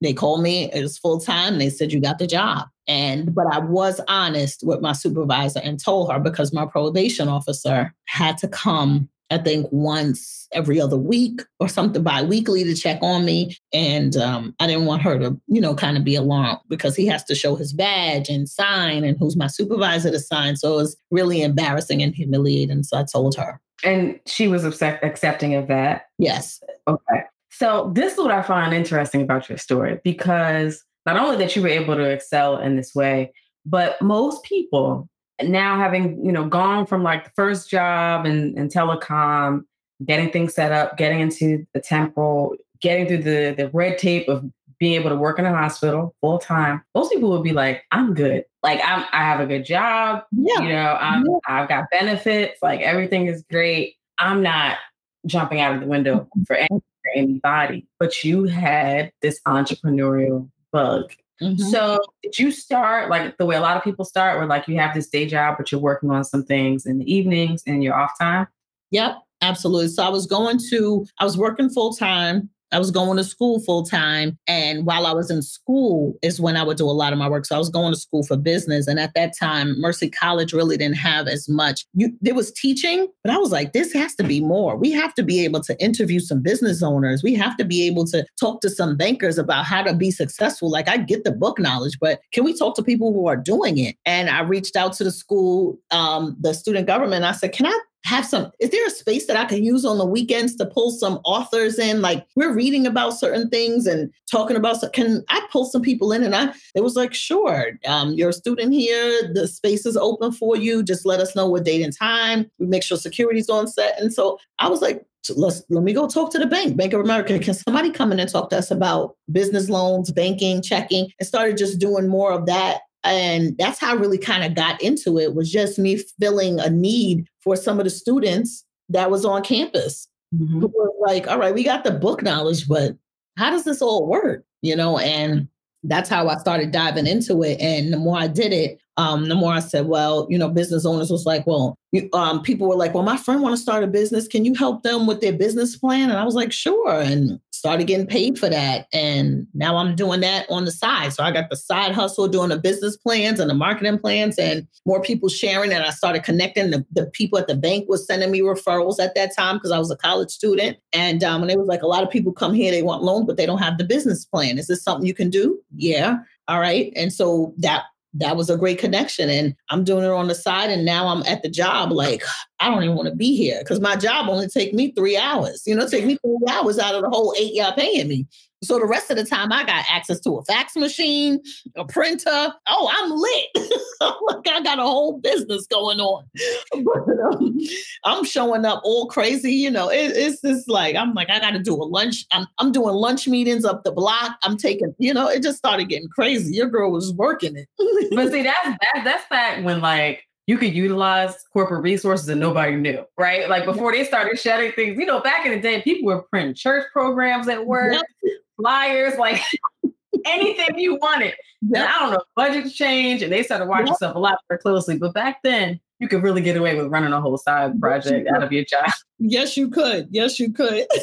They 0.00 0.12
called 0.12 0.42
me, 0.42 0.70
it 0.72 0.82
was 0.82 0.98
full 0.98 1.20
time. 1.20 1.58
They 1.58 1.70
said, 1.70 1.92
you 1.92 2.00
got 2.00 2.18
the 2.18 2.26
job. 2.26 2.66
And 2.88 3.34
but 3.34 3.46
I 3.52 3.58
was 3.58 4.00
honest 4.08 4.62
with 4.64 4.80
my 4.80 4.92
supervisor 4.92 5.60
and 5.62 5.82
told 5.82 6.10
her 6.10 6.18
because 6.18 6.52
my 6.52 6.66
probation 6.66 7.28
officer 7.28 7.94
had 8.06 8.36
to 8.38 8.48
come, 8.48 9.08
I 9.30 9.38
think, 9.38 9.68
once 9.70 10.48
every 10.52 10.80
other 10.80 10.96
week 10.96 11.42
or 11.60 11.68
something 11.68 12.02
bi-weekly 12.02 12.64
to 12.64 12.74
check 12.74 12.98
on 13.02 13.24
me. 13.24 13.56
And 13.72 14.16
um, 14.16 14.54
I 14.58 14.66
didn't 14.66 14.86
want 14.86 15.02
her 15.02 15.16
to, 15.20 15.40
you 15.46 15.60
know, 15.60 15.74
kind 15.76 15.96
of 15.96 16.02
be 16.02 16.16
alarmed 16.16 16.58
because 16.68 16.96
he 16.96 17.06
has 17.06 17.22
to 17.24 17.36
show 17.36 17.54
his 17.54 17.72
badge 17.72 18.28
and 18.28 18.48
sign 18.48 19.04
and 19.04 19.16
who's 19.20 19.36
my 19.36 19.46
supervisor 19.46 20.10
to 20.10 20.18
sign. 20.18 20.56
So 20.56 20.72
it 20.72 20.76
was 20.76 20.96
really 21.12 21.42
embarrassing 21.42 22.02
and 22.02 22.12
humiliating. 22.14 22.82
So 22.82 22.98
I 22.98 23.04
told 23.04 23.36
her. 23.36 23.60
And 23.84 24.20
she 24.26 24.48
was 24.48 24.64
accept- 24.64 25.04
accepting 25.04 25.54
of 25.54 25.68
that. 25.68 26.06
Yes. 26.18 26.62
Okay. 26.86 27.22
So 27.50 27.90
this 27.94 28.14
is 28.14 28.18
what 28.18 28.30
I 28.30 28.42
find 28.42 28.72
interesting 28.72 29.22
about 29.22 29.48
your 29.48 29.58
story 29.58 30.00
because 30.04 30.84
not 31.06 31.16
only 31.16 31.36
that 31.36 31.56
you 31.56 31.62
were 31.62 31.68
able 31.68 31.94
to 31.96 32.08
excel 32.08 32.58
in 32.58 32.76
this 32.76 32.94
way, 32.94 33.32
but 33.66 34.00
most 34.00 34.44
people 34.44 35.08
now 35.42 35.78
having, 35.78 36.24
you 36.24 36.32
know, 36.32 36.46
gone 36.46 36.86
from 36.86 37.02
like 37.02 37.24
the 37.24 37.30
first 37.36 37.70
job 37.70 38.26
and 38.26 38.56
in, 38.56 38.64
in 38.64 38.68
telecom, 38.68 39.62
getting 40.04 40.30
things 40.30 40.54
set 40.54 40.72
up, 40.72 40.96
getting 40.96 41.20
into 41.20 41.66
the 41.74 41.80
temporal, 41.80 42.54
getting 42.80 43.06
through 43.06 43.22
the 43.22 43.54
the 43.56 43.70
red 43.72 43.98
tape 43.98 44.28
of 44.28 44.44
being 44.80 44.94
able 44.94 45.10
to 45.10 45.16
work 45.16 45.38
in 45.38 45.44
a 45.44 45.50
hospital 45.50 46.14
full 46.20 46.38
time, 46.38 46.82
most 46.94 47.12
people 47.12 47.30
would 47.30 47.44
be 47.44 47.52
like, 47.52 47.84
I'm 47.92 48.14
good. 48.14 48.44
Like 48.62 48.80
I'm 48.84 49.04
I 49.12 49.22
have 49.22 49.40
a 49.40 49.46
good 49.46 49.64
job. 49.64 50.24
Yeah. 50.32 50.62
You 50.62 50.68
know, 50.70 50.96
I'm 51.00 51.24
yeah. 51.24 51.38
I've 51.46 51.68
got 51.68 51.84
benefits, 51.92 52.58
like 52.62 52.80
everything 52.80 53.26
is 53.26 53.44
great. 53.50 53.94
I'm 54.18 54.42
not 54.42 54.78
jumping 55.26 55.60
out 55.60 55.74
of 55.74 55.80
the 55.80 55.86
window 55.86 56.26
for, 56.46 56.56
any, 56.56 56.68
for 56.68 57.12
anybody. 57.14 57.86
But 57.98 58.24
you 58.24 58.44
had 58.44 59.12
this 59.22 59.40
entrepreneurial 59.46 60.50
bug. 60.72 61.12
Mm-hmm. 61.42 61.62
So 61.70 62.00
did 62.22 62.38
you 62.38 62.50
start 62.50 63.08
like 63.08 63.38
the 63.38 63.46
way 63.46 63.56
a 63.56 63.60
lot 63.60 63.76
of 63.76 63.82
people 63.82 64.04
start, 64.04 64.38
where 64.38 64.46
like 64.46 64.68
you 64.68 64.76
have 64.76 64.94
this 64.94 65.08
day 65.08 65.26
job, 65.26 65.56
but 65.56 65.72
you're 65.72 65.80
working 65.80 66.10
on 66.10 66.24
some 66.24 66.44
things 66.44 66.84
in 66.84 66.98
the 66.98 67.12
evenings 67.12 67.62
and 67.66 67.82
your 67.82 67.94
off 67.94 68.18
time? 68.18 68.46
Yep, 68.90 69.16
absolutely. 69.40 69.88
So 69.88 70.02
I 70.02 70.10
was 70.10 70.26
going 70.26 70.58
to, 70.70 71.06
I 71.18 71.24
was 71.24 71.38
working 71.38 71.70
full 71.70 71.94
time 71.94 72.50
I 72.72 72.78
was 72.78 72.90
going 72.90 73.16
to 73.16 73.24
school 73.24 73.60
full 73.60 73.84
time. 73.84 74.38
And 74.46 74.86
while 74.86 75.06
I 75.06 75.12
was 75.12 75.30
in 75.30 75.42
school 75.42 76.14
is 76.22 76.40
when 76.40 76.56
I 76.56 76.62
would 76.62 76.76
do 76.76 76.88
a 76.88 76.92
lot 76.92 77.12
of 77.12 77.18
my 77.18 77.28
work. 77.28 77.46
So 77.46 77.54
I 77.54 77.58
was 77.58 77.68
going 77.68 77.92
to 77.92 77.98
school 77.98 78.22
for 78.22 78.36
business. 78.36 78.86
And 78.86 78.98
at 78.98 79.14
that 79.14 79.32
time, 79.38 79.80
Mercy 79.80 80.08
College 80.08 80.52
really 80.52 80.76
didn't 80.76 80.96
have 80.96 81.26
as 81.26 81.48
much. 81.48 81.86
You, 81.94 82.12
there 82.20 82.34
was 82.34 82.52
teaching, 82.52 83.08
but 83.24 83.32
I 83.32 83.38
was 83.38 83.52
like, 83.52 83.72
this 83.72 83.92
has 83.92 84.14
to 84.16 84.24
be 84.24 84.40
more. 84.40 84.76
We 84.76 84.92
have 84.92 85.14
to 85.14 85.22
be 85.22 85.44
able 85.44 85.60
to 85.62 85.82
interview 85.82 86.20
some 86.20 86.42
business 86.42 86.82
owners. 86.82 87.22
We 87.22 87.34
have 87.34 87.56
to 87.56 87.64
be 87.64 87.86
able 87.86 88.06
to 88.06 88.24
talk 88.38 88.60
to 88.62 88.70
some 88.70 88.96
bankers 88.96 89.38
about 89.38 89.64
how 89.64 89.82
to 89.82 89.94
be 89.94 90.10
successful. 90.10 90.70
Like 90.70 90.88
I 90.88 90.98
get 90.98 91.24
the 91.24 91.32
book 91.32 91.58
knowledge, 91.58 91.98
but 92.00 92.20
can 92.32 92.44
we 92.44 92.56
talk 92.56 92.76
to 92.76 92.82
people 92.82 93.12
who 93.12 93.26
are 93.26 93.36
doing 93.36 93.78
it? 93.78 93.96
And 94.04 94.30
I 94.30 94.42
reached 94.42 94.76
out 94.76 94.92
to 94.94 95.04
the 95.04 95.10
school, 95.10 95.78
um, 95.90 96.36
the 96.40 96.54
student 96.54 96.86
government. 96.86 97.24
I 97.24 97.32
said, 97.32 97.52
can 97.52 97.66
I 97.66 97.80
have 98.04 98.24
some 98.24 98.50
is 98.60 98.70
there 98.70 98.86
a 98.86 98.90
space 98.90 99.26
that 99.26 99.36
i 99.36 99.44
can 99.44 99.62
use 99.62 99.84
on 99.84 99.98
the 99.98 100.06
weekends 100.06 100.56
to 100.56 100.66
pull 100.66 100.90
some 100.90 101.20
authors 101.24 101.78
in? 101.78 102.00
Like 102.00 102.26
we're 102.36 102.54
reading 102.54 102.86
about 102.86 103.18
certain 103.18 103.48
things 103.50 103.86
and 103.86 104.10
talking 104.30 104.56
about 104.56 104.80
can 104.92 105.22
i 105.28 105.46
pull 105.52 105.66
some 105.66 105.82
people 105.82 106.12
in? 106.12 106.24
And 106.24 106.34
i 106.34 106.52
it 106.74 106.82
was 106.82 106.96
like 106.96 107.14
sure 107.14 107.72
um, 107.86 108.14
you're 108.14 108.30
a 108.30 108.34
student 108.34 108.72
here 108.72 109.32
the 109.32 109.46
space 109.46 109.86
is 109.86 109.96
open 109.96 110.32
for 110.32 110.56
you. 110.56 110.82
Just 110.82 111.06
let 111.06 111.20
us 111.20 111.36
know 111.36 111.48
what 111.48 111.64
date 111.64 111.82
and 111.82 111.96
time. 111.96 112.50
We 112.58 112.66
make 112.66 112.82
sure 112.82 112.96
security's 112.96 113.48
on 113.48 113.68
set. 113.68 114.00
And 114.00 114.12
so 114.12 114.38
i 114.58 114.68
was 114.68 114.80
like 114.80 115.04
let's 115.36 115.62
let 115.68 115.84
me 115.84 115.92
go 115.92 116.08
talk 116.08 116.32
to 116.32 116.38
the 116.38 116.46
bank 116.46 116.76
bank 116.76 116.92
of 116.92 117.00
america. 117.00 117.38
Can 117.38 117.54
somebody 117.54 117.90
come 117.90 118.12
in 118.12 118.20
and 118.20 118.30
talk 118.30 118.50
to 118.50 118.58
us 118.58 118.70
about 118.70 119.16
business 119.30 119.68
loans 119.68 120.10
banking 120.10 120.62
checking? 120.62 121.08
And 121.18 121.26
started 121.26 121.58
just 121.58 121.78
doing 121.78 122.08
more 122.08 122.32
of 122.32 122.46
that 122.46 122.80
and 123.04 123.56
that's 123.58 123.78
how 123.78 123.92
I 123.92 123.98
really 123.98 124.18
kind 124.18 124.44
of 124.44 124.54
got 124.54 124.80
into 124.82 125.18
it 125.18 125.34
was 125.34 125.50
just 125.50 125.78
me 125.78 125.98
filling 126.20 126.60
a 126.60 126.68
need 126.68 127.26
for 127.40 127.56
some 127.56 127.78
of 127.78 127.84
the 127.84 127.90
students 127.90 128.64
that 128.88 129.10
was 129.10 129.24
on 129.24 129.42
campus 129.42 130.08
mm-hmm. 130.34 130.60
who 130.60 130.72
were 130.74 130.92
like, 131.06 131.26
all 131.28 131.38
right, 131.38 131.54
we 131.54 131.64
got 131.64 131.84
the 131.84 131.92
book 131.92 132.22
knowledge, 132.22 132.68
but 132.68 132.96
how 133.36 133.50
does 133.50 133.64
this 133.64 133.80
all 133.80 134.06
work? 134.06 134.44
You 134.62 134.76
know, 134.76 134.98
and 134.98 135.48
that's 135.84 136.10
how 136.10 136.28
I 136.28 136.36
started 136.36 136.72
diving 136.72 137.06
into 137.06 137.42
it. 137.42 137.58
And 137.60 137.92
the 137.92 137.98
more 137.98 138.18
I 138.18 138.26
did 138.26 138.52
it, 138.52 138.78
um, 138.96 139.28
the 139.28 139.34
more 139.34 139.54
I 139.54 139.60
said, 139.60 139.86
well, 139.86 140.26
you 140.28 140.36
know, 140.36 140.50
business 140.50 140.84
owners 140.84 141.10
was 141.10 141.24
like, 141.24 141.46
well, 141.46 141.74
you, 141.92 142.10
um, 142.12 142.42
people 142.42 142.68
were 142.68 142.76
like, 142.76 142.92
well, 142.92 143.02
my 143.02 143.16
friend 143.16 143.40
want 143.40 143.54
to 143.54 143.62
start 143.62 143.82
a 143.82 143.86
business. 143.86 144.28
Can 144.28 144.44
you 144.44 144.54
help 144.54 144.82
them 144.82 145.06
with 145.06 145.22
their 145.22 145.32
business 145.32 145.76
plan? 145.76 146.10
And 146.10 146.18
I 146.18 146.24
was 146.24 146.34
like, 146.34 146.52
sure. 146.52 147.00
And 147.00 147.40
started 147.60 147.86
getting 147.86 148.06
paid 148.06 148.38
for 148.38 148.48
that. 148.48 148.86
And 148.90 149.46
now 149.52 149.76
I'm 149.76 149.94
doing 149.94 150.20
that 150.20 150.46
on 150.48 150.64
the 150.64 150.72
side. 150.72 151.12
So 151.12 151.22
I 151.22 151.30
got 151.30 151.50
the 151.50 151.56
side 151.56 151.92
hustle 151.92 152.26
doing 152.26 152.48
the 152.48 152.58
business 152.58 152.96
plans 152.96 153.38
and 153.38 153.50
the 153.50 153.54
marketing 153.54 153.98
plans 153.98 154.38
and 154.38 154.66
more 154.86 155.02
people 155.02 155.28
sharing. 155.28 155.70
And 155.70 155.84
I 155.84 155.90
started 155.90 156.24
connecting. 156.24 156.70
The, 156.70 156.86
the 156.90 157.06
people 157.06 157.38
at 157.38 157.48
the 157.48 157.54
bank 157.54 157.86
was 157.86 158.06
sending 158.06 158.30
me 158.30 158.40
referrals 158.40 158.98
at 158.98 159.14
that 159.14 159.36
time 159.36 159.56
because 159.56 159.72
I 159.72 159.78
was 159.78 159.90
a 159.90 159.96
college 159.96 160.30
student. 160.30 160.78
And 160.94 161.22
um, 161.22 161.42
and 161.42 161.50
it 161.50 161.58
was 161.58 161.68
like 161.68 161.82
a 161.82 161.86
lot 161.86 162.02
of 162.02 162.10
people 162.10 162.32
come 162.32 162.54
here, 162.54 162.70
they 162.70 162.82
want 162.82 163.02
loans, 163.02 163.26
but 163.26 163.36
they 163.36 163.46
don't 163.46 163.58
have 163.58 163.76
the 163.76 163.84
business 163.84 164.24
plan. 164.24 164.58
Is 164.58 164.66
this 164.66 164.82
something 164.82 165.06
you 165.06 165.14
can 165.14 165.28
do? 165.28 165.60
Yeah. 165.76 166.16
All 166.48 166.60
right. 166.60 166.92
And 166.96 167.12
so 167.12 167.54
that 167.58 167.84
that 168.14 168.36
was 168.36 168.50
a 168.50 168.56
great 168.56 168.78
connection. 168.78 169.30
And 169.30 169.54
I'm 169.70 169.84
doing 169.84 170.04
it 170.04 170.10
on 170.10 170.28
the 170.28 170.34
side. 170.34 170.70
And 170.70 170.84
now 170.84 171.08
I'm 171.08 171.22
at 171.24 171.42
the 171.42 171.48
job, 171.48 171.92
like, 171.92 172.22
I 172.58 172.68
don't 172.68 172.82
even 172.82 172.96
want 172.96 173.08
to 173.08 173.14
be 173.14 173.36
here 173.36 173.60
because 173.60 173.80
my 173.80 173.96
job 173.96 174.28
only 174.28 174.48
take 174.48 174.74
me 174.74 174.92
three 174.92 175.16
hours. 175.16 175.62
You 175.66 175.74
know, 175.74 175.88
take 175.88 176.04
me 176.04 176.18
three 176.24 176.38
hours 176.50 176.78
out 176.78 176.94
of 176.94 177.02
the 177.02 177.10
whole 177.10 177.34
eight 177.38 177.54
y'all 177.54 177.72
paying 177.72 178.08
me. 178.08 178.26
So 178.62 178.78
the 178.78 178.86
rest 178.86 179.10
of 179.10 179.16
the 179.16 179.24
time, 179.24 179.52
I 179.52 179.64
got 179.64 179.84
access 179.88 180.20
to 180.20 180.36
a 180.36 180.44
fax 180.44 180.76
machine, 180.76 181.40
a 181.76 181.84
printer. 181.84 182.52
Oh, 182.68 182.90
I'm 182.92 183.10
lit. 183.10 183.70
like 184.28 184.48
I 184.48 184.62
got 184.62 184.78
a 184.78 184.82
whole 184.82 185.18
business 185.18 185.66
going 185.66 186.00
on. 186.00 186.24
But 186.82 187.34
um, 187.34 187.58
I'm 188.04 188.24
showing 188.24 188.64
up 188.64 188.80
all 188.84 189.06
crazy. 189.06 189.52
You 189.52 189.70
know, 189.70 189.90
it, 189.90 190.12
it's 190.16 190.40
just 190.40 190.68
like 190.68 190.96
I'm 190.96 191.14
like 191.14 191.28
I 191.28 191.38
got 191.38 191.50
to 191.50 191.58
do 191.58 191.74
a 191.74 191.84
lunch. 191.84 192.24
I'm 192.32 192.46
I'm 192.58 192.72
doing 192.72 192.94
lunch 192.94 193.28
meetings 193.28 193.64
up 193.64 193.84
the 193.84 193.92
block. 193.92 194.36
I'm 194.42 194.56
taking. 194.56 194.94
You 194.98 195.12
know, 195.12 195.28
it 195.28 195.42
just 195.42 195.58
started 195.58 195.88
getting 195.88 196.08
crazy. 196.08 196.54
Your 196.54 196.68
girl 196.68 196.90
was 196.90 197.12
working 197.12 197.56
it. 197.56 197.68
but 198.14 198.30
see, 198.30 198.42
that's 198.42 198.66
that, 198.66 199.02
that's 199.04 199.24
that 199.30 199.62
when 199.62 199.80
like 199.80 200.24
you 200.46 200.58
could 200.58 200.74
utilize 200.74 201.34
corporate 201.52 201.82
resources 201.82 202.28
and 202.28 202.40
nobody 202.40 202.76
knew, 202.76 203.04
right? 203.18 203.48
Like 203.48 203.64
before 203.64 203.92
they 203.92 204.04
started 204.04 204.38
shutting 204.38 204.72
things, 204.72 204.98
you 204.98 205.06
know, 205.06 205.20
back 205.20 205.46
in 205.46 205.52
the 205.52 205.60
day, 205.60 205.82
people 205.82 206.06
were 206.06 206.22
printing 206.22 206.54
church 206.54 206.86
programs 206.92 207.46
at 207.48 207.66
work, 207.66 207.92
yep. 207.92 208.32
Flyers, 208.60 209.16
like 209.18 209.40
anything 210.26 210.78
you 210.78 210.96
wanted. 210.96 211.34
Yep. 211.62 211.88
I 211.88 211.98
don't 212.00 212.12
know, 212.12 212.22
budgets 212.36 212.72
change 212.72 213.22
and 213.22 213.32
they 213.32 213.42
started 213.42 213.66
watching 213.66 213.88
yep. 213.88 213.96
stuff 213.96 214.16
a 214.16 214.18
lot 214.18 214.38
more 214.48 214.58
closely. 214.58 214.98
But 214.98 215.14
back 215.14 215.40
then, 215.42 215.80
you 215.98 216.08
could 216.08 216.22
really 216.22 216.40
get 216.40 216.56
away 216.56 216.76
with 216.76 216.86
running 216.86 217.12
a 217.12 217.20
whole 217.20 217.36
side 217.36 217.78
project 217.80 218.28
out 218.28 218.42
of 218.42 218.52
your 218.52 218.64
job. 218.64 218.90
Yes, 219.22 219.54
you 219.54 219.68
could. 219.68 220.08
Yes, 220.10 220.40
you 220.40 220.52
could. 220.52 220.86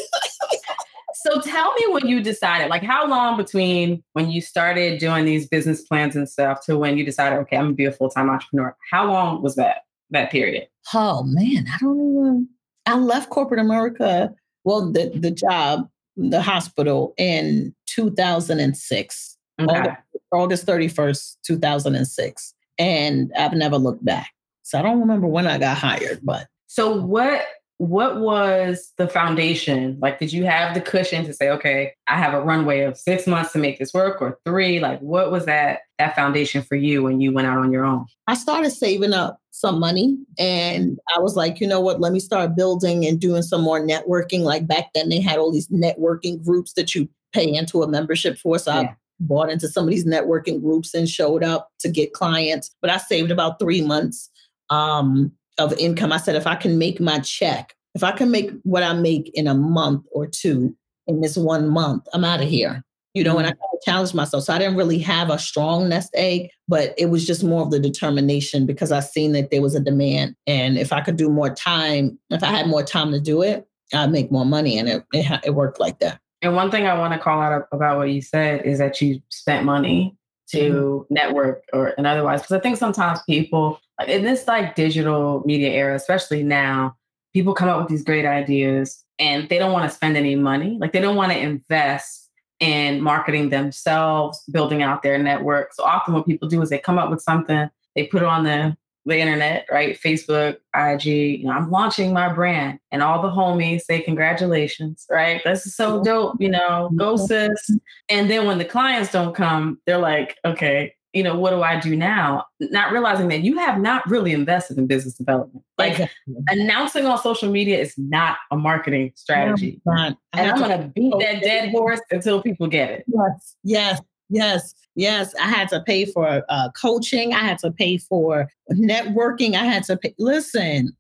So 1.22 1.41
tell 1.41 1.74
me 1.74 1.88
when 1.89 2.08
you 2.08 2.22
decided, 2.22 2.70
like 2.70 2.84
how 2.84 3.08
long 3.08 3.38
between 3.38 4.03
when 4.14 4.30
you 4.30 4.39
started 4.39 4.99
doing 4.99 5.26
these 5.26 5.47
business 5.47 5.82
plans 5.82 6.16
and 6.16 6.30
stuff 6.30 6.64
to 6.66 6.78
when 6.78 6.97
you 6.97 7.03
decided, 7.03 7.39
okay, 7.39 7.58
I'm 7.58 7.66
gonna 7.66 7.76
be 7.76 7.86
a 7.86 7.91
full-time 7.91 8.30
entrepreneur. 8.30 8.78
How 8.91 9.12
long 9.12 9.41
was 9.41 9.55
that 9.55 9.82
that 10.12 10.32
period? 10.32 10.68
Oh 10.93 11.24
man, 11.24 11.66
I 11.68 11.78
don't 11.80 11.99
even 11.99 12.49
I 12.86 12.97
left 12.97 13.30
corporate 13.30 13.60
America, 13.60 14.34
well, 14.64 14.91
the 14.91 15.12
the 15.16 15.32
job, 15.32 15.89
the 16.18 16.41
hospital 16.41 17.13
in 17.18 17.74
2006. 17.86 19.38
Okay. 19.59 19.80
August, 19.80 19.97
August 20.32 20.65
31st, 20.65 21.36
2006. 21.45 22.53
And 22.80 23.32
I've 23.38 23.53
never 23.53 23.78
looked 23.78 24.03
back. 24.03 24.32
So 24.63 24.78
I 24.78 24.82
don't 24.82 24.99
remember 24.99 25.28
when 25.28 25.47
I 25.47 25.57
got 25.57 25.78
hired, 25.78 26.20
but 26.24 26.47
so 26.68 27.01
what 27.01 27.45
what 27.80 28.20
was 28.20 28.92
the 28.98 29.08
foundation? 29.08 29.98
Like, 30.02 30.20
did 30.20 30.34
you 30.34 30.46
have 30.46 30.74
the 30.74 30.82
cushion 30.82 31.26
to 31.26 31.34
say, 31.34 31.50
okay, 31.50 31.94
I 32.08 32.18
have 32.18 32.34
a 32.34 32.42
runway 32.42 32.82
of 32.82 32.98
six 32.98 33.28
months 33.28 33.52
to 33.52 33.60
make 33.60 33.78
this 33.78 33.94
work 33.94 34.20
or 34.22 34.40
three? 34.46 34.80
Like, 34.80 35.00
what 35.00 35.32
was 35.32 35.46
that 35.46 35.82
that 36.00 36.16
foundation 36.16 36.64
for 36.64 36.76
you 36.76 37.04
when 37.04 37.22
you 37.22 37.32
went 37.32 37.48
out 37.48 37.60
on 37.60 37.72
your 37.72 37.86
own? 37.86 38.08
I 38.28 38.34
started 38.34 38.72
saving 38.72 39.14
up 39.14 39.40
some 39.52 39.80
money 39.80 40.18
and 40.40 41.00
I 41.16 41.20
was 41.20 41.36
like, 41.36 41.60
you 41.60 41.68
know 41.68 41.80
what, 41.80 42.00
let 42.00 42.14
me 42.14 42.20
start 42.20 42.56
building 42.56 43.06
and 43.06 43.20
doing 43.20 43.42
some 43.44 43.62
more 43.62 43.80
networking. 43.80 44.42
Like 44.42 44.68
back 44.68 44.86
then 44.94 45.10
they 45.10 45.20
had 45.20 45.38
all 45.38 45.52
these 45.52 45.68
networking 45.70 46.44
groups 46.44 46.74
that 46.74 46.94
you 46.94 47.08
pay 47.34 47.52
into 47.52 47.84
a 47.84 47.88
membership 47.88 48.38
for. 48.38 48.58
So 48.60 48.72
yeah. 48.72 48.80
I 48.80 48.96
bought 49.20 49.50
into 49.50 49.68
some 49.68 49.86
of 49.86 49.90
these 49.90 50.06
networking 50.06 50.62
groups 50.62 50.94
and 50.94 51.10
showed 51.10 51.44
up 51.44 51.72
to 51.80 51.90
get 51.90 52.14
clients. 52.14 52.76
But 52.82 52.92
I 52.92 52.98
saved 52.98 53.32
about 53.32 53.60
three 53.60 53.82
months. 53.82 54.30
Um, 54.70 55.32
of 55.58 55.74
income. 55.74 56.12
I 56.12 56.18
said, 56.18 56.36
if 56.36 56.47
I 56.47 56.55
can 56.55 56.78
make 56.78 56.99
my 56.99 57.20
check, 57.20 57.76
if 57.95 58.03
I 58.03 58.12
can 58.12 58.32
make 58.32 58.51
what 58.64 58.84
I 58.84 58.93
make 58.93 59.32
in 59.34 59.47
a 59.47 59.55
month 59.55 60.05
or 60.12 60.28
two 60.28 60.76
in 61.08 61.22
this 61.22 61.38
one 61.38 61.70
month, 61.70 62.08
I'm 62.14 62.24
out 62.24 62.41
of 62.41 62.47
here. 62.47 62.84
You 63.14 63.24
know, 63.24 63.39
and 63.39 63.47
I 63.47 63.51
mm-hmm. 63.51 63.60
kind 63.60 63.74
of 63.74 63.82
challenged 63.84 64.14
myself. 64.14 64.43
So 64.43 64.53
I 64.53 64.60
didn't 64.60 64.76
really 64.76 64.99
have 64.99 65.32
a 65.32 65.39
strong 65.39 65.89
nest 65.89 66.12
egg, 66.14 66.51
but 66.68 66.93
it 66.99 67.08
was 67.08 67.26
just 67.26 67.43
more 67.43 67.64
of 67.64 67.72
the 67.72 67.80
determination 67.80 68.68
because 68.68 68.91
I 68.91 68.99
seen 68.99 69.32
that 69.32 69.49
there 69.49 69.62
was 69.62 69.74
a 69.74 69.80
demand. 69.80 70.36
And 70.45 70.78
if 70.78 70.93
I 70.93 71.01
could 71.01 71.16
do 71.16 71.30
more 71.30 71.49
time, 71.49 72.20
if 72.30 72.43
I 72.43 72.47
had 72.47 72.68
more 72.68 72.84
time 72.84 73.12
to 73.12 73.20
do 73.20 73.41
it, 73.41 73.68
I'd 73.91 74.12
make 74.12 74.32
more 74.32 74.45
money. 74.45 74.78
And 74.78 74.88
it, 74.88 75.03
it, 75.14 75.41
it 75.45 75.55
worked 75.55 75.80
like 75.80 75.97
that. 75.99 76.20
And 76.41 76.55
one 76.55 76.70
thing 76.70 76.86
I 76.86 76.97
want 76.97 77.14
to 77.14 77.20
call 77.20 77.41
out 77.41 77.68
about 77.72 77.97
what 77.97 78.12
you 78.12 78.22
said 78.22 78.66
is 78.66 78.78
that 78.78 79.01
you 79.01 79.20
spent 79.30 79.66
money 79.66 80.16
to 80.48 80.58
mm-hmm. 80.58 81.14
network 81.14 81.64
or 81.74 81.93
and 81.98 82.08
otherwise 82.08 82.41
because 82.41 82.56
i 82.56 82.60
think 82.60 82.78
sometimes 82.78 83.20
people 83.24 83.80
like 84.00 84.10
in 84.10 84.24
this 84.24 84.48
like 84.48 84.76
digital 84.76 85.43
media 85.45 85.70
era 85.70 85.95
especially 85.95 86.43
now 86.43 86.95
people 87.34 87.54
come 87.54 87.70
up 87.70 87.80
with 87.80 87.89
these 87.89 88.04
great 88.04 88.26
ideas 88.26 89.04
and 89.20 89.50
they 89.50 89.58
don't 89.58 89.74
want 89.74 89.89
to 89.89 89.95
spend 89.95 90.16
any 90.16 90.36
money 90.36 90.78
like 90.80 90.93
they 90.93 91.02
don't 91.02 91.16
want 91.16 91.32
to 91.32 91.38
invest 91.38 92.30
in 92.60 93.02
marketing 93.02 93.50
themselves 93.50 94.41
building 94.52 94.82
out 94.82 95.04
their 95.04 95.18
network 95.18 95.74
so 95.74 95.84
often 95.84 96.14
what 96.14 96.26
people 96.26 96.48
do 96.48 96.62
is 96.62 96.70
they 96.70 96.80
come 96.80 96.98
up 96.98 97.10
with 97.10 97.22
something 97.22 97.70
they 97.95 98.06
put 98.08 98.22
it 98.22 98.28
on 98.28 98.43
the 98.43 98.76
the 99.08 99.18
internet, 99.18 99.66
right? 99.72 99.97
Facebook, 99.99 100.58
IG, 100.76 101.05
you 101.05 101.45
know, 101.45 101.51
I'm 101.51 101.72
launching 101.72 102.12
my 102.14 102.32
brand 102.32 102.80
and 102.91 103.01
all 103.01 103.22
the 103.22 103.30
homies 103.30 103.82
say 103.82 104.01
congratulations, 104.01 105.05
right? 105.10 105.41
This 105.45 105.66
is 105.66 105.76
so 105.76 106.03
dope, 106.03 106.36
you 106.39 106.49
know, 106.49 106.91
go 106.95 107.16
sis. 107.16 107.72
And 108.10 108.30
then 108.30 108.45
when 108.45 108.58
the 108.58 108.66
clients 108.66 109.12
don't 109.12 109.34
come, 109.34 109.80
they're 109.86 109.97
like, 109.97 110.38
okay, 110.43 110.93
you 111.14 111.24
know, 111.24 111.39
what 111.39 111.51
do 111.51 111.64
I 111.64 111.80
do 111.80 111.95
now? 111.95 112.45
Not 112.60 112.91
realizing 112.91 113.30
that 113.30 113.41
you 113.41 113.58
have 113.58 113.80
not 113.80 114.08
really 114.10 114.34
invested 114.34 114.78
in 114.78 114.88
business 114.88 115.14
development. 115.14 115.64
Like 115.78 116.12
announcing 116.49 117.05
on 117.05 117.18
social 117.18 117.49
media 117.49 117.80
is 117.80 117.93
not 117.97 118.38
a 118.51 118.58
marketing 118.58 119.14
strategy. 119.16 119.82
and 119.86 120.18
I'm 120.34 120.58
going 120.58 120.82
to 120.82 120.88
beat 120.89 121.14
that 121.20 121.41
dead 121.41 121.70
horse 121.72 122.01
until 122.12 122.41
people 122.41 122.68
get 122.68 122.91
it. 122.91 123.05
Yes. 123.08 123.55
Yes. 123.64 124.01
Yes, 124.30 124.74
yes. 124.98 125.34
I 125.36 125.48
had 125.48 125.70
to 125.70 125.82
pay 125.82 126.06
for 126.06 126.43
uh, 126.50 126.70
coaching. 126.80 127.34
I 127.34 127.39
had 127.39 127.58
to 127.60 127.72
pay 127.72 127.98
for 127.98 128.50
networking. 128.72 129.56
I 129.56 129.64
had 129.64 129.84
to 129.86 129.98
pay. 129.98 130.14
Listen, 130.18 130.95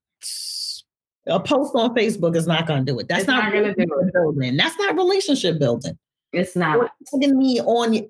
a 1.27 1.39
post 1.39 1.75
on 1.75 1.93
Facebook 1.95 2.35
is 2.35 2.47
not 2.47 2.67
going 2.67 2.85
to 2.85 2.91
do 2.91 2.99
it. 2.99 3.07
That's 3.07 3.21
it's 3.21 3.27
not, 3.27 3.43
not 3.43 3.51
going 3.51 3.65
to 3.65 3.73
do 3.73 3.83
it. 3.83 4.13
Building. 4.13 4.57
That's 4.57 4.77
not 4.77 4.95
relationship 4.95 5.59
building. 5.59 5.97
It's 6.33 6.55
not. 6.55 6.91
tagging 7.11 7.37
me 7.37 7.59
on 7.61 8.09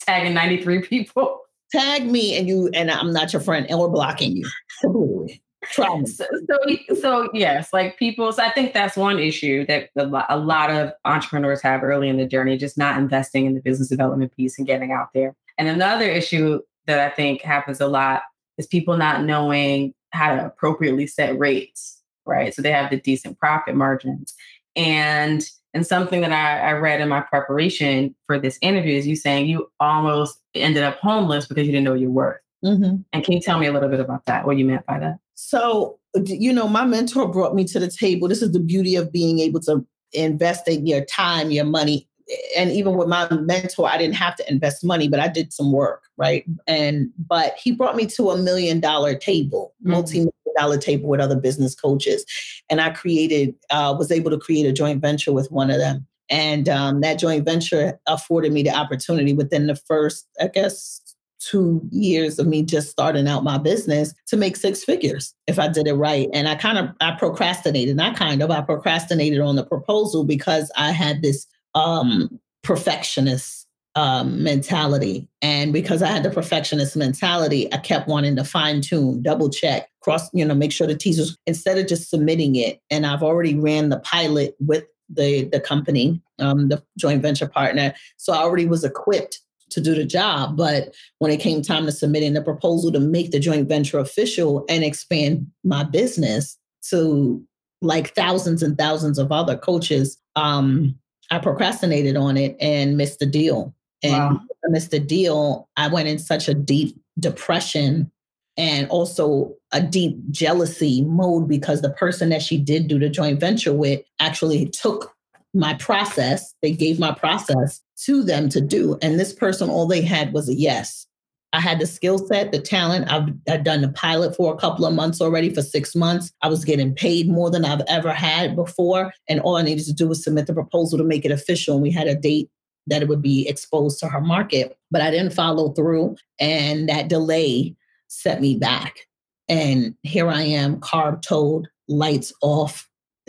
tagging 0.00 0.34
93 0.34 0.82
people. 0.82 1.40
Tag 1.72 2.06
me 2.06 2.38
and 2.38 2.48
you 2.48 2.70
and 2.74 2.90
I'm 2.90 3.12
not 3.12 3.32
your 3.32 3.42
friend 3.42 3.66
and 3.68 3.78
we're 3.78 3.88
blocking 3.88 4.36
you. 4.36 4.48
Completely. 4.80 5.42
So, 5.72 6.04
so, 6.06 6.56
so, 7.00 7.28
yes, 7.32 7.72
like 7.72 7.98
people. 7.98 8.32
So 8.32 8.42
I 8.42 8.50
think 8.50 8.72
that's 8.72 8.96
one 8.96 9.18
issue 9.18 9.66
that 9.66 9.90
a 9.96 10.36
lot 10.36 10.70
of 10.70 10.92
entrepreneurs 11.04 11.62
have 11.62 11.82
early 11.82 12.08
in 12.08 12.16
the 12.16 12.26
journey, 12.26 12.56
just 12.56 12.78
not 12.78 12.98
investing 12.98 13.46
in 13.46 13.54
the 13.54 13.60
business 13.60 13.88
development 13.88 14.34
piece 14.36 14.58
and 14.58 14.66
getting 14.66 14.92
out 14.92 15.08
there. 15.14 15.34
And 15.58 15.68
another 15.68 16.08
issue 16.08 16.60
that 16.86 17.00
I 17.00 17.14
think 17.14 17.42
happens 17.42 17.80
a 17.80 17.86
lot 17.86 18.22
is 18.58 18.66
people 18.66 18.96
not 18.96 19.24
knowing 19.24 19.94
how 20.10 20.34
to 20.34 20.46
appropriately 20.46 21.06
set 21.06 21.38
rates, 21.38 22.02
right? 22.24 22.54
So 22.54 22.62
they 22.62 22.72
have 22.72 22.90
the 22.90 23.00
decent 23.00 23.38
profit 23.38 23.74
margins. 23.74 24.34
And 24.74 25.48
and 25.74 25.86
something 25.86 26.22
that 26.22 26.32
I, 26.32 26.70
I 26.70 26.72
read 26.72 27.02
in 27.02 27.08
my 27.10 27.20
preparation 27.20 28.14
for 28.26 28.38
this 28.38 28.58
interview 28.62 28.96
is 28.96 29.06
you 29.06 29.14
saying 29.14 29.46
you 29.46 29.70
almost 29.78 30.40
ended 30.54 30.82
up 30.82 30.98
homeless 31.00 31.46
because 31.46 31.66
you 31.66 31.72
didn't 31.72 31.84
know 31.84 31.92
your 31.92 32.10
worth. 32.10 32.40
Mm-hmm. 32.64 33.02
And 33.12 33.24
can 33.24 33.34
you 33.34 33.40
tell 33.40 33.58
me 33.58 33.66
a 33.66 33.72
little 33.72 33.90
bit 33.90 34.00
about 34.00 34.24
that? 34.24 34.46
What 34.46 34.56
you 34.56 34.64
meant 34.64 34.86
by 34.86 34.98
that? 35.00 35.18
So, 35.36 35.98
you 36.24 36.52
know, 36.52 36.66
my 36.66 36.84
mentor 36.84 37.28
brought 37.28 37.54
me 37.54 37.64
to 37.64 37.78
the 37.78 37.90
table. 37.90 38.26
This 38.26 38.42
is 38.42 38.52
the 38.52 38.60
beauty 38.60 38.96
of 38.96 39.12
being 39.12 39.38
able 39.38 39.60
to 39.60 39.86
invest 40.12 40.66
in 40.66 40.86
your 40.86 41.04
time, 41.04 41.50
your 41.50 41.66
money. 41.66 42.08
And 42.56 42.70
even 42.72 42.96
with 42.96 43.06
my 43.06 43.28
mentor, 43.30 43.88
I 43.88 43.98
didn't 43.98 44.16
have 44.16 44.34
to 44.36 44.50
invest 44.50 44.82
money, 44.82 45.08
but 45.08 45.20
I 45.20 45.28
did 45.28 45.52
some 45.52 45.70
work, 45.70 46.04
right? 46.16 46.44
And 46.66 47.10
but 47.18 47.54
he 47.56 47.70
brought 47.70 47.96
me 47.96 48.06
to 48.06 48.30
a 48.30 48.36
million 48.36 48.80
dollar 48.80 49.14
table, 49.14 49.74
mm-hmm. 49.82 49.92
multi-million 49.92 50.32
dollar 50.56 50.78
table 50.78 51.08
with 51.08 51.20
other 51.20 51.36
business 51.38 51.74
coaches. 51.74 52.24
And 52.70 52.80
I 52.80 52.90
created, 52.90 53.54
uh, 53.70 53.94
was 53.96 54.10
able 54.10 54.30
to 54.30 54.38
create 54.38 54.66
a 54.66 54.72
joint 54.72 55.00
venture 55.00 55.32
with 55.32 55.52
one 55.52 55.70
of 55.70 55.78
them. 55.78 56.06
And 56.28 56.68
um, 56.68 57.02
that 57.02 57.18
joint 57.18 57.44
venture 57.44 58.00
afforded 58.06 58.52
me 58.52 58.62
the 58.62 58.74
opportunity 58.74 59.32
within 59.32 59.66
the 59.66 59.76
first, 59.76 60.26
I 60.40 60.48
guess, 60.48 61.00
two 61.48 61.80
years 61.90 62.38
of 62.38 62.46
me 62.46 62.62
just 62.62 62.90
starting 62.90 63.28
out 63.28 63.44
my 63.44 63.58
business 63.58 64.14
to 64.26 64.36
make 64.36 64.56
six 64.56 64.82
figures 64.84 65.34
if 65.46 65.58
I 65.58 65.68
did 65.68 65.86
it 65.86 65.94
right. 65.94 66.28
And 66.32 66.48
I 66.48 66.54
kind 66.54 66.78
of 66.78 66.90
I 67.00 67.12
procrastinated, 67.12 67.96
not 67.96 68.16
kind 68.16 68.42
of, 68.42 68.50
I 68.50 68.60
procrastinated 68.60 69.40
on 69.40 69.56
the 69.56 69.64
proposal 69.64 70.24
because 70.24 70.70
I 70.76 70.92
had 70.92 71.22
this 71.22 71.46
um 71.74 72.40
perfectionist 72.62 73.66
um, 73.94 74.42
mentality. 74.42 75.26
And 75.40 75.72
because 75.72 76.02
I 76.02 76.08
had 76.08 76.22
the 76.22 76.30
perfectionist 76.30 76.96
mentality, 76.96 77.72
I 77.72 77.78
kept 77.78 78.08
wanting 78.08 78.36
to 78.36 78.44
fine 78.44 78.82
tune, 78.82 79.22
double 79.22 79.48
check, 79.48 79.88
cross, 80.00 80.28
you 80.34 80.44
know, 80.44 80.54
make 80.54 80.70
sure 80.70 80.86
the 80.86 80.94
teasers 80.94 81.36
instead 81.46 81.78
of 81.78 81.86
just 81.86 82.10
submitting 82.10 82.56
it. 82.56 82.80
And 82.90 83.06
I've 83.06 83.22
already 83.22 83.54
ran 83.54 83.88
the 83.88 84.00
pilot 84.00 84.54
with 84.60 84.84
the 85.08 85.44
the 85.44 85.60
company, 85.60 86.20
um, 86.38 86.68
the 86.68 86.82
joint 86.98 87.22
venture 87.22 87.48
partner. 87.48 87.94
So 88.16 88.32
I 88.32 88.38
already 88.38 88.66
was 88.66 88.84
equipped 88.84 89.40
to 89.70 89.80
do 89.80 89.94
the 89.94 90.04
job. 90.04 90.56
But 90.56 90.94
when 91.18 91.30
it 91.30 91.40
came 91.40 91.62
time 91.62 91.86
to 91.86 91.92
submitting 91.92 92.34
the 92.34 92.42
proposal 92.42 92.92
to 92.92 93.00
make 93.00 93.30
the 93.30 93.40
joint 93.40 93.68
venture 93.68 93.98
official 93.98 94.64
and 94.68 94.84
expand 94.84 95.46
my 95.64 95.84
business 95.84 96.56
to 96.90 97.42
like 97.82 98.14
thousands 98.14 98.62
and 98.62 98.78
thousands 98.78 99.18
of 99.18 99.32
other 99.32 99.56
coaches, 99.56 100.18
um, 100.36 100.98
I 101.30 101.38
procrastinated 101.38 102.16
on 102.16 102.36
it 102.36 102.56
and 102.60 102.96
missed 102.96 103.18
the 103.18 103.26
deal. 103.26 103.74
And 104.02 104.12
wow. 104.12 104.40
I 104.64 104.68
missed 104.68 104.90
the 104.90 105.00
deal. 105.00 105.68
I 105.76 105.88
went 105.88 106.08
in 106.08 106.18
such 106.18 106.48
a 106.48 106.54
deep 106.54 106.96
depression 107.18 108.10
and 108.56 108.88
also 108.88 109.54
a 109.72 109.82
deep 109.82 110.18
jealousy 110.30 111.02
mode 111.02 111.48
because 111.48 111.82
the 111.82 111.90
person 111.90 112.30
that 112.30 112.42
she 112.42 112.56
did 112.56 112.88
do 112.88 112.98
the 112.98 113.08
joint 113.08 113.40
venture 113.40 113.74
with 113.74 114.00
actually 114.20 114.66
took 114.66 115.15
my 115.56 115.74
process. 115.74 116.54
They 116.62 116.72
gave 116.72 116.98
my 116.98 117.12
process 117.12 117.80
to 118.04 118.22
them 118.22 118.48
to 118.50 118.60
do. 118.60 118.98
And 119.02 119.18
this 119.18 119.32
person, 119.32 119.70
all 119.70 119.86
they 119.86 120.02
had 120.02 120.32
was 120.32 120.48
a 120.48 120.54
yes. 120.54 121.06
I 121.52 121.60
had 121.60 121.78
the 121.78 121.86
skill 121.86 122.18
set, 122.18 122.52
the 122.52 122.60
talent. 122.60 123.10
I've, 123.10 123.28
I've 123.48 123.64
done 123.64 123.80
the 123.80 123.88
pilot 123.88 124.36
for 124.36 124.52
a 124.52 124.58
couple 124.58 124.84
of 124.84 124.92
months 124.92 125.20
already, 125.20 125.54
for 125.54 125.62
six 125.62 125.94
months. 125.94 126.32
I 126.42 126.48
was 126.48 126.64
getting 126.64 126.94
paid 126.94 127.28
more 127.28 127.50
than 127.50 127.64
I've 127.64 127.82
ever 127.88 128.12
had 128.12 128.54
before. 128.54 129.12
And 129.28 129.40
all 129.40 129.56
I 129.56 129.62
needed 129.62 129.86
to 129.86 129.94
do 129.94 130.08
was 130.08 130.22
submit 130.22 130.46
the 130.46 130.54
proposal 130.54 130.98
to 130.98 131.04
make 131.04 131.24
it 131.24 131.30
official. 131.30 131.74
And 131.74 131.82
we 131.82 131.90
had 131.90 132.08
a 132.08 132.14
date 132.14 132.50
that 132.88 133.00
it 133.00 133.08
would 133.08 133.22
be 133.22 133.48
exposed 133.48 133.98
to 134.00 134.08
her 134.08 134.20
market. 134.20 134.76
But 134.90 135.00
I 135.00 135.10
didn't 135.10 135.32
follow 135.32 135.72
through. 135.72 136.16
And 136.38 136.88
that 136.88 137.08
delay 137.08 137.74
set 138.08 138.40
me 138.40 138.56
back. 138.56 139.06
And 139.48 139.94
here 140.02 140.28
I 140.28 140.42
am, 140.42 140.80
carb 140.80 141.22
told, 141.22 141.68
lights 141.88 142.32
off, 142.42 142.88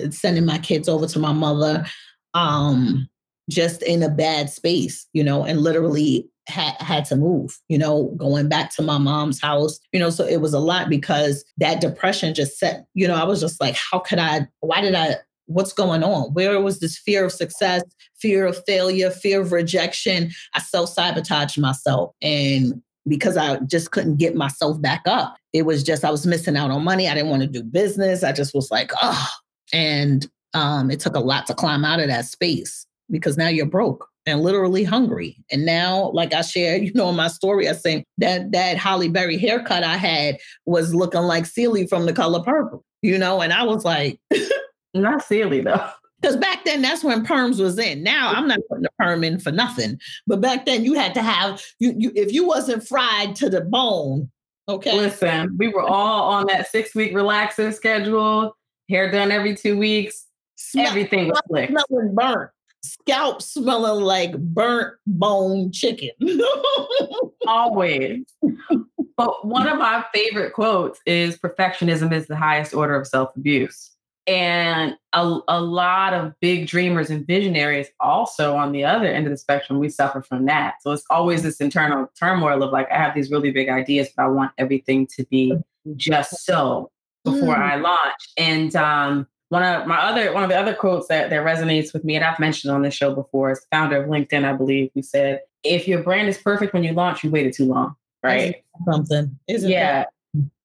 sending 0.10 0.46
my 0.46 0.58
kids 0.58 0.90
over 0.90 1.08
to 1.08 1.20
my 1.20 1.32
mother, 1.32 1.86
um, 2.38 3.10
just 3.50 3.82
in 3.82 4.04
a 4.04 4.10
bad 4.10 4.50
space, 4.50 5.08
you 5.14 5.24
know, 5.24 5.44
and 5.44 5.62
literally 5.62 6.30
had 6.48 6.76
had 6.80 7.04
to 7.06 7.16
move, 7.16 7.58
you 7.68 7.78
know, 7.78 8.14
going 8.16 8.48
back 8.48 8.74
to 8.76 8.82
my 8.82 8.98
mom's 8.98 9.42
house, 9.42 9.80
you 9.92 10.00
know, 10.00 10.10
so 10.10 10.26
it 10.26 10.40
was 10.40 10.54
a 10.54 10.60
lot 10.60 10.90
because 10.90 11.44
that 11.58 11.82
depression 11.82 12.34
just 12.34 12.58
set, 12.58 12.86
you 12.94 13.08
know, 13.08 13.16
I 13.16 13.24
was 13.24 13.42
just 13.42 13.60
like, 13.60 13.76
how 13.76 14.00
could 14.00 14.20
I, 14.20 14.48
why 14.60 14.82
did 14.82 14.96
I, 14.96 15.16
what's 15.48 15.74
going 15.74 16.04
on? 16.04 16.34
Where 16.34 16.62
was 16.62 16.80
this 16.80 16.98
fear 16.98 17.26
of 17.26 17.32
success, 17.32 17.84
fear 18.20 18.46
of 18.46 18.64
failure, 18.66 19.10
fear 19.10 19.42
of 19.42 19.52
rejection? 19.52 20.32
I 20.54 20.60
self 20.60 20.90
sabotaged 20.90 21.60
myself. 21.60 22.14
And 22.22 22.82
because 23.08 23.36
I 23.36 23.58
just 23.62 23.92
couldn't 23.92 24.18
get 24.18 24.36
myself 24.36 24.80
back 24.82 25.02
up, 25.06 25.36
it 25.54 25.64
was 25.64 25.84
just, 25.84 26.06
I 26.06 26.12
was 26.12 26.28
missing 26.28 26.56
out 26.56 26.72
on 26.72 26.84
money. 26.84 27.08
I 27.08 27.16
didn't 27.16 27.30
want 27.30 27.42
to 27.42 27.48
do 27.48 27.64
business. 27.64 28.24
I 28.24 28.32
just 28.32 28.54
was 28.54 28.70
like, 28.70 28.92
oh, 29.02 29.28
and 29.74 30.30
um, 30.54 30.92
it 30.92 31.00
took 31.00 31.16
a 31.16 31.20
lot 31.20 31.48
to 31.48 31.54
climb 31.54 31.86
out 31.86 32.00
of 32.00 32.08
that 32.08 32.26
space 32.26 32.86
because 33.10 33.38
now 33.38 33.48
you're 33.48 33.66
broke 33.66 34.08
and 34.28 34.42
literally 34.42 34.84
hungry. 34.84 35.38
And 35.52 35.66
now, 35.66 36.12
like 36.12 36.34
I 36.34 36.42
shared, 36.42 36.82
you 36.84 36.94
know, 36.94 37.10
in 37.10 37.16
my 37.16 37.30
story, 37.30 37.68
I 37.68 37.74
say 37.74 38.04
that 38.20 38.52
that 38.52 38.78
Halle 38.78 39.08
Berry 39.08 39.38
haircut 39.38 39.84
I 39.84 39.98
had 39.98 40.38
was 40.66 40.94
looking 40.94 41.22
like 41.22 41.46
Celie 41.46 41.88
from 41.88 42.06
the 42.06 42.14
color 42.14 42.44
purple, 42.44 42.84
you 43.02 43.18
know, 43.18 43.42
and 43.42 43.54
I 43.54 43.64
was 43.64 43.84
like, 43.86 44.20
not 44.94 45.24
Celie 45.24 45.62
though. 45.62 45.90
Because 46.20 46.38
back 46.38 46.66
then, 46.66 46.82
that's 46.82 47.04
when 47.04 47.24
perms 47.24 47.60
was 47.60 47.78
in. 47.78 48.02
Now 48.02 48.32
I'm 48.34 48.48
not 48.48 48.58
putting 48.68 48.86
a 48.86 48.90
perm 48.98 49.24
in 49.24 49.40
for 49.40 49.52
nothing. 49.52 50.00
But 50.26 50.42
back 50.42 50.66
then, 50.66 50.84
you 50.84 50.96
had 50.96 51.14
to 51.14 51.22
have 51.22 51.64
you. 51.78 51.94
you 51.96 52.12
if 52.16 52.34
you 52.34 52.48
wasn't 52.48 52.88
fried 52.88 53.36
to 53.36 53.52
the 53.52 53.62
bone, 53.62 54.32
okay. 54.68 54.98
Listen, 54.98 55.56
we 55.60 55.68
were 55.68 55.84
all 55.84 56.32
on 56.32 56.48
that 56.48 56.72
six 56.72 56.96
week 56.96 57.14
relaxer 57.14 57.72
schedule. 57.72 58.58
Hair 58.90 59.12
done 59.12 59.32
every 59.32 59.56
two 59.56 59.78
weeks. 59.78 60.27
Smell, 60.72 60.88
Everything 60.88 61.28
was 61.28 61.42
slick. 61.48 61.70
Smelling 61.70 62.16
burnt 62.16 62.52
scalp 62.88 63.42
smelling 63.42 64.04
like 64.04 64.38
burnt 64.38 64.96
bone 65.06 65.72
chicken. 65.72 66.12
Always. 67.48 68.26
But 69.16 69.46
one 69.46 69.68
of 69.68 69.78
my 69.78 70.06
favorite 70.14 70.54
quotes 70.54 71.00
is 71.06 71.38
perfectionism 71.38 72.14
is 72.14 72.28
the 72.28 72.36
highest 72.36 72.74
order 72.74 72.96
of 72.96 73.08
self 73.08 73.36
abuse. 73.36 73.92
And 74.28 74.98
a, 75.14 75.40
a 75.48 75.62
lot 75.62 76.14
of 76.14 76.34
big 76.42 76.68
dreamers 76.68 77.10
and 77.10 77.26
visionaries 77.26 77.88
also 78.02 78.58
on 78.58 78.74
the 78.74 78.84
other 78.84 79.08
end 79.08 79.26
of 79.26 79.32
the 79.32 79.38
spectrum, 79.38 79.80
we 79.80 79.88
suffer 79.88 80.22
from 80.22 80.46
that. 80.46 80.76
So 80.82 80.92
it's 80.92 81.06
always 81.10 81.44
this 81.44 81.62
internal 81.62 82.12
turmoil 82.20 82.62
of 82.62 82.74
like, 82.74 82.92
I 82.92 82.98
have 82.98 83.16
these 83.16 83.32
really 83.32 83.52
big 83.52 83.70
ideas, 83.70 84.10
but 84.16 84.24
I 84.24 84.28
want 84.28 84.52
everything 84.58 85.08
to 85.16 85.26
be 85.28 85.54
just 85.96 86.46
so 86.46 86.92
before 87.24 87.56
mm. 87.56 87.72
I 87.72 87.76
launch. 87.78 88.30
And 88.38 88.76
um, 88.76 89.28
one 89.50 89.64
of 89.64 89.88
my 89.88 89.98
other 89.98 90.34
one 90.34 90.44
of 90.44 90.50
the 90.50 90.58
other 90.58 90.74
quotes 90.74 91.08
that, 91.08 91.30
that 91.30 91.46
resonates 91.46 91.94
with 91.94 92.04
me, 92.04 92.16
and 92.16 92.26
I've 92.26 92.40
mentioned 92.40 92.74
on 92.74 92.82
this 92.82 92.94
show 92.94 93.14
before, 93.14 93.52
is 93.52 93.66
founder 93.72 94.02
of 94.02 94.10
LinkedIn, 94.10 94.44
I 94.44 94.54
believe, 94.54 94.92
who 94.94 95.02
said, 95.02 95.42
if 95.64 95.88
your 95.88 96.04
brand 96.04 96.28
is 96.28 96.38
perfect 96.38 96.74
when 96.74 96.84
you 96.84 96.94
launch, 96.94 97.24
you 97.24 97.32
waited 97.32 97.54
too 97.54 97.66
long. 97.66 97.96
Right. 98.24 98.64
Something. 98.86 99.38
Isn't 99.48 99.70
yeah. 99.70 100.04
That? 100.04 100.10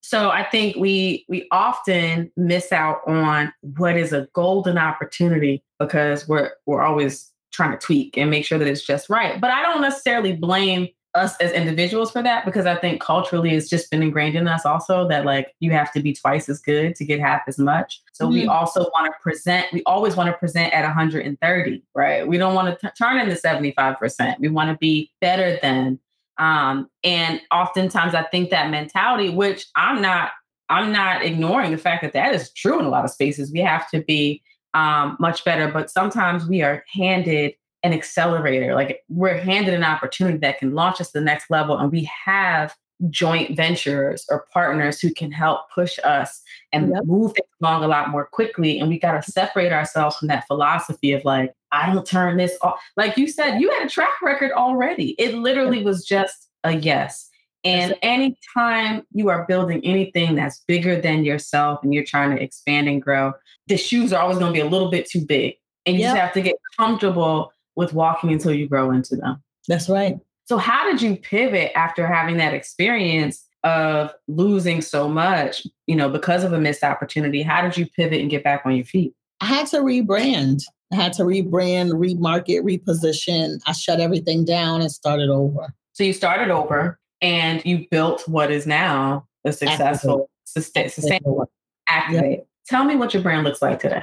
So 0.00 0.30
I 0.30 0.42
think 0.44 0.76
we 0.76 1.24
we 1.28 1.46
often 1.52 2.32
miss 2.36 2.72
out 2.72 3.00
on 3.06 3.52
what 3.60 3.96
is 3.96 4.12
a 4.12 4.28
golden 4.32 4.78
opportunity 4.78 5.62
because 5.78 6.26
we're 6.26 6.50
we're 6.66 6.82
always 6.82 7.30
trying 7.52 7.70
to 7.72 7.78
tweak 7.78 8.16
and 8.16 8.30
make 8.30 8.44
sure 8.44 8.58
that 8.58 8.66
it's 8.66 8.84
just 8.84 9.08
right. 9.08 9.40
But 9.40 9.50
I 9.50 9.62
don't 9.62 9.80
necessarily 9.80 10.32
blame 10.34 10.88
us 11.14 11.36
as 11.40 11.52
individuals 11.52 12.10
for 12.10 12.22
that 12.22 12.44
because 12.44 12.64
I 12.64 12.74
think 12.74 13.00
culturally 13.00 13.54
it's 13.54 13.68
just 13.68 13.90
been 13.90 14.02
ingrained 14.02 14.34
in 14.34 14.48
us 14.48 14.64
also 14.64 15.06
that 15.08 15.26
like 15.26 15.54
you 15.60 15.70
have 15.72 15.92
to 15.92 16.00
be 16.00 16.14
twice 16.14 16.48
as 16.48 16.60
good 16.60 16.96
to 16.96 17.04
get 17.04 17.20
half 17.20 17.42
as 17.46 17.58
much. 17.58 18.00
So 18.12 18.24
mm-hmm. 18.24 18.34
we 18.34 18.46
also 18.46 18.82
want 18.94 19.06
to 19.06 19.12
present, 19.20 19.66
we 19.72 19.82
always 19.84 20.16
want 20.16 20.28
to 20.28 20.32
present 20.38 20.72
at 20.72 20.84
130, 20.84 21.82
right? 21.94 22.26
We 22.26 22.38
don't 22.38 22.54
want 22.54 22.80
to 22.80 22.92
turn 22.96 23.18
into 23.18 23.34
75%. 23.34 24.40
We 24.40 24.48
want 24.48 24.70
to 24.70 24.76
be 24.78 25.10
better 25.20 25.58
than. 25.60 25.98
Um, 26.38 26.88
and 27.04 27.42
oftentimes 27.52 28.14
I 28.14 28.22
think 28.22 28.50
that 28.50 28.70
mentality, 28.70 29.28
which 29.28 29.66
I'm 29.76 30.00
not, 30.00 30.30
I'm 30.70 30.92
not 30.92 31.22
ignoring 31.22 31.72
the 31.72 31.78
fact 31.78 32.02
that 32.02 32.14
that 32.14 32.34
is 32.34 32.50
true 32.52 32.78
in 32.78 32.86
a 32.86 32.88
lot 32.88 33.04
of 33.04 33.10
spaces. 33.10 33.52
We 33.52 33.60
have 33.60 33.90
to 33.90 34.00
be 34.00 34.42
um, 34.72 35.18
much 35.20 35.44
better, 35.44 35.68
but 35.70 35.90
sometimes 35.90 36.46
we 36.46 36.62
are 36.62 36.82
handed 36.90 37.52
an 37.82 37.92
accelerator. 37.92 38.74
Like 38.74 39.02
we're 39.08 39.38
handed 39.38 39.74
an 39.74 39.84
opportunity 39.84 40.38
that 40.38 40.58
can 40.58 40.74
launch 40.74 41.00
us 41.00 41.10
to 41.12 41.18
the 41.18 41.24
next 41.24 41.50
level, 41.50 41.78
and 41.78 41.90
we 41.90 42.10
have 42.24 42.74
joint 43.10 43.56
ventures 43.56 44.24
or 44.30 44.46
partners 44.52 45.00
who 45.00 45.12
can 45.12 45.32
help 45.32 45.70
push 45.74 45.98
us 46.04 46.40
and 46.72 46.90
yep. 46.90 47.04
move 47.04 47.32
things 47.32 47.48
along 47.60 47.82
a 47.82 47.88
lot 47.88 48.10
more 48.10 48.26
quickly. 48.26 48.78
And 48.78 48.88
we 48.88 48.98
got 48.98 49.20
to 49.20 49.30
separate 49.30 49.72
ourselves 49.72 50.16
from 50.16 50.28
that 50.28 50.46
philosophy 50.46 51.12
of 51.12 51.24
like, 51.24 51.52
I 51.72 51.92
don't 51.92 52.06
turn 52.06 52.36
this 52.36 52.56
off. 52.62 52.80
Like 52.96 53.16
you 53.16 53.26
said, 53.26 53.58
you 53.58 53.70
had 53.70 53.86
a 53.86 53.90
track 53.90 54.22
record 54.22 54.52
already. 54.52 55.16
It 55.18 55.34
literally 55.34 55.82
was 55.82 56.04
just 56.04 56.48
a 56.64 56.72
yes. 56.76 57.28
And 57.64 57.94
anytime 58.02 59.02
you 59.12 59.28
are 59.28 59.46
building 59.46 59.84
anything 59.84 60.34
that's 60.34 60.62
bigger 60.66 61.00
than 61.00 61.24
yourself 61.24 61.80
and 61.82 61.94
you're 61.94 62.04
trying 62.04 62.36
to 62.36 62.42
expand 62.42 62.88
and 62.88 63.00
grow, 63.00 63.32
the 63.68 63.76
shoes 63.76 64.12
are 64.12 64.20
always 64.20 64.38
going 64.38 64.52
to 64.52 64.56
be 64.56 64.66
a 64.66 64.68
little 64.68 64.90
bit 64.90 65.08
too 65.08 65.24
big. 65.24 65.54
And 65.86 65.96
you 65.96 66.02
yep. 66.02 66.10
just 66.10 66.20
have 66.20 66.32
to 66.34 66.42
get 66.42 66.56
comfortable 66.78 67.52
with 67.76 67.92
walking 67.92 68.32
until 68.32 68.52
you 68.52 68.68
grow 68.68 68.90
into 68.90 69.16
them. 69.16 69.42
That's 69.68 69.88
right. 69.88 70.18
So, 70.44 70.58
how 70.58 70.90
did 70.90 71.00
you 71.00 71.16
pivot 71.16 71.72
after 71.74 72.06
having 72.06 72.36
that 72.38 72.54
experience 72.54 73.44
of 73.64 74.12
losing 74.26 74.80
so 74.80 75.08
much, 75.08 75.66
you 75.86 75.94
know, 75.94 76.08
because 76.08 76.44
of 76.44 76.52
a 76.52 76.60
missed 76.60 76.82
opportunity? 76.82 77.42
How 77.42 77.62
did 77.62 77.76
you 77.76 77.86
pivot 77.86 78.20
and 78.20 78.30
get 78.30 78.44
back 78.44 78.62
on 78.64 78.74
your 78.74 78.84
feet? 78.84 79.14
I 79.40 79.46
had 79.46 79.66
to 79.68 79.78
rebrand. 79.78 80.62
I 80.92 80.96
had 80.96 81.12
to 81.14 81.22
rebrand, 81.22 81.92
remarket, 81.92 82.62
reposition. 82.62 83.60
I 83.66 83.72
shut 83.72 84.00
everything 84.00 84.44
down 84.44 84.82
and 84.82 84.90
started 84.90 85.30
over. 85.30 85.72
So, 85.92 86.04
you 86.04 86.12
started 86.12 86.50
over 86.50 86.98
and 87.20 87.64
you 87.64 87.86
built 87.90 88.28
what 88.28 88.50
is 88.50 88.66
now 88.66 89.26
a 89.44 89.52
successful, 89.52 90.28
sustainable, 90.44 91.50
activate. 91.88 92.30
Yep. 92.30 92.46
Tell 92.68 92.84
me 92.84 92.96
what 92.96 93.14
your 93.14 93.22
brand 93.22 93.44
looks 93.44 93.62
like 93.62 93.80
today. 93.80 94.02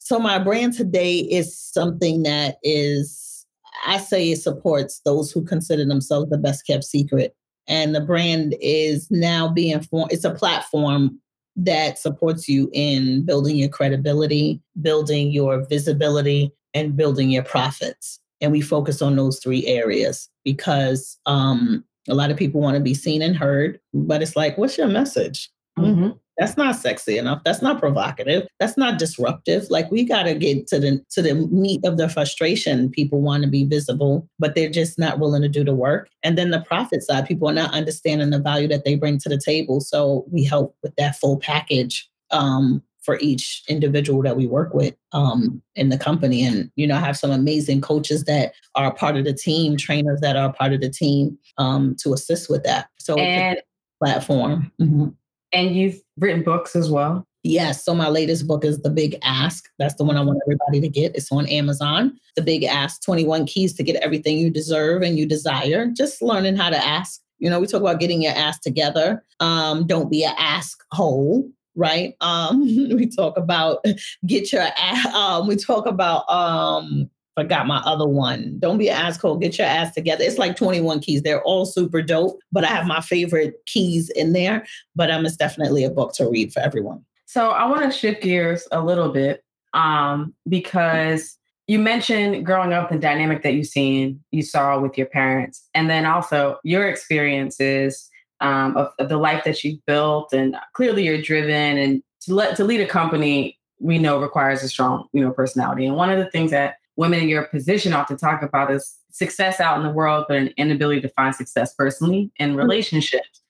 So 0.00 0.18
my 0.18 0.38
brand 0.38 0.72
today 0.72 1.18
is 1.18 1.56
something 1.56 2.24
that 2.24 2.56
is, 2.62 3.46
I 3.86 3.98
say 3.98 4.32
it 4.32 4.40
supports 4.40 5.00
those 5.04 5.30
who 5.30 5.44
consider 5.44 5.84
themselves 5.84 6.30
the 6.30 6.38
best 6.38 6.66
kept 6.66 6.84
secret. 6.84 7.36
And 7.68 7.94
the 7.94 8.00
brand 8.00 8.56
is 8.60 9.08
now 9.10 9.48
being 9.48 9.80
formed, 9.80 10.10
it's 10.10 10.24
a 10.24 10.34
platform 10.34 11.20
that 11.54 11.98
supports 11.98 12.48
you 12.48 12.70
in 12.72 13.24
building 13.24 13.56
your 13.56 13.68
credibility, 13.68 14.60
building 14.80 15.30
your 15.30 15.64
visibility, 15.66 16.50
and 16.74 16.96
building 16.96 17.30
your 17.30 17.44
profits. 17.44 18.18
And 18.40 18.50
we 18.50 18.62
focus 18.62 19.02
on 19.02 19.16
those 19.16 19.38
three 19.38 19.66
areas 19.66 20.28
because 20.44 21.18
um, 21.26 21.84
a 22.08 22.14
lot 22.14 22.30
of 22.30 22.36
people 22.36 22.60
want 22.60 22.76
to 22.76 22.82
be 22.82 22.94
seen 22.94 23.20
and 23.22 23.36
heard, 23.36 23.78
but 23.92 24.22
it's 24.22 24.34
like, 24.34 24.56
what's 24.56 24.78
your 24.78 24.88
message? 24.88 25.50
Mm-hmm. 25.78 26.10
That's 26.40 26.56
not 26.56 26.74
sexy 26.74 27.18
enough. 27.18 27.42
That's 27.44 27.60
not 27.60 27.78
provocative. 27.78 28.48
That's 28.58 28.78
not 28.78 28.98
disruptive. 28.98 29.66
Like 29.68 29.90
we 29.90 30.04
got 30.04 30.22
to 30.22 30.34
get 30.34 30.66
to 30.68 30.80
the 30.80 31.04
to 31.10 31.20
the 31.20 31.34
meat 31.34 31.84
of 31.84 31.98
the 31.98 32.08
frustration. 32.08 32.88
People 32.90 33.20
want 33.20 33.42
to 33.42 33.48
be 33.48 33.64
visible, 33.64 34.26
but 34.38 34.54
they're 34.54 34.70
just 34.70 34.98
not 34.98 35.18
willing 35.18 35.42
to 35.42 35.48
do 35.48 35.62
the 35.62 35.74
work. 35.74 36.08
And 36.22 36.38
then 36.38 36.50
the 36.50 36.60
profit 36.60 37.02
side, 37.02 37.26
people 37.26 37.46
are 37.50 37.52
not 37.52 37.74
understanding 37.74 38.30
the 38.30 38.38
value 38.38 38.68
that 38.68 38.86
they 38.86 38.96
bring 38.96 39.18
to 39.18 39.28
the 39.28 39.38
table. 39.38 39.80
So 39.80 40.24
we 40.32 40.42
help 40.42 40.74
with 40.82 40.96
that 40.96 41.16
full 41.16 41.38
package 41.38 42.08
um, 42.30 42.82
for 43.02 43.18
each 43.20 43.62
individual 43.68 44.22
that 44.22 44.36
we 44.38 44.46
work 44.46 44.72
with 44.72 44.94
um, 45.12 45.60
in 45.74 45.90
the 45.90 45.98
company. 45.98 46.42
And, 46.42 46.70
you 46.74 46.86
know, 46.86 46.96
I 46.96 47.00
have 47.00 47.18
some 47.18 47.30
amazing 47.30 47.82
coaches 47.82 48.24
that 48.24 48.54
are 48.74 48.94
part 48.94 49.16
of 49.16 49.26
the 49.26 49.34
team, 49.34 49.76
trainers 49.76 50.20
that 50.20 50.36
are 50.36 50.52
part 50.52 50.72
of 50.72 50.80
the 50.80 50.90
team 50.90 51.36
um, 51.58 51.96
to 52.00 52.14
assist 52.14 52.48
with 52.48 52.62
that. 52.64 52.88
So 52.98 53.18
and 53.18 53.60
platform. 54.02 54.72
Mm-hmm. 54.80 55.08
And 55.52 55.74
you've 55.74 56.00
written 56.18 56.42
books 56.42 56.76
as 56.76 56.90
well? 56.90 57.26
Yes. 57.42 57.84
So 57.84 57.94
my 57.94 58.08
latest 58.08 58.46
book 58.46 58.64
is 58.64 58.82
The 58.82 58.90
Big 58.90 59.16
Ask. 59.22 59.64
That's 59.78 59.94
the 59.94 60.04
one 60.04 60.16
I 60.16 60.20
want 60.22 60.40
everybody 60.46 60.80
to 60.80 60.88
get. 60.88 61.16
It's 61.16 61.32
on 61.32 61.46
Amazon. 61.46 62.18
The 62.36 62.42
Big 62.42 62.64
Ask 62.64 63.02
21 63.02 63.46
Keys 63.46 63.72
to 63.74 63.82
Get 63.82 63.96
Everything 63.96 64.36
You 64.36 64.50
Deserve 64.50 65.02
and 65.02 65.18
You 65.18 65.26
Desire. 65.26 65.86
Just 65.86 66.20
learning 66.20 66.56
how 66.56 66.68
to 66.70 66.76
ask. 66.76 67.20
You 67.38 67.48
know, 67.48 67.58
we 67.58 67.66
talk 67.66 67.80
about 67.80 67.98
getting 68.00 68.22
your 68.22 68.34
ass 68.34 68.58
together. 68.58 69.24
Um, 69.40 69.86
don't 69.86 70.10
be 70.10 70.22
an 70.24 70.34
ask 70.38 70.82
hole. 70.92 71.48
right? 71.74 72.14
Um, 72.20 72.60
we 72.94 73.06
talk 73.06 73.36
about 73.38 73.84
get 74.26 74.52
your 74.52 74.62
ass. 74.76 75.06
um, 75.14 75.46
we 75.48 75.56
talk 75.56 75.86
about 75.86 76.28
um 76.30 77.08
forgot 77.40 77.66
my 77.66 77.78
other 77.78 78.06
one. 78.06 78.58
Don't 78.58 78.76
be 78.76 78.90
an 78.90 78.96
asshole. 78.96 79.36
Get 79.36 79.56
your 79.56 79.66
ass 79.66 79.94
together. 79.94 80.22
It's 80.24 80.36
like 80.36 80.56
21 80.56 81.00
keys. 81.00 81.22
They're 81.22 81.42
all 81.42 81.64
super 81.64 82.02
dope, 82.02 82.38
but 82.52 82.64
I 82.64 82.68
have 82.68 82.86
my 82.86 83.00
favorite 83.00 83.54
keys 83.64 84.10
in 84.10 84.34
there. 84.34 84.66
But 84.94 85.10
um, 85.10 85.24
it's 85.24 85.36
definitely 85.36 85.84
a 85.84 85.90
book 85.90 86.12
to 86.14 86.28
read 86.28 86.52
for 86.52 86.60
everyone. 86.60 87.02
So 87.24 87.50
I 87.50 87.64
want 87.66 87.90
to 87.90 87.96
shift 87.96 88.22
gears 88.22 88.68
a 88.72 88.82
little 88.82 89.08
bit 89.08 89.42
um, 89.72 90.34
because 90.48 91.38
you 91.66 91.78
mentioned 91.78 92.44
growing 92.44 92.74
up 92.74 92.90
the 92.90 92.98
dynamic 92.98 93.42
that 93.42 93.54
you've 93.54 93.68
seen, 93.68 94.22
you 94.32 94.42
saw 94.42 94.78
with 94.78 94.98
your 94.98 95.06
parents, 95.06 95.66
and 95.72 95.88
then 95.88 96.04
also 96.04 96.58
your 96.62 96.88
experiences 96.88 98.10
um, 98.40 98.76
of, 98.76 98.88
of 98.98 99.08
the 99.08 99.16
life 99.16 99.44
that 99.44 99.64
you've 99.64 99.84
built, 99.86 100.32
and 100.32 100.56
clearly 100.74 101.04
you're 101.04 101.22
driven. 101.22 101.78
And 101.78 102.02
to 102.22 102.34
let 102.34 102.56
to 102.56 102.64
lead 102.64 102.80
a 102.80 102.86
company, 102.86 103.58
we 103.78 103.98
know 103.98 104.20
requires 104.20 104.62
a 104.62 104.68
strong, 104.68 105.06
you 105.12 105.24
know, 105.24 105.30
personality. 105.30 105.86
And 105.86 105.96
one 105.96 106.10
of 106.10 106.18
the 106.18 106.30
things 106.30 106.50
that 106.50 106.74
women 107.00 107.20
in 107.20 107.30
your 107.30 107.44
position 107.44 107.94
often 107.94 108.18
talk 108.18 108.42
about 108.42 108.70
is 108.70 108.94
success 109.10 109.58
out 109.58 109.78
in 109.78 109.82
the 109.82 109.90
world, 109.90 110.26
but 110.28 110.36
an 110.36 110.52
inability 110.58 111.00
to 111.00 111.08
find 111.08 111.34
success 111.34 111.74
personally 111.74 112.30
in 112.36 112.50
mm-hmm. 112.50 112.58
relationships. 112.58 113.40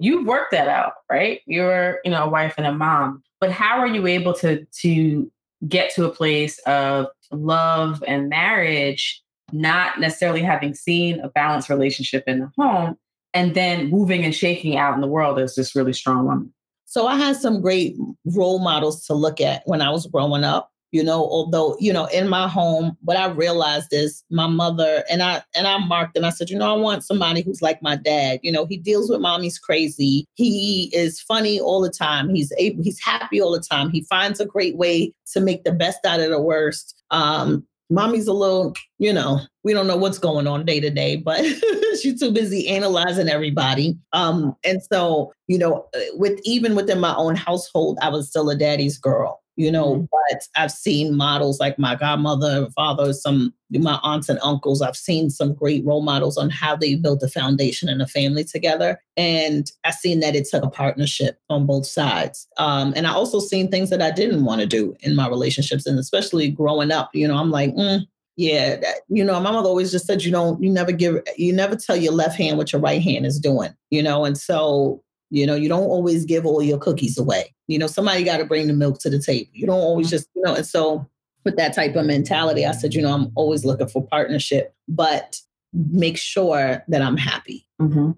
You've 0.00 0.26
worked 0.26 0.52
that 0.52 0.68
out, 0.68 0.94
right? 1.10 1.42
You're, 1.44 1.98
you 2.02 2.10
know, 2.10 2.24
a 2.24 2.28
wife 2.28 2.54
and 2.56 2.66
a 2.66 2.72
mom. 2.72 3.22
But 3.40 3.52
how 3.52 3.78
are 3.78 3.86
you 3.86 4.06
able 4.06 4.32
to 4.34 4.64
to 4.80 5.30
get 5.68 5.94
to 5.96 6.06
a 6.06 6.10
place 6.10 6.58
of 6.60 7.08
love 7.30 8.02
and 8.08 8.30
marriage, 8.30 9.22
not 9.52 10.00
necessarily 10.00 10.40
having 10.40 10.74
seen 10.74 11.20
a 11.20 11.28
balanced 11.28 11.68
relationship 11.68 12.24
in 12.26 12.38
the 12.38 12.50
home, 12.56 12.96
and 13.34 13.54
then 13.54 13.90
moving 13.90 14.24
and 14.24 14.34
shaking 14.34 14.78
out 14.78 14.94
in 14.94 15.02
the 15.02 15.06
world 15.06 15.38
as 15.38 15.56
this 15.56 15.76
really 15.76 15.92
strong 15.92 16.24
woman? 16.24 16.54
So 16.86 17.06
I 17.06 17.16
had 17.16 17.36
some 17.36 17.60
great 17.60 17.96
role 18.24 18.60
models 18.60 19.04
to 19.08 19.14
look 19.14 19.42
at 19.42 19.62
when 19.66 19.82
I 19.82 19.90
was 19.90 20.06
growing 20.06 20.42
up 20.42 20.70
you 20.92 21.02
know 21.02 21.20
although 21.20 21.76
you 21.78 21.92
know 21.92 22.06
in 22.06 22.28
my 22.28 22.48
home 22.48 22.96
what 23.02 23.16
i 23.16 23.26
realized 23.26 23.92
is 23.92 24.24
my 24.30 24.46
mother 24.46 25.04
and 25.10 25.22
i 25.22 25.42
and 25.54 25.66
i 25.66 25.78
marked 25.78 26.16
and 26.16 26.26
i 26.26 26.30
said 26.30 26.50
you 26.50 26.58
know 26.58 26.74
i 26.74 26.78
want 26.78 27.04
somebody 27.04 27.42
who's 27.42 27.62
like 27.62 27.82
my 27.82 27.96
dad. 27.96 28.40
You 28.42 28.52
know 28.52 28.66
he 28.66 28.76
deals 28.76 29.10
with 29.10 29.20
mommy's 29.20 29.58
crazy. 29.58 30.26
He 30.34 30.90
is 30.94 31.20
funny 31.20 31.60
all 31.60 31.80
the 31.80 31.90
time. 31.90 32.34
He's 32.34 32.52
able 32.58 32.82
he's 32.82 33.00
happy 33.00 33.40
all 33.40 33.52
the 33.52 33.60
time. 33.60 33.90
He 33.90 34.02
finds 34.02 34.40
a 34.40 34.46
great 34.46 34.76
way 34.76 35.12
to 35.32 35.40
make 35.40 35.64
the 35.64 35.72
best 35.72 36.04
out 36.04 36.20
of 36.20 36.30
the 36.30 36.40
worst. 36.40 37.02
Um 37.10 37.66
mommy's 37.90 38.26
a 38.26 38.34
little 38.34 38.74
you 38.98 39.12
know 39.12 39.40
we 39.64 39.72
don't 39.72 39.86
know 39.86 39.96
what's 39.96 40.18
going 40.18 40.46
on 40.46 40.66
day 40.66 40.78
to 40.78 40.90
day 40.90 41.16
but 41.16 41.42
she's 42.02 42.20
too 42.20 42.30
busy 42.30 42.68
analyzing 42.68 43.28
everybody. 43.28 43.96
Um 44.12 44.54
and 44.64 44.82
so 44.82 45.32
you 45.46 45.58
know 45.58 45.88
with 46.14 46.38
even 46.44 46.74
within 46.74 47.00
my 47.00 47.14
own 47.16 47.34
household 47.34 47.98
i 48.02 48.08
was 48.08 48.28
still 48.28 48.50
a 48.50 48.56
daddy's 48.56 48.98
girl 48.98 49.42
you 49.58 49.72
know, 49.72 49.96
mm-hmm. 49.96 50.04
but 50.12 50.42
I've 50.54 50.70
seen 50.70 51.16
models 51.16 51.58
like 51.58 51.80
my 51.80 51.96
godmother, 51.96 52.68
father, 52.76 53.12
some 53.12 53.52
my 53.70 53.98
aunts 54.04 54.28
and 54.28 54.38
uncles. 54.40 54.80
I've 54.80 54.96
seen 54.96 55.30
some 55.30 55.52
great 55.52 55.84
role 55.84 56.00
models 56.00 56.38
on 56.38 56.48
how 56.48 56.76
they 56.76 56.94
built 56.94 57.24
a 57.24 57.28
foundation 57.28 57.88
and 57.88 58.00
a 58.00 58.06
family 58.06 58.44
together. 58.44 59.00
And 59.16 59.70
I've 59.84 59.94
seen 59.94 60.20
that 60.20 60.36
it 60.36 60.46
took 60.48 60.62
a 60.62 60.70
partnership 60.70 61.40
on 61.50 61.66
both 61.66 61.86
sides. 61.86 62.46
Um, 62.56 62.94
and 62.96 63.04
I 63.04 63.10
also 63.10 63.40
seen 63.40 63.68
things 63.68 63.90
that 63.90 64.00
I 64.00 64.12
didn't 64.12 64.44
want 64.44 64.60
to 64.60 64.66
do 64.66 64.96
in 65.00 65.16
my 65.16 65.28
relationships. 65.28 65.86
And 65.86 65.98
especially 65.98 66.48
growing 66.50 66.92
up, 66.92 67.10
you 67.12 67.26
know, 67.26 67.36
I'm 67.36 67.50
like, 67.50 67.74
mm, 67.74 68.02
yeah, 68.36 68.76
that, 68.76 69.00
you 69.08 69.24
know, 69.24 69.40
my 69.40 69.50
mother 69.50 69.68
always 69.68 69.90
just 69.90 70.06
said, 70.06 70.22
you 70.22 70.30
don't, 70.30 70.62
you 70.62 70.70
never 70.70 70.92
give, 70.92 71.20
you 71.36 71.52
never 71.52 71.74
tell 71.74 71.96
your 71.96 72.12
left 72.12 72.38
hand 72.38 72.58
what 72.58 72.72
your 72.72 72.80
right 72.80 73.02
hand 73.02 73.26
is 73.26 73.40
doing, 73.40 73.74
you 73.90 74.04
know, 74.04 74.24
and 74.24 74.38
so 74.38 75.02
you 75.30 75.46
know, 75.46 75.54
you 75.54 75.68
don't 75.68 75.84
always 75.84 76.24
give 76.24 76.46
all 76.46 76.62
your 76.62 76.78
cookies 76.78 77.18
away. 77.18 77.54
You 77.66 77.78
know, 77.78 77.86
somebody 77.86 78.24
got 78.24 78.38
to 78.38 78.44
bring 78.44 78.66
the 78.66 78.72
milk 78.72 78.98
to 79.00 79.10
the 79.10 79.20
table. 79.20 79.50
You 79.52 79.66
don't 79.66 79.80
always 79.80 80.06
mm-hmm. 80.06 80.16
just, 80.16 80.28
you 80.34 80.42
know, 80.42 80.54
and 80.54 80.66
so 80.66 81.08
with 81.44 81.56
that 81.56 81.74
type 81.74 81.96
of 81.96 82.06
mentality, 82.06 82.66
I 82.66 82.72
said, 82.72 82.94
you 82.94 83.02
know, 83.02 83.12
I'm 83.12 83.30
always 83.34 83.64
looking 83.64 83.88
for 83.88 84.06
partnership, 84.06 84.74
but 84.88 85.40
make 85.72 86.16
sure 86.16 86.82
that 86.88 87.02
I'm 87.02 87.16
happy. 87.16 87.66
Mm-hmm. 87.80 88.12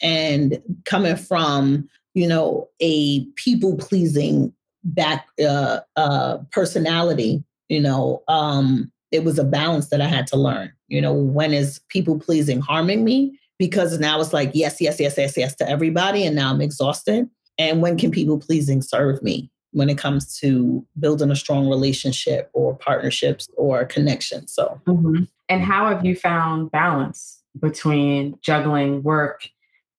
And 0.00 0.62
coming 0.84 1.16
from, 1.16 1.88
you 2.14 2.26
know, 2.26 2.68
a 2.80 3.24
people 3.36 3.76
pleasing 3.76 4.52
back 4.84 5.28
uh, 5.44 5.80
uh, 5.96 6.38
personality, 6.50 7.44
you 7.68 7.80
know, 7.80 8.22
um, 8.28 8.90
it 9.12 9.24
was 9.24 9.38
a 9.38 9.44
balance 9.44 9.88
that 9.90 10.00
I 10.00 10.06
had 10.06 10.26
to 10.28 10.36
learn. 10.36 10.72
You 10.88 11.00
know, 11.00 11.12
when 11.12 11.52
is 11.52 11.80
people 11.88 12.18
pleasing 12.18 12.60
harming 12.60 13.04
me 13.04 13.38
because 13.62 13.96
now 14.00 14.20
it's 14.20 14.32
like 14.32 14.50
yes, 14.54 14.80
yes, 14.80 14.98
yes, 14.98 15.14
yes, 15.16 15.36
yes 15.36 15.54
to 15.54 15.68
everybody, 15.68 16.26
and 16.26 16.34
now 16.34 16.50
I'm 16.50 16.60
exhausted. 16.60 17.30
And 17.58 17.80
when 17.80 17.96
can 17.96 18.10
people 18.10 18.40
pleasing 18.40 18.82
serve 18.82 19.22
me 19.22 19.52
when 19.70 19.88
it 19.88 19.96
comes 19.96 20.36
to 20.40 20.84
building 20.98 21.30
a 21.30 21.36
strong 21.36 21.68
relationship 21.68 22.50
or 22.54 22.76
partnerships 22.76 23.48
or 23.56 23.84
connection? 23.84 24.48
So, 24.48 24.80
mm-hmm. 24.88 25.22
and 25.48 25.62
how 25.62 25.88
have 25.90 26.04
you 26.04 26.16
found 26.16 26.72
balance 26.72 27.40
between 27.60 28.36
juggling 28.42 29.04
work 29.04 29.48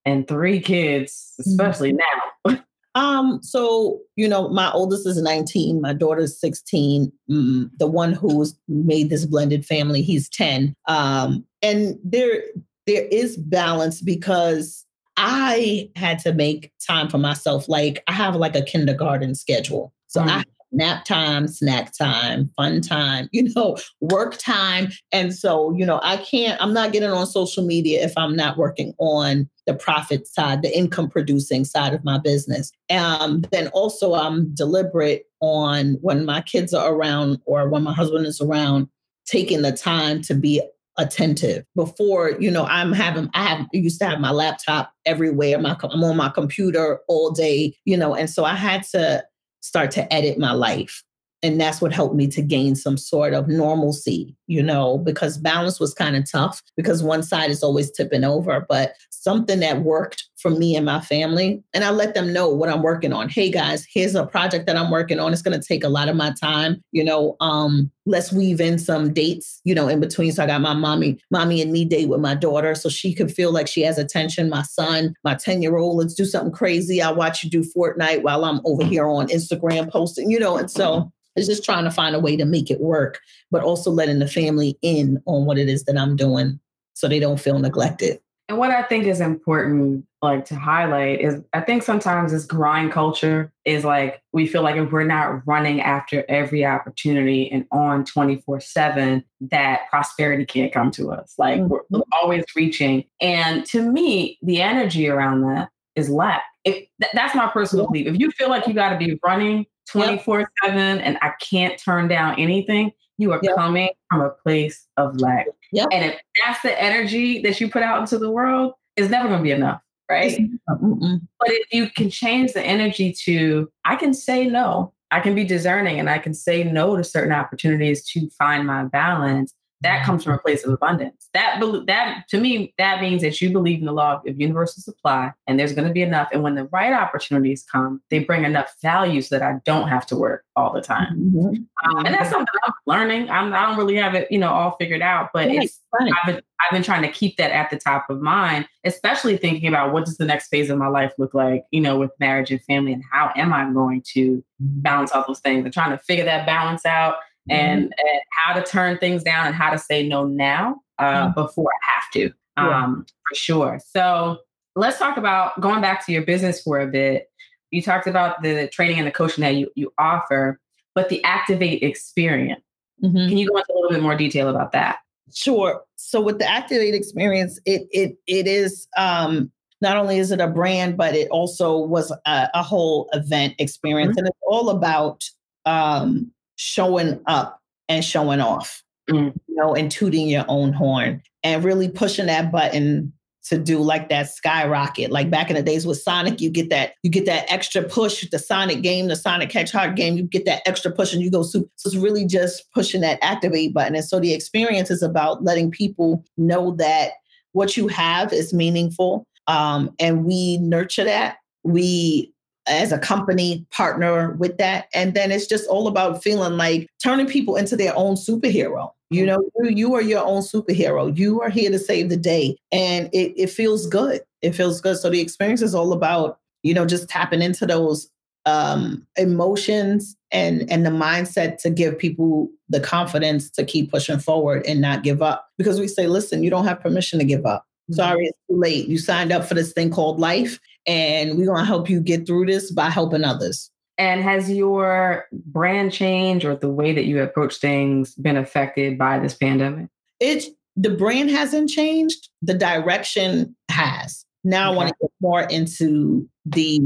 and 0.03 0.27
three 0.27 0.59
kids, 0.59 1.33
especially 1.39 1.93
mm-hmm. 1.93 2.55
now? 2.55 2.59
Um, 2.95 3.39
so 3.41 4.01
you 4.15 4.27
know, 4.27 4.49
my 4.49 4.71
oldest 4.71 5.07
is 5.07 5.19
19, 5.19 5.81
my 5.81 5.93
daughter's 5.93 6.39
16. 6.39 7.11
Mm, 7.27 7.71
the 7.79 7.87
one 7.87 8.13
who's 8.13 8.53
made 8.67 9.09
this 9.09 9.25
blended 9.25 9.65
family, 9.65 10.03
he's 10.03 10.29
10. 10.29 10.75
Um, 10.87 11.43
and 11.63 11.97
there 12.03 12.43
there 12.87 13.05
is 13.11 13.37
balance 13.37 14.01
because 14.01 14.85
I 15.17 15.89
had 15.95 16.19
to 16.19 16.33
make 16.33 16.71
time 16.85 17.09
for 17.09 17.17
myself. 17.17 17.69
Like 17.69 18.03
I 18.07 18.13
have 18.13 18.35
like 18.35 18.55
a 18.55 18.63
kindergarten 18.63 19.35
schedule. 19.35 19.93
So 20.07 20.21
mm. 20.21 20.29
I 20.29 20.43
nap 20.73 21.05
time, 21.05 21.47
snack 21.47 21.95
time, 21.95 22.49
fun 22.57 22.81
time, 22.81 23.29
you 23.31 23.53
know, 23.53 23.77
work 24.01 24.37
time. 24.37 24.89
And 25.11 25.33
so, 25.33 25.73
you 25.77 25.85
know, 25.85 25.99
I 26.03 26.17
can't, 26.17 26.59
I'm 26.61 26.73
not 26.73 26.91
getting 26.91 27.11
on 27.11 27.27
social 27.27 27.63
media 27.63 28.03
if 28.03 28.13
I'm 28.17 28.35
not 28.35 28.57
working 28.57 28.93
on 28.97 29.49
the 29.67 29.73
profit 29.73 30.27
side, 30.27 30.61
the 30.61 30.75
income 30.75 31.09
producing 31.09 31.63
side 31.63 31.93
of 31.93 32.03
my 32.03 32.17
business. 32.17 32.71
Um, 32.89 33.43
then 33.51 33.67
also 33.69 34.15
I'm 34.15 34.53
deliberate 34.55 35.25
on 35.39 35.97
when 36.01 36.25
my 36.25 36.41
kids 36.41 36.73
are 36.73 36.93
around 36.93 37.39
or 37.45 37.69
when 37.69 37.83
my 37.83 37.93
husband 37.93 38.25
is 38.25 38.41
around, 38.41 38.89
taking 39.25 39.61
the 39.61 39.71
time 39.71 40.21
to 40.23 40.33
be 40.33 40.61
attentive. 40.97 41.65
Before 41.75 42.31
you 42.39 42.51
know 42.51 42.65
i'm 42.65 42.91
having 42.91 43.29
i 43.33 43.43
have 43.43 43.67
used 43.73 43.99
to 43.99 44.05
have 44.05 44.19
my 44.19 44.31
laptop 44.31 44.91
everywhere 45.05 45.59
my 45.59 45.75
i'm 45.83 46.03
on 46.03 46.17
my 46.17 46.29
computer 46.29 46.99
all 47.07 47.31
day 47.31 47.75
you 47.85 47.97
know 47.97 48.15
and 48.15 48.29
so 48.29 48.43
i 48.45 48.55
had 48.55 48.83
to 48.83 49.23
start 49.61 49.91
to 49.91 50.13
edit 50.13 50.37
my 50.37 50.51
life. 50.51 51.03
And 51.41 51.59
that's 51.59 51.81
what 51.81 51.91
helped 51.91 52.15
me 52.15 52.27
to 52.27 52.41
gain 52.41 52.73
some 52.75 52.95
sort 52.95 53.33
of 53.33 53.49
normalcy 53.49 54.33
you 54.47 54.63
know 54.63 54.97
because 54.99 55.37
balance 55.37 55.77
was 55.77 55.93
kind 55.93 56.15
of 56.15 56.29
tough 56.29 56.61
because 56.77 57.03
one 57.03 57.21
side 57.21 57.49
is 57.49 57.63
always 57.63 57.91
tipping 57.91 58.23
over 58.23 58.65
but 58.69 58.93
something 59.09 59.59
that 59.59 59.81
worked 59.81 60.23
for 60.43 60.51
me 60.51 60.75
and 60.75 60.85
my 60.85 60.99
family 60.99 61.63
and 61.73 61.83
i 61.83 61.89
let 61.89 62.13
them 62.13 62.33
know 62.33 62.49
what 62.49 62.69
i'm 62.69 62.83
working 62.83 63.13
on. 63.13 63.29
Hey 63.29 63.49
guys 63.49 63.87
here's 63.89 64.13
a 64.13 64.25
project 64.25 64.67
that 64.67 64.75
i'm 64.75 64.91
working 64.91 65.19
on. 65.19 65.31
It's 65.33 65.41
going 65.41 65.59
to 65.59 65.65
take 65.65 65.83
a 65.83 65.89
lot 65.89 66.09
of 66.09 66.15
my 66.15 66.33
time 66.39 66.83
you 66.91 67.03
know 67.03 67.35
um 67.39 67.89
let's 68.05 68.33
weave 68.33 68.59
in 68.59 68.77
some 68.77 69.13
dates 69.13 69.61
you 69.63 69.73
know 69.73 69.87
in 69.87 69.99
between. 70.01 70.33
So 70.33 70.43
i 70.43 70.45
got 70.45 70.61
my 70.61 70.73
mommy 70.73 71.17
mommy 71.31 71.61
and 71.61 71.71
me 71.71 71.85
date 71.85 72.09
with 72.09 72.19
my 72.19 72.35
daughter 72.35 72.75
so 72.75 72.89
she 72.89 73.15
could 73.15 73.33
feel 73.33 73.51
like 73.51 73.67
she 73.67 73.81
has 73.81 73.97
attention. 73.97 74.49
My 74.49 74.63
son 74.63 75.15
my 75.23 75.33
10 75.33 75.61
year 75.61 75.77
old 75.77 75.97
let's 75.97 76.13
do 76.13 76.25
something 76.25 76.51
crazy. 76.51 77.01
I'll 77.01 77.15
watch 77.15 77.43
you 77.43 77.49
do 77.49 77.63
fortnite 77.75 78.21
while 78.21 78.45
i'm 78.45 78.59
over 78.65 78.83
here 78.83 79.07
on 79.07 79.27
instagram 79.29 79.89
posting 79.89 80.29
you 80.29 80.39
know 80.39 80.57
and 80.57 80.69
so 80.69 81.11
it's 81.35 81.47
just 81.47 81.63
trying 81.63 81.83
to 81.83 81.91
find 81.91 82.15
a 82.15 82.19
way 82.19 82.35
to 82.35 82.45
make 82.45 82.69
it 82.69 82.79
work, 82.79 83.19
but 83.49 83.63
also 83.63 83.91
letting 83.91 84.19
the 84.19 84.27
family 84.27 84.77
in 84.81 85.21
on 85.25 85.45
what 85.45 85.57
it 85.57 85.67
is 85.67 85.83
that 85.85 85.97
I'm 85.97 86.15
doing 86.15 86.59
so 86.93 87.07
they 87.07 87.19
don't 87.19 87.39
feel 87.39 87.59
neglected. 87.59 88.19
And 88.49 88.57
what 88.57 88.71
I 88.71 88.83
think 88.83 89.05
is 89.05 89.21
important, 89.21 90.05
like 90.21 90.43
to 90.45 90.55
highlight, 90.55 91.21
is 91.21 91.41
I 91.53 91.61
think 91.61 91.81
sometimes 91.81 92.33
this 92.33 92.45
grind 92.45 92.91
culture 92.91 93.53
is 93.63 93.85
like 93.85 94.21
we 94.33 94.47
feel 94.47 94.63
like 94.63 94.75
if 94.75 94.91
we're 94.91 95.05
not 95.05 95.47
running 95.47 95.79
after 95.79 96.25
every 96.27 96.65
opportunity 96.65 97.49
and 97.49 97.65
on 97.71 98.03
24 98.03 98.59
7, 98.59 99.23
that 99.41 99.89
prosperity 99.89 100.45
can't 100.45 100.73
come 100.73 100.91
to 100.91 101.11
us. 101.11 101.35
Like 101.37 101.61
mm-hmm. 101.61 101.73
we're 101.89 102.01
always 102.11 102.43
reaching. 102.55 103.05
And 103.21 103.65
to 103.67 103.81
me, 103.81 104.37
the 104.41 104.61
energy 104.61 105.07
around 105.07 105.41
that 105.43 105.69
is 105.95 106.09
lack. 106.09 106.43
If, 106.65 106.75
th- 106.75 107.13
that's 107.13 107.35
my 107.35 107.47
personal 107.47 107.87
belief. 107.87 108.07
If 108.07 108.19
you 108.19 108.31
feel 108.31 108.49
like 108.49 108.67
you 108.67 108.73
got 108.73 108.89
to 108.89 108.97
be 108.97 109.17
running 109.25 109.65
24 109.89 110.49
7 110.63 110.77
and 110.77 111.17
I 111.21 111.33
can't 111.41 111.79
turn 111.81 112.09
down 112.09 112.37
anything, 112.37 112.91
you 113.17 113.31
are 113.31 113.39
yep. 113.43 113.55
coming 113.55 113.89
from 114.09 114.21
a 114.21 114.29
place 114.29 114.87
of 114.97 115.19
lack. 115.19 115.47
Yep. 115.71 115.87
And 115.91 116.05
if 116.05 116.19
that's 116.43 116.61
the 116.61 116.79
energy 116.81 117.41
that 117.41 117.59
you 117.59 117.69
put 117.69 117.83
out 117.83 117.99
into 117.99 118.17
the 118.17 118.31
world, 118.31 118.73
it's 118.95 119.09
never 119.09 119.27
going 119.27 119.39
to 119.39 119.43
be 119.43 119.51
enough. 119.51 119.81
Right. 120.09 120.37
Uh, 120.69 120.75
mm-mm. 120.75 121.21
But 121.39 121.49
if 121.51 121.73
you 121.73 121.89
can 121.89 122.09
change 122.09 122.53
the 122.53 122.61
energy 122.61 123.13
to, 123.23 123.69
I 123.85 123.95
can 123.95 124.13
say 124.13 124.45
no, 124.45 124.93
I 125.11 125.19
can 125.19 125.33
be 125.33 125.43
discerning 125.43 125.99
and 125.99 126.09
I 126.09 126.19
can 126.19 126.33
say 126.33 126.63
no 126.63 126.95
to 126.97 127.03
certain 127.03 127.31
opportunities 127.31 128.03
to 128.09 128.29
find 128.31 128.67
my 128.67 128.83
balance, 128.83 129.53
that 129.83 130.05
comes 130.05 130.23
from 130.23 130.33
a 130.33 130.37
place 130.39 130.63
of 130.65 130.73
abundance. 130.73 131.29
That 131.33 131.61
that 131.87 132.23
to 132.29 132.39
me, 132.39 132.73
that 132.77 133.01
means 133.01 133.21
that 133.21 133.39
you 133.41 133.51
believe 133.51 133.79
in 133.79 133.85
the 133.85 133.91
law 133.91 134.21
of 134.25 134.41
universal 134.41 134.81
supply, 134.81 135.31
and 135.45 135.59
there's 135.59 135.73
going 135.73 135.87
to 135.87 135.93
be 135.93 136.01
enough. 136.01 136.29
And 136.33 136.41
when 136.41 136.55
the 136.55 136.65
right 136.65 136.93
opportunities 136.93 137.63
come, 137.63 138.01
they 138.09 138.19
bring 138.19 138.43
enough 138.43 138.73
value 138.81 139.21
so 139.21 139.37
that 139.37 139.43
I 139.43 139.59
don't 139.65 139.87
have 139.87 140.05
to 140.07 140.15
work 140.15 140.45
all 140.55 140.73
the 140.73 140.81
time. 140.81 141.15
Mm-hmm. 141.15 141.97
Um, 141.97 142.05
and 142.05 142.15
that's 142.15 142.29
something 142.29 142.47
I'm 142.65 142.73
learning. 142.85 143.29
I'm, 143.29 143.53
I 143.53 143.65
don't 143.65 143.77
really 143.77 143.95
have 143.95 144.15
it, 144.15 144.31
you 144.31 144.37
know, 144.37 144.49
all 144.49 144.75
figured 144.77 145.01
out, 145.01 145.29
but 145.33 145.47
right. 145.47 145.63
it's 145.63 145.79
I've 145.99 146.25
been, 146.25 146.41
I've 146.59 146.71
been 146.71 146.83
trying 146.83 147.03
to 147.03 147.11
keep 147.11 147.37
that 147.37 147.51
at 147.51 147.69
the 147.69 147.77
top 147.77 148.09
of 148.09 148.21
mind, 148.21 148.67
especially 148.83 149.37
thinking 149.37 149.67
about 149.67 149.93
what 149.93 150.05
does 150.05 150.17
the 150.17 150.25
next 150.25 150.47
phase 150.47 150.69
of 150.69 150.77
my 150.77 150.87
life 150.87 151.13
look 151.17 151.33
like, 151.33 151.65
you 151.71 151.81
know, 151.81 151.99
with 151.99 152.11
marriage 152.19 152.51
and 152.51 152.61
family, 152.63 152.93
and 152.93 153.03
how 153.11 153.31
am 153.35 153.53
I 153.53 153.69
going 153.71 154.01
to 154.13 154.37
mm-hmm. 154.37 154.81
balance 154.81 155.11
all 155.11 155.25
those 155.27 155.39
things? 155.39 155.65
And 155.65 155.73
trying 155.73 155.91
to 155.91 155.97
figure 156.03 156.25
that 156.25 156.45
balance 156.45 156.85
out 156.85 157.15
and, 157.49 157.83
mm-hmm. 157.83 158.07
and 158.07 158.21
how 158.31 158.53
to 158.53 158.63
turn 158.63 158.97
things 158.97 159.23
down 159.23 159.47
and 159.47 159.55
how 159.55 159.69
to 159.69 159.77
say 159.77 160.07
no 160.07 160.25
now 160.25 160.81
uh, 160.99 161.27
mm-hmm. 161.27 161.33
before 161.33 161.71
I 161.71 161.93
have 161.93 162.11
to, 162.11 162.25
um, 162.57 163.05
yeah. 163.07 163.13
for 163.29 163.35
sure. 163.35 163.79
So 163.85 164.37
let's 164.75 164.97
talk 164.97 165.17
about 165.17 165.59
going 165.59 165.81
back 165.81 166.05
to 166.05 166.11
your 166.11 166.23
business 166.23 166.61
for 166.61 166.79
a 166.79 166.87
bit. 166.87 167.29
You 167.71 167.81
talked 167.81 168.07
about 168.07 168.41
the 168.43 168.67
training 168.67 168.99
and 168.99 169.07
the 169.07 169.11
coaching 169.11 169.41
that 169.41 169.55
you, 169.55 169.71
you 169.75 169.91
offer, 169.97 170.59
but 170.95 171.09
the 171.09 171.23
Activate 171.23 171.81
experience. 171.83 172.61
Mm-hmm. 173.03 173.29
Can 173.29 173.37
you 173.37 173.49
go 173.49 173.57
into 173.57 173.73
a 173.73 173.75
little 173.75 173.89
bit 173.89 174.01
more 174.01 174.15
detail 174.15 174.49
about 174.49 174.71
that? 174.73 174.99
Sure. 175.33 175.81
So 175.95 176.21
with 176.21 176.39
the 176.39 176.49
Activate 176.49 176.93
experience, 176.93 177.59
it 177.65 177.87
it 177.91 178.17
it 178.27 178.47
is 178.47 178.87
um, 178.97 179.51
not 179.81 179.97
only 179.97 180.19
is 180.19 180.31
it 180.31 180.39
a 180.39 180.47
brand, 180.47 180.95
but 180.95 181.15
it 181.15 181.27
also 181.29 181.77
was 181.77 182.11
a, 182.25 182.49
a 182.53 182.61
whole 182.61 183.09
event 183.13 183.55
experience, 183.57 184.11
mm-hmm. 184.11 184.19
and 184.19 184.27
it's 184.27 184.39
all 184.47 184.69
about 184.69 185.23
um, 185.65 186.31
showing 186.55 187.21
up 187.27 187.59
and 187.89 188.03
showing 188.03 188.39
off, 188.39 188.83
mm. 189.09 189.33
you 189.47 189.55
know, 189.55 189.75
and 189.75 189.91
tooting 189.91 190.27
your 190.27 190.45
own 190.47 190.73
horn 190.73 191.21
and 191.43 191.63
really 191.63 191.89
pushing 191.89 192.27
that 192.27 192.51
button 192.51 193.13
to 193.45 193.57
do 193.57 193.79
like 193.79 194.07
that 194.09 194.29
skyrocket. 194.29 195.11
Like 195.11 195.29
back 195.29 195.49
in 195.49 195.55
the 195.55 195.61
days 195.61 195.85
with 195.85 196.01
Sonic, 196.01 196.39
you 196.39 196.49
get 196.49 196.69
that 196.69 196.93
you 197.03 197.09
get 197.09 197.25
that 197.25 197.51
extra 197.51 197.83
push. 197.83 198.27
The 198.29 198.39
Sonic 198.39 198.81
game, 198.81 199.07
the 199.07 199.15
Sonic 199.15 199.51
Hedgehog 199.51 199.95
game, 199.95 200.15
you 200.15 200.23
get 200.23 200.45
that 200.45 200.61
extra 200.65 200.91
push 200.91 201.13
and 201.13 201.21
you 201.21 201.29
go 201.29 201.43
super. 201.43 201.69
So 201.75 201.89
it's 201.89 201.97
really 201.97 202.25
just 202.25 202.71
pushing 202.73 203.01
that 203.01 203.19
activate 203.21 203.73
button. 203.73 203.95
And 203.95 204.05
so 204.05 204.19
the 204.19 204.33
experience 204.33 204.89
is 204.89 205.03
about 205.03 205.43
letting 205.43 205.71
people 205.71 206.23
know 206.37 206.75
that 206.77 207.11
what 207.51 207.75
you 207.75 207.87
have 207.89 208.33
is 208.33 208.53
meaningful, 208.53 209.27
um, 209.47 209.91
and 209.99 210.25
we 210.25 210.57
nurture 210.57 211.03
that. 211.03 211.37
We 211.63 212.32
as 212.67 212.91
a 212.91 212.97
company 212.97 213.65
partner 213.71 214.33
with 214.39 214.57
that. 214.57 214.85
And 214.93 215.13
then 215.13 215.31
it's 215.31 215.47
just 215.47 215.67
all 215.67 215.87
about 215.87 216.23
feeling 216.23 216.57
like 216.57 216.87
turning 217.01 217.27
people 217.27 217.55
into 217.55 217.75
their 217.75 217.95
own 217.95 218.15
superhero. 218.15 218.91
You 219.09 219.25
mm-hmm. 219.25 219.27
know, 219.27 219.69
you, 219.69 219.75
you 219.75 219.95
are 219.95 220.01
your 220.01 220.25
own 220.25 220.41
superhero. 220.41 221.15
You 221.15 221.41
are 221.41 221.49
here 221.49 221.69
to 221.69 221.79
save 221.79 222.09
the 222.09 222.17
day. 222.17 222.57
And 222.71 223.09
it, 223.13 223.33
it 223.35 223.49
feels 223.49 223.85
good. 223.87 224.21
It 224.41 224.53
feels 224.53 224.81
good. 224.81 224.97
So 224.97 225.09
the 225.09 225.21
experience 225.21 225.61
is 225.61 225.75
all 225.75 225.93
about, 225.93 226.39
you 226.63 226.73
know, 226.73 226.85
just 226.85 227.09
tapping 227.09 227.41
into 227.41 227.65
those 227.65 228.09
um, 228.45 229.05
emotions 229.15 230.17
and 230.31 230.69
and 230.69 230.85
the 230.85 230.89
mindset 230.89 231.57
to 231.59 231.69
give 231.69 231.97
people 231.97 232.49
the 232.67 232.79
confidence 232.79 233.49
to 233.51 233.63
keep 233.63 233.91
pushing 233.91 234.19
forward 234.19 234.65
and 234.65 234.81
not 234.81 235.03
give 235.03 235.21
up. 235.21 235.47
Because 235.57 235.79
we 235.79 235.87
say, 235.87 236.07
listen, 236.07 236.43
you 236.43 236.49
don't 236.49 236.65
have 236.65 236.81
permission 236.81 237.19
to 237.19 237.25
give 237.25 237.45
up. 237.45 237.65
Mm-hmm. 237.89 237.95
Sorry, 237.95 238.25
it's 238.25 238.37
too 238.49 238.57
late. 238.57 238.87
You 238.87 238.97
signed 238.97 239.31
up 239.31 239.45
for 239.45 239.53
this 239.53 239.73
thing 239.73 239.91
called 239.91 240.19
life, 240.19 240.59
and 240.85 241.37
we're 241.37 241.45
going 241.45 241.59
to 241.59 241.65
help 241.65 241.89
you 241.89 242.01
get 242.01 242.25
through 242.25 242.47
this 242.47 242.71
by 242.71 242.89
helping 242.89 243.23
others. 243.23 243.69
And 243.97 244.23
has 244.23 244.49
your 244.49 245.25
brand 245.31 245.91
change 245.93 246.45
or 246.45 246.55
the 246.55 246.69
way 246.69 246.93
that 246.93 247.05
you 247.05 247.21
approach 247.21 247.57
things 247.57 248.15
been 248.15 248.37
affected 248.37 248.97
by 248.97 249.19
this 249.19 249.35
pandemic? 249.35 249.87
It's 250.19 250.47
the 250.75 250.89
brand 250.89 251.29
hasn't 251.29 251.69
changed. 251.69 252.29
The 252.41 252.55
direction 252.55 253.55
has. 253.69 254.25
Now 254.43 254.69
okay. 254.69 254.73
I 254.73 254.77
want 254.77 254.89
to 254.89 254.95
get 255.01 255.11
more 255.21 255.43
into 255.43 256.27
the 256.45 256.81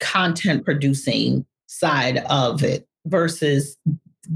content 0.00 0.64
producing 0.64 1.44
side 1.66 2.18
of 2.30 2.62
it 2.62 2.86
versus 3.06 3.76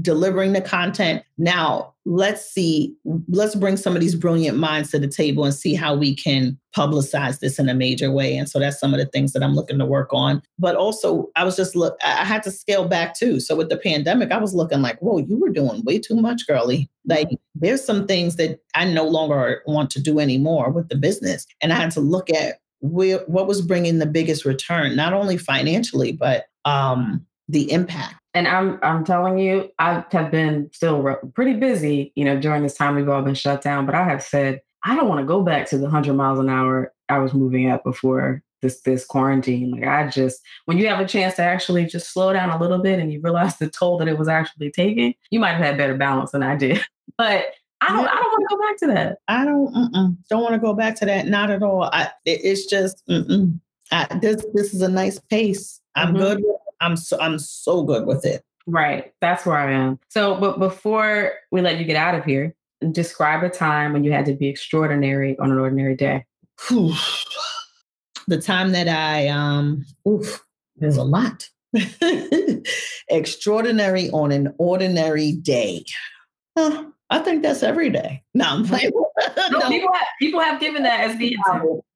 delivering 0.01 0.53
the 0.53 0.61
content. 0.61 1.23
Now, 1.37 1.93
let's 2.05 2.45
see, 2.49 2.95
let's 3.27 3.55
bring 3.55 3.77
some 3.77 3.95
of 3.95 4.01
these 4.01 4.15
brilliant 4.15 4.57
minds 4.57 4.91
to 4.91 4.99
the 4.99 5.07
table 5.07 5.45
and 5.45 5.53
see 5.53 5.73
how 5.73 5.95
we 5.95 6.15
can 6.15 6.57
publicize 6.75 7.39
this 7.39 7.59
in 7.59 7.69
a 7.69 7.73
major 7.73 8.11
way. 8.11 8.35
And 8.35 8.49
so 8.49 8.59
that's 8.59 8.79
some 8.79 8.93
of 8.93 8.99
the 8.99 9.05
things 9.05 9.33
that 9.33 9.43
I'm 9.43 9.53
looking 9.53 9.79
to 9.79 9.85
work 9.85 10.09
on. 10.11 10.41
But 10.59 10.75
also, 10.75 11.29
I 11.35 11.43
was 11.43 11.55
just 11.55 11.75
look, 11.75 11.97
I 12.03 12.25
had 12.25 12.43
to 12.43 12.51
scale 12.51 12.87
back 12.87 13.15
too. 13.15 13.39
So 13.39 13.55
with 13.55 13.69
the 13.69 13.77
pandemic, 13.77 14.31
I 14.31 14.37
was 14.37 14.53
looking 14.53 14.81
like, 14.81 14.99
whoa, 14.99 15.19
you 15.19 15.37
were 15.37 15.49
doing 15.49 15.83
way 15.85 15.99
too 15.99 16.15
much, 16.15 16.45
girly. 16.47 16.89
Like 17.05 17.29
there's 17.55 17.83
some 17.83 18.07
things 18.07 18.35
that 18.37 18.59
I 18.75 18.85
no 18.85 19.05
longer 19.05 19.61
want 19.65 19.89
to 19.91 20.01
do 20.01 20.19
anymore 20.19 20.71
with 20.71 20.89
the 20.89 20.95
business. 20.95 21.45
And 21.61 21.71
I 21.71 21.75
had 21.75 21.91
to 21.91 22.01
look 22.01 22.29
at 22.29 22.57
where, 22.79 23.19
what 23.27 23.47
was 23.47 23.61
bringing 23.61 23.99
the 23.99 24.05
biggest 24.05 24.43
return, 24.43 24.95
not 24.95 25.13
only 25.13 25.37
financially, 25.37 26.11
but 26.11 26.47
um, 26.65 27.25
the 27.47 27.71
impact 27.71 28.15
and 28.33 28.47
I'm 28.47 28.79
I'm 28.81 29.03
telling 29.03 29.37
you, 29.37 29.69
I 29.79 30.03
have 30.11 30.31
been 30.31 30.69
still 30.73 31.15
pretty 31.33 31.53
busy, 31.53 32.11
you 32.15 32.25
know, 32.25 32.39
during 32.39 32.63
this 32.63 32.75
time 32.75 32.95
we've 32.95 33.09
all 33.09 33.21
been 33.21 33.35
shut 33.35 33.61
down. 33.61 33.85
But 33.85 33.95
I 33.95 34.03
have 34.05 34.23
said 34.23 34.61
I 34.83 34.95
don't 34.95 35.07
want 35.07 35.21
to 35.21 35.25
go 35.25 35.41
back 35.41 35.69
to 35.69 35.77
the 35.77 35.89
hundred 35.89 36.13
miles 36.13 36.39
an 36.39 36.49
hour 36.49 36.93
I 37.09 37.19
was 37.19 37.33
moving 37.33 37.69
at 37.69 37.83
before 37.83 38.41
this 38.61 38.81
this 38.81 39.05
quarantine. 39.05 39.71
Like 39.71 39.85
I 39.85 40.07
just 40.07 40.41
when 40.65 40.77
you 40.77 40.87
have 40.87 40.99
a 40.99 41.07
chance 41.07 41.35
to 41.35 41.43
actually 41.43 41.85
just 41.85 42.11
slow 42.11 42.33
down 42.33 42.49
a 42.49 42.59
little 42.59 42.79
bit 42.79 42.99
and 42.99 43.11
you 43.11 43.21
realize 43.21 43.57
the 43.57 43.69
toll 43.69 43.97
that 43.99 44.07
it 44.07 44.17
was 44.17 44.27
actually 44.27 44.71
taking, 44.71 45.13
you 45.29 45.39
might 45.39 45.53
have 45.53 45.63
had 45.63 45.77
better 45.77 45.95
balance 45.95 46.31
than 46.31 46.43
I 46.43 46.55
did. 46.55 46.83
But 47.15 47.45
I 47.79 47.89
don't. 47.89 48.07
I 48.07 48.15
don't 48.15 48.31
want 48.31 48.49
to 48.49 48.55
go 48.55 48.61
back 48.61 48.77
to 48.77 48.87
that. 48.87 49.17
I 49.27 49.45
don't. 49.45 50.17
Don't 50.29 50.41
want 50.41 50.53
to 50.53 50.59
go 50.59 50.73
back 50.73 50.95
to 50.95 51.05
that. 51.05 51.27
Not 51.27 51.51
at 51.51 51.61
all. 51.61 51.83
I, 51.83 52.09
it, 52.25 52.39
it's 52.43 52.65
just 52.65 53.03
I, 53.91 54.17
this. 54.19 54.43
This 54.55 54.73
is 54.73 54.81
a 54.81 54.89
nice 54.89 55.19
pace. 55.19 55.79
I'm 55.95 56.07
mm-hmm. 56.07 56.17
good 56.17 56.37
with 56.39 56.55
I'm 56.81 56.95
so 56.95 57.19
I'm 57.19 57.39
so 57.39 57.83
good 57.83 58.05
with 58.05 58.25
it. 58.25 58.43
Right. 58.65 59.13
That's 59.19 59.45
where 59.45 59.57
I 59.57 59.71
am. 59.71 59.99
So, 60.09 60.35
but 60.35 60.59
before 60.59 61.33
we 61.51 61.61
let 61.61 61.79
you 61.79 61.85
get 61.85 61.97
out 61.97 62.15
of 62.15 62.23
here, 62.23 62.55
describe 62.91 63.43
a 63.43 63.49
time 63.49 63.93
when 63.93 64.03
you 64.03 64.11
had 64.11 64.25
to 64.25 64.33
be 64.33 64.47
extraordinary 64.47 65.37
on 65.39 65.51
an 65.51 65.59
ordinary 65.59 65.95
day. 65.95 66.25
the 66.69 68.41
time 68.41 68.71
that 68.71 68.87
I 68.87 69.27
um 69.27 69.85
oof, 70.07 70.43
there's 70.77 70.97
a 70.97 71.03
lot. 71.03 71.49
extraordinary 73.09 74.09
on 74.11 74.31
an 74.31 74.53
ordinary 74.57 75.31
day. 75.31 75.83
Huh, 76.57 76.85
I 77.09 77.19
think 77.19 77.41
that's 77.41 77.63
every 77.63 77.89
day. 77.89 78.23
No, 78.33 78.45
I'm 78.45 78.65
playing. 78.65 78.91
no, 79.51 79.59
no. 79.59 79.69
People, 79.69 79.91
have, 79.91 80.07
people 80.19 80.39
have 80.39 80.59
given 80.59 80.83
that 80.83 80.99
as 81.01 81.17
the. 81.17 81.35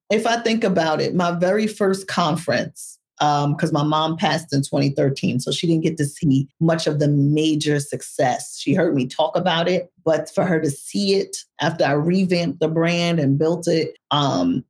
If 0.09 0.25
I 0.25 0.37
think 0.37 0.63
about 0.63 1.01
it, 1.01 1.15
my 1.15 1.31
very 1.31 1.67
first 1.67 2.07
conference 2.07 2.96
because 3.19 3.69
um, 3.69 3.73
my 3.73 3.83
mom 3.83 4.15
passed 4.15 4.53
in 4.53 4.61
2013. 4.61 5.39
So 5.39 5.51
she 5.51 5.67
didn't 5.67 5.83
get 5.83 5.97
to 5.97 6.05
see 6.05 6.47
much 6.59 6.85
of 6.85 6.99
the 6.99 7.07
major 7.07 7.79
success. 7.79 8.59
She 8.59 8.73
heard 8.73 8.95
me 8.95 9.07
talk 9.07 9.35
about 9.35 9.67
it, 9.67 9.91
but 10.05 10.29
for 10.33 10.45
her 10.45 10.59
to 10.59 10.69
see 10.69 11.15
it 11.15 11.37
after 11.59 11.83
I 11.83 11.93
revamped 11.93 12.59
the 12.59 12.67
brand 12.67 13.19
and 13.19 13.39
built 13.39 13.67
it, 13.67 13.97
um, 14.11 14.63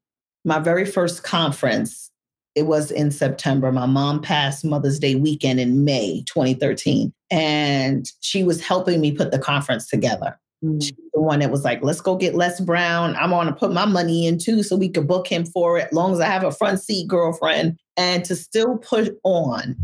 my 0.45 0.59
very 0.59 0.85
first 0.85 1.23
conference, 1.23 2.09
it 2.55 2.63
was 2.63 2.89
in 2.89 3.11
September. 3.11 3.71
My 3.71 3.85
mom 3.85 4.21
passed 4.21 4.63
Mother's 4.63 4.99
Day 4.99 5.15
weekend 5.15 5.59
in 5.59 5.83
May 5.83 6.23
2013. 6.27 7.13
And 7.29 8.09
she 8.21 8.43
was 8.43 8.65
helping 8.65 9.01
me 9.01 9.11
put 9.11 9.31
the 9.31 9.39
conference 9.39 9.89
together. 9.89 10.39
Mm. 10.63 10.79
The 11.13 11.21
one 11.21 11.39
that 11.39 11.51
was 11.51 11.63
like, 11.63 11.83
let's 11.83 12.01
go 12.01 12.15
get 12.15 12.35
Les 12.35 12.59
Brown. 12.59 13.15
I'm 13.15 13.29
going 13.29 13.47
to 13.47 13.53
put 13.53 13.73
my 13.73 13.85
money 13.85 14.27
in 14.27 14.37
too 14.37 14.63
so 14.63 14.75
we 14.75 14.89
could 14.89 15.07
book 15.07 15.27
him 15.27 15.45
for 15.45 15.77
it, 15.77 15.93
long 15.93 16.13
as 16.13 16.19
I 16.19 16.25
have 16.25 16.43
a 16.43 16.51
front 16.51 16.81
seat 16.81 17.07
girlfriend. 17.07 17.77
And 17.95 18.23
to 18.25 18.35
still 18.35 18.77
put 18.77 19.17
on 19.23 19.75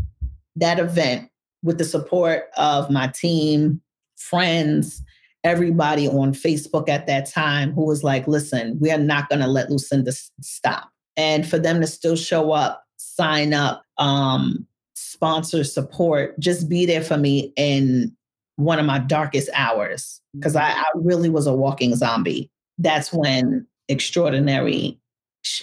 that 0.56 0.78
event 0.78 1.30
with 1.62 1.78
the 1.78 1.84
support 1.84 2.44
of 2.56 2.90
my 2.90 3.08
team, 3.08 3.80
friends, 4.16 5.02
everybody 5.44 6.08
on 6.08 6.32
Facebook 6.32 6.88
at 6.88 7.06
that 7.06 7.30
time 7.30 7.72
who 7.72 7.84
was 7.84 8.02
like, 8.02 8.26
listen, 8.26 8.78
we 8.80 8.90
are 8.90 8.98
not 8.98 9.28
going 9.28 9.40
to 9.40 9.46
let 9.46 9.70
Lucinda 9.70 10.12
stop. 10.40 10.90
And 11.16 11.46
for 11.46 11.58
them 11.58 11.80
to 11.80 11.86
still 11.86 12.16
show 12.16 12.52
up, 12.52 12.84
sign 12.96 13.52
up, 13.52 13.82
um, 13.98 14.66
sponsor 14.94 15.62
support, 15.64 16.38
just 16.40 16.68
be 16.68 16.86
there 16.86 17.02
for 17.02 17.16
me 17.16 17.52
in 17.56 18.14
one 18.56 18.78
of 18.78 18.86
my 18.86 18.98
darkest 18.98 19.50
hours 19.54 20.20
because 20.34 20.56
I, 20.56 20.70
mm-hmm. 20.70 20.80
I, 20.80 20.84
really 20.96 21.28
was 21.28 21.46
a 21.46 21.54
walking 21.54 21.94
zombie. 21.96 22.50
That's 22.78 23.12
when 23.12 23.66
Extraordinary 23.88 24.98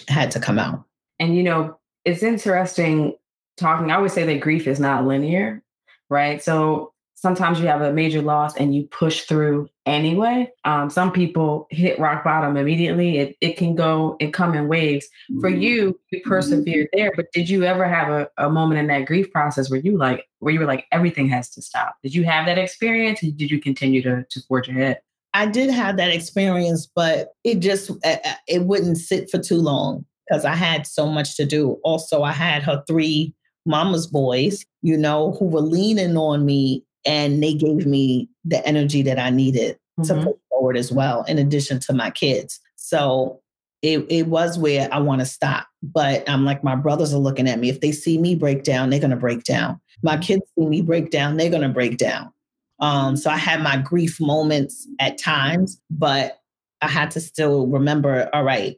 had 0.08 0.30
to 0.32 0.40
come 0.40 0.58
out. 0.58 0.84
And, 1.18 1.36
you 1.36 1.42
know, 1.42 1.78
it's 2.04 2.22
interesting 2.22 3.14
talking. 3.56 3.90
I 3.90 3.96
always 3.96 4.12
say 4.12 4.24
that 4.24 4.40
grief 4.40 4.66
is 4.66 4.80
not 4.80 5.06
linear, 5.06 5.62
right? 6.10 6.42
So 6.42 6.91
sometimes 7.22 7.60
you 7.60 7.68
have 7.68 7.80
a 7.80 7.92
major 7.92 8.20
loss 8.20 8.56
and 8.56 8.74
you 8.74 8.82
push 8.88 9.22
through 9.22 9.68
anyway. 9.86 10.50
Um, 10.64 10.90
some 10.90 11.12
people 11.12 11.68
hit 11.70 11.98
rock 12.00 12.24
bottom 12.24 12.56
immediately. 12.56 13.18
It, 13.18 13.36
it 13.40 13.56
can 13.56 13.76
go 13.76 14.16
and 14.20 14.34
come 14.34 14.54
in 14.54 14.66
waves. 14.66 15.06
For 15.40 15.48
mm-hmm. 15.48 15.62
you, 15.62 16.00
you 16.10 16.20
persevered 16.24 16.88
there, 16.92 17.12
but 17.14 17.26
did 17.32 17.48
you 17.48 17.62
ever 17.62 17.86
have 17.86 18.08
a, 18.08 18.28
a 18.38 18.50
moment 18.50 18.80
in 18.80 18.88
that 18.88 19.06
grief 19.06 19.30
process 19.30 19.70
where 19.70 19.78
you 19.78 19.96
like 19.96 20.26
where 20.40 20.52
you 20.52 20.58
were 20.58 20.66
like 20.66 20.86
everything 20.90 21.28
has 21.28 21.48
to 21.50 21.62
stop? 21.62 21.94
Did 22.02 22.12
you 22.12 22.24
have 22.24 22.44
that 22.46 22.58
experience? 22.58 23.20
did 23.20 23.50
you 23.50 23.60
continue 23.60 24.02
to 24.02 24.24
to 24.28 24.40
forge 24.48 24.68
ahead? 24.68 25.00
I 25.32 25.46
did 25.46 25.70
have 25.70 25.96
that 25.96 26.10
experience, 26.10 26.86
but 26.92 27.34
it 27.44 27.60
just 27.60 27.90
it 28.04 28.62
wouldn't 28.62 28.98
sit 28.98 29.30
for 29.30 29.38
too 29.38 29.58
long 29.58 30.04
because 30.28 30.44
I 30.44 30.56
had 30.56 30.88
so 30.88 31.06
much 31.06 31.36
to 31.36 31.46
do. 31.46 31.78
Also, 31.84 32.22
I 32.24 32.32
had 32.32 32.64
her 32.64 32.82
three 32.88 33.32
mama's 33.64 34.08
boys, 34.08 34.64
you 34.82 34.96
know, 34.96 35.36
who 35.38 35.46
were 35.46 35.60
leaning 35.60 36.16
on 36.16 36.44
me 36.44 36.84
and 37.04 37.42
they 37.42 37.54
gave 37.54 37.86
me 37.86 38.28
the 38.44 38.64
energy 38.66 39.02
that 39.02 39.18
I 39.18 39.30
needed 39.30 39.78
mm-hmm. 39.98 40.20
to 40.20 40.24
put 40.24 40.38
forward 40.50 40.76
as 40.76 40.92
well, 40.92 41.24
in 41.24 41.38
addition 41.38 41.80
to 41.80 41.92
my 41.92 42.10
kids. 42.10 42.60
So 42.76 43.40
it, 43.82 44.06
it 44.08 44.28
was 44.28 44.58
where 44.58 44.88
I 44.92 44.98
want 45.00 45.20
to 45.20 45.26
stop. 45.26 45.66
But 45.82 46.28
I'm 46.28 46.44
like, 46.44 46.62
my 46.62 46.76
brothers 46.76 47.12
are 47.12 47.18
looking 47.18 47.48
at 47.48 47.58
me. 47.58 47.68
If 47.68 47.80
they 47.80 47.92
see 47.92 48.18
me 48.18 48.34
break 48.34 48.62
down, 48.62 48.90
they're 48.90 49.00
going 49.00 49.10
to 49.10 49.16
break 49.16 49.42
down. 49.44 49.80
My 50.02 50.16
kids 50.16 50.42
see 50.56 50.66
me 50.66 50.82
break 50.82 51.10
down, 51.10 51.36
they're 51.36 51.50
going 51.50 51.62
to 51.62 51.68
break 51.68 51.96
down. 51.96 52.32
Um, 52.80 53.16
so 53.16 53.30
I 53.30 53.36
had 53.36 53.62
my 53.62 53.76
grief 53.76 54.20
moments 54.20 54.88
at 54.98 55.18
times, 55.18 55.80
but 55.90 56.40
I 56.80 56.88
had 56.88 57.12
to 57.12 57.20
still 57.20 57.68
remember 57.68 58.28
all 58.32 58.42
right, 58.42 58.76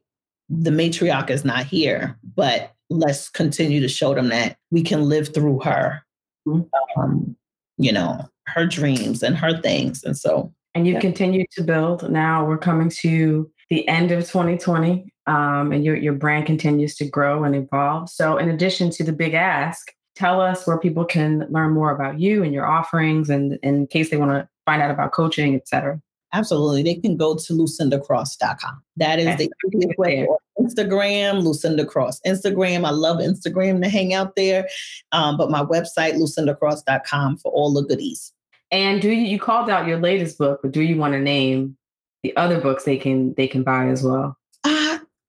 the 0.51 0.71
matriarch 0.71 1.31
is 1.31 1.45
not 1.45 1.65
here, 1.65 2.19
but 2.37 2.73
let's 2.91 3.31
continue 3.31 3.81
to 3.81 3.89
show 3.89 4.15
them 4.15 4.29
that 4.29 4.59
we 4.71 4.83
can 4.83 5.09
live 5.09 5.33
through 5.33 5.61
her, 5.61 6.03
mm-hmm. 6.47 7.01
um, 7.01 7.37
you 7.79 7.93
know, 7.93 8.29
her 8.47 8.67
dreams 8.67 9.23
and 9.23 9.37
her 9.37 9.61
things. 9.61 10.05
And 10.05 10.17
so. 10.17 10.53
And 10.75 10.87
you 10.87 10.95
yeah. 10.95 11.01
continue 11.01 11.45
to 11.53 11.63
build. 11.63 12.11
Now 12.11 12.45
we're 12.45 12.59
coming 12.59 12.89
to 12.91 13.51
the 13.71 13.87
end 13.89 14.11
of 14.11 14.21
2020, 14.21 15.13
um, 15.27 15.73
and 15.73 15.85
your, 15.85 15.97
your 15.97 16.13
brand 16.13 16.47
continues 16.47 16.95
to 16.97 17.09
grow 17.09 17.45
and 17.45 17.55
evolve. 17.55 18.11
So, 18.11 18.37
in 18.37 18.51
addition 18.51 18.91
to 18.91 19.05
the 19.05 19.13
big 19.13 19.35
ask, 19.35 19.93
tell 20.17 20.41
us 20.41 20.67
where 20.67 20.79
people 20.79 21.05
can 21.05 21.47
learn 21.51 21.73
more 21.73 21.91
about 21.91 22.21
you 22.21 22.43
and 22.43 22.53
your 22.53 22.67
offerings, 22.67 23.31
and, 23.31 23.59
and 23.63 23.77
in 23.77 23.87
case 23.87 24.11
they 24.11 24.17
want 24.17 24.33
to 24.33 24.49
find 24.67 24.83
out 24.83 24.91
about 24.91 25.13
coaching, 25.13 25.55
et 25.55 25.69
cetera. 25.69 26.01
Absolutely. 26.35 26.83
They 26.83 26.97
can 26.97 27.17
go 27.17 27.37
to 27.37 27.53
lucindacross.com. 27.53 28.83
That 28.97 29.21
is 29.21 29.37
the 29.37 29.51
easiest 29.73 29.97
way. 29.97 30.27
Instagram, 30.59 31.45
Lucinda 31.45 31.87
Cross. 31.87 32.21
Instagram, 32.27 32.85
I 32.85 32.91
love 32.91 33.19
Instagram 33.19 33.81
to 33.83 33.89
hang 33.89 34.15
out 34.15 34.35
there. 34.35 34.69
Um, 35.13 35.37
but 35.37 35.51
my 35.51 35.63
website, 35.63 36.15
lucindacross.com 36.15 37.39
for 37.39 37.53
all 37.53 37.73
the 37.73 37.83
goodies. 37.83 38.33
And 38.73 39.01
do 39.01 39.11
you, 39.11 39.23
you 39.23 39.39
called 39.39 39.71
out 39.71 39.87
your 39.87 40.01
latest 40.01 40.37
book, 40.37 40.61
but 40.61 40.73
do 40.73 40.83
you 40.83 40.97
want 40.97 41.13
to 41.13 41.21
name 41.21 41.77
the 42.25 42.37
other 42.37 42.61
books 42.61 42.83
they 42.83 42.97
can 42.97 43.33
they 43.35 43.47
can 43.47 43.63
buy 43.63 43.87
as 43.87 44.03
well? 44.03 44.37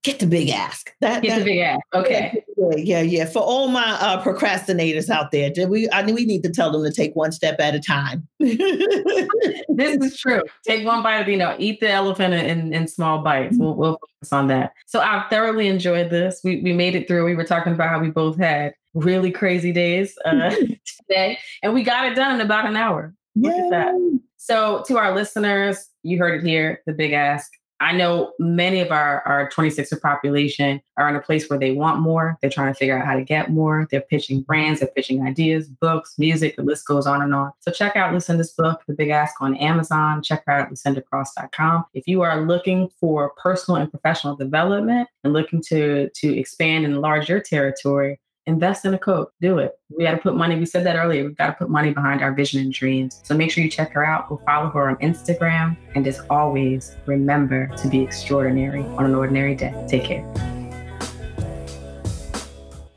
Get 0.05 0.19
the 0.19 0.27
big 0.27 0.49
ask. 0.49 0.93
That, 1.01 1.23
get 1.23 1.29
that, 1.29 1.39
the 1.39 1.45
big 1.45 1.57
ask. 1.61 1.81
Okay. 1.95 2.43
Yeah, 2.55 2.75
yeah, 2.77 3.01
yeah. 3.01 3.25
For 3.25 3.39
all 3.39 3.69
my 3.69 3.97
uh, 3.99 4.21
procrastinators 4.21 5.09
out 5.09 5.31
there, 5.31 5.51
we 5.67 5.89
I 5.89 6.05
we 6.05 6.25
need 6.25 6.43
to 6.43 6.51
tell 6.51 6.71
them 6.71 6.83
to 6.83 6.91
take 6.91 7.15
one 7.15 7.31
step 7.31 7.59
at 7.59 7.73
a 7.73 7.79
time. 7.79 8.27
this 8.39 9.97
is 10.03 10.19
true. 10.19 10.43
Take 10.63 10.85
one 10.85 11.01
bite 11.01 11.21
of 11.21 11.27
you 11.27 11.37
know, 11.37 11.55
eat 11.57 11.79
the 11.79 11.89
elephant 11.89 12.35
in, 12.35 12.71
in 12.71 12.87
small 12.87 13.23
bites. 13.23 13.57
We'll, 13.57 13.73
we'll 13.73 13.93
focus 13.93 14.31
on 14.31 14.45
that. 14.49 14.73
So 14.85 14.99
I 14.99 15.25
thoroughly 15.31 15.69
enjoyed 15.69 16.11
this. 16.11 16.39
We 16.43 16.61
we 16.61 16.71
made 16.71 16.93
it 16.93 17.07
through. 17.07 17.25
We 17.25 17.33
were 17.33 17.43
talking 17.43 17.73
about 17.73 17.89
how 17.89 17.97
we 17.99 18.11
both 18.11 18.37
had 18.37 18.75
really 18.93 19.31
crazy 19.31 19.71
days 19.71 20.15
uh, 20.23 20.51
today, 21.09 21.39
and 21.63 21.73
we 21.73 21.81
got 21.81 22.05
it 22.05 22.13
done 22.13 22.35
in 22.35 22.41
about 22.41 22.67
an 22.67 22.75
hour. 22.75 23.15
Look 23.35 23.55
Yay. 23.55 23.59
at 23.59 23.69
that. 23.71 24.19
So, 24.37 24.83
to 24.85 24.99
our 24.99 25.15
listeners, 25.15 25.89
you 26.03 26.19
heard 26.19 26.43
it 26.43 26.47
here 26.47 26.83
the 26.85 26.93
big 26.93 27.13
ask. 27.13 27.51
I 27.79 27.91
know 27.91 28.33
many 28.39 28.79
of 28.79 28.91
our, 28.91 29.21
our 29.27 29.49
26er 29.49 30.01
population 30.01 30.81
are 30.97 31.09
in 31.09 31.15
a 31.15 31.21
place 31.21 31.49
where 31.49 31.59
they 31.59 31.71
want 31.71 31.99
more. 31.99 32.37
They're 32.41 32.49
trying 32.49 32.73
to 32.73 32.77
figure 32.77 32.97
out 32.97 33.05
how 33.05 33.15
to 33.15 33.23
get 33.23 33.51
more. 33.51 33.87
They're 33.91 34.01
pitching 34.01 34.41
brands, 34.41 34.79
they're 34.79 34.89
pitching 34.89 35.21
ideas, 35.23 35.67
books, 35.67 36.15
music, 36.17 36.55
the 36.55 36.63
list 36.63 36.85
goes 36.85 37.05
on 37.05 37.21
and 37.21 37.33
on. 37.33 37.51
So 37.59 37.71
check 37.71 37.95
out 37.95 38.13
Lucinda's 38.13 38.51
book, 38.51 38.81
The 38.87 38.93
Big 38.93 39.09
Ask, 39.09 39.41
on 39.41 39.55
Amazon. 39.57 40.23
Check 40.23 40.43
her 40.45 40.53
out 40.53 40.67
at 40.67 40.73
lucindacross.com. 40.73 41.85
If 41.93 42.07
you 42.07 42.21
are 42.21 42.45
looking 42.45 42.89
for 42.99 43.31
personal 43.31 43.81
and 43.81 43.91
professional 43.91 44.35
development 44.35 45.09
and 45.23 45.33
looking 45.33 45.61
to, 45.67 46.09
to 46.09 46.39
expand 46.39 46.85
and 46.85 46.95
enlarge 46.95 47.27
your 47.27 47.41
territory, 47.41 48.19
invest 48.47 48.85
in 48.85 48.93
a 48.93 48.99
coach. 48.99 49.29
Do 49.41 49.59
it. 49.59 49.79
We 49.89 50.03
got 50.03 50.11
to 50.11 50.17
put 50.17 50.35
money. 50.35 50.57
We 50.57 50.65
said 50.65 50.85
that 50.85 50.95
earlier. 50.95 51.23
We've 51.23 51.37
got 51.37 51.47
to 51.47 51.53
put 51.53 51.69
money 51.69 51.93
behind 51.93 52.21
our 52.21 52.33
vision 52.33 52.61
and 52.61 52.71
dreams. 52.71 53.21
So 53.23 53.35
make 53.35 53.51
sure 53.51 53.63
you 53.63 53.69
check 53.69 53.91
her 53.93 54.05
out. 54.05 54.29
Go 54.29 54.41
follow 54.45 54.69
her 54.69 54.89
on 54.89 54.97
Instagram. 54.97 55.77
And 55.95 56.07
as 56.07 56.19
always, 56.29 56.95
remember 57.05 57.67
to 57.77 57.87
be 57.87 58.01
extraordinary 58.01 58.83
on 58.83 59.05
an 59.05 59.15
ordinary 59.15 59.55
day. 59.55 59.85
Take 59.89 60.03
care. 60.03 60.54